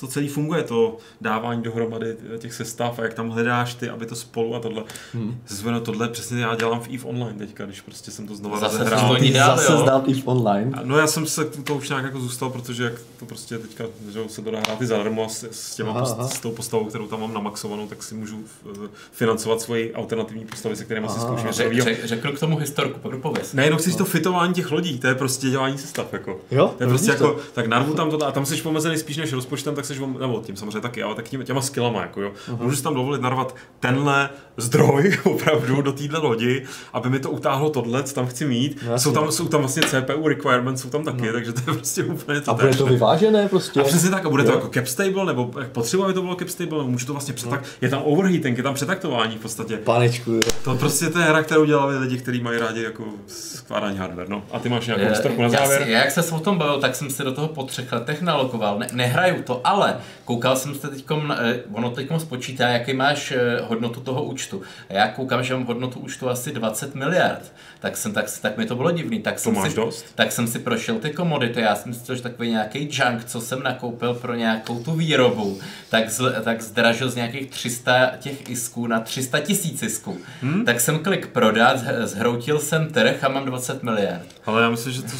[0.01, 4.15] to celé funguje, to dávání dohromady těch sestav a jak tam hledáš ty, aby to
[4.15, 4.83] spolu a tohle.
[5.13, 5.41] Hmm.
[5.47, 8.77] Zvedno tohle přesně já dělám v EVE Online teďka, když prostě jsem to znovu Zase
[8.77, 9.15] rozehrál.
[9.15, 10.71] Ty zase zdal EVE Online.
[10.83, 14.19] No já jsem se to už nějak jako zůstal, protože jak to prostě teďka, že
[14.27, 16.27] se to dá hrát i zadarmo s, s, těma aha, aha.
[16.27, 18.43] s tou postavou, kterou tam mám namaxovanou, tak si můžu
[18.85, 21.51] eh, financovat svoji alternativní postavy, se kterými si zkouším.
[21.51, 23.53] Řek, řek, řeknu k tomu historku, pak pověs.
[23.53, 26.13] Ne, jenom chci to fitování těch lodí, to je prostě dělání sestav.
[26.13, 26.39] Jako.
[26.51, 26.73] Jo?
[26.77, 29.75] To je prostě jako, tak narvu tam to a tam jsi pomezený spíš než rozpočtem,
[29.75, 32.31] tak jsi nebo tím samozřejmě taky, ale tak tím, těma skillama, jako jo.
[32.49, 32.61] Uh-huh.
[32.61, 37.69] Můžu si tam dovolit narvat tenhle zdroj opravdu do téhle lodi, aby mi to utáhlo
[37.69, 38.83] tohle, co tam chci mít.
[38.89, 41.33] No, jsou tam, jsou tam vlastně CPU requirements, jsou tam taky, no.
[41.33, 42.51] takže to je prostě úplně to.
[42.51, 43.81] A bude to vyvážené prostě?
[43.81, 44.49] A přesně tak, a bude jo.
[44.49, 47.61] to jako cap stable, nebo potřeba, aby to bylo cap stable, můžu to vlastně přetak,
[47.61, 47.67] no.
[47.81, 49.77] je tam overheating, je tam přetaktování v podstatě.
[49.77, 50.39] Panečku.
[50.63, 54.43] To prostě to je hra, kterou dělali lidi, kteří mají rádi jako skládání hardware, no.
[54.51, 55.81] A ty máš nějakou historku na závěr?
[55.87, 58.79] Já, jak se o tom bavil, tak jsem se do toho po třech letech nalokoval.
[58.79, 63.31] Ne, nehraju to, ale Ale koukal jsem se teď, eh, ono teď spočítá, jaký máš
[63.31, 64.61] eh, hodnotu toho účtu.
[64.89, 67.53] A já koukám, že mám hodnotu účtu asi 20 miliard.
[67.79, 69.19] Tak, jsem, tak, tak mi to bylo divný.
[69.21, 70.05] Tak to jsem máš si, dost?
[70.15, 71.61] Tak jsem si prošel ty komodity.
[71.61, 75.59] Já jsem si že takový nějaký junk, co jsem nakoupil pro nějakou tu výrobu,
[75.89, 80.17] tak, z, tak zdražil z nějakých 300 těch isků na 300 tisíc isků.
[80.41, 80.65] Hmm?
[80.65, 84.25] Tak jsem klik prodat, zhroutil jsem trh a mám 20 miliard.
[84.45, 85.11] Ale já myslím, že to,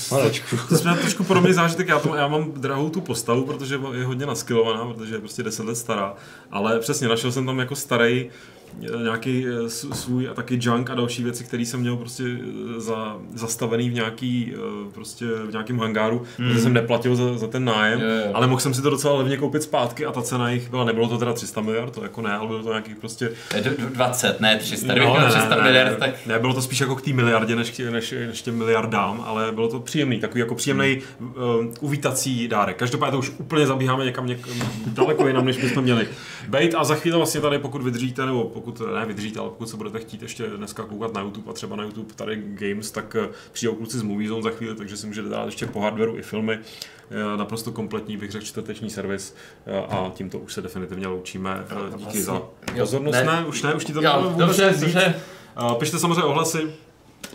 [0.50, 1.88] to, to jsme trošku podobný zážitek.
[1.88, 5.66] Já, to, já mám drahou tu postavu, protože je hodně naskilovaná, protože je prostě 10
[5.66, 6.16] let stará.
[6.52, 8.30] Ale přesně, našel jsem tam jako starý
[9.04, 13.18] nějaký eh, svůj a taky junk a další věci, které jsem měl prostě eh, za,
[13.34, 16.48] zastavený v nějaký eh, prostě v nějakém hangáru, mm.
[16.48, 18.32] protože jsem neplatil za, za ten nájem, je, je.
[18.34, 21.08] ale mohl jsem si to docela levně koupit zpátky a ta cena jich byla, nebylo
[21.08, 23.32] to teda 300 miliard, to jako ne, ale bylo to nějaký prostě...
[23.94, 26.26] 20, ne 300, no, ne, 300 ne, miliard, tak...
[26.26, 29.68] Ne, bylo to spíš jako k té miliardě, než, než, než těm miliardám, ale bylo
[29.68, 31.28] to příjemný, takový jako příjemný mm.
[31.28, 32.78] uh, uvítací dárek.
[32.78, 34.54] Každopádně to už úplně zabíháme někam, někam
[34.88, 36.08] daleko jinam, než bychom měli.
[36.48, 39.78] Bejt a za chvíli vlastně tady, pokud vydržíte, nebo pokud ne vydržíte, ale pokud se
[39.78, 43.30] budete chtít ještě dneska koukat na YouTube a třeba na YouTube tady Games, tak eh,
[43.52, 46.22] přijdou kluci z Movie Zone za chvíli, takže si můžete dát ještě po hardwareu i
[46.22, 46.60] filmy.
[47.12, 49.36] Eh, naprosto kompletní, bych řekl, čtvrteční servis
[49.66, 51.66] eh, a tímto už se definitivně loučíme.
[51.98, 52.42] Díky za
[52.80, 53.14] pozornost.
[53.14, 55.16] Ne, ne už ne, už ti to jo, dobře, dobře.
[55.80, 56.72] Pište samozřejmě ohlasy,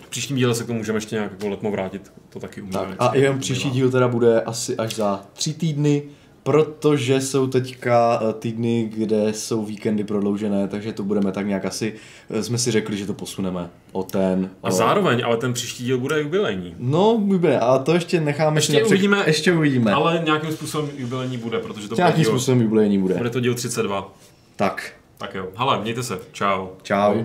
[0.02, 2.78] v příštím díle se k tomu můžeme ještě nějak jako letmo vrátit, to taky umíme.
[2.78, 6.02] Tak, a jen příští díl teda bude asi až za tři týdny,
[6.46, 11.94] protože jsou teďka eh, týdny, kde jsou víkendy prodloužené, takže to budeme tak nějak asi,
[12.30, 14.50] eh, jsme si řekli, že to posuneme o ten.
[14.62, 14.70] A o...
[14.70, 16.74] zároveň, ale ten příští díl bude jubilejní.
[16.78, 18.56] No, bude, a to ještě necháme.
[18.58, 18.88] Ještě napřed...
[18.88, 19.92] uvidíme, ještě uvidíme.
[19.92, 22.30] Ale nějakým způsobem jubilejní bude, protože to nějakým díl...
[22.30, 23.14] způsobem jubilejní bude.
[23.14, 24.14] Bude to díl 32.
[24.56, 24.92] Tak.
[25.18, 25.48] Tak jo.
[25.56, 26.18] Hele, mějte se.
[26.32, 26.68] Čau.
[26.82, 27.24] Čau.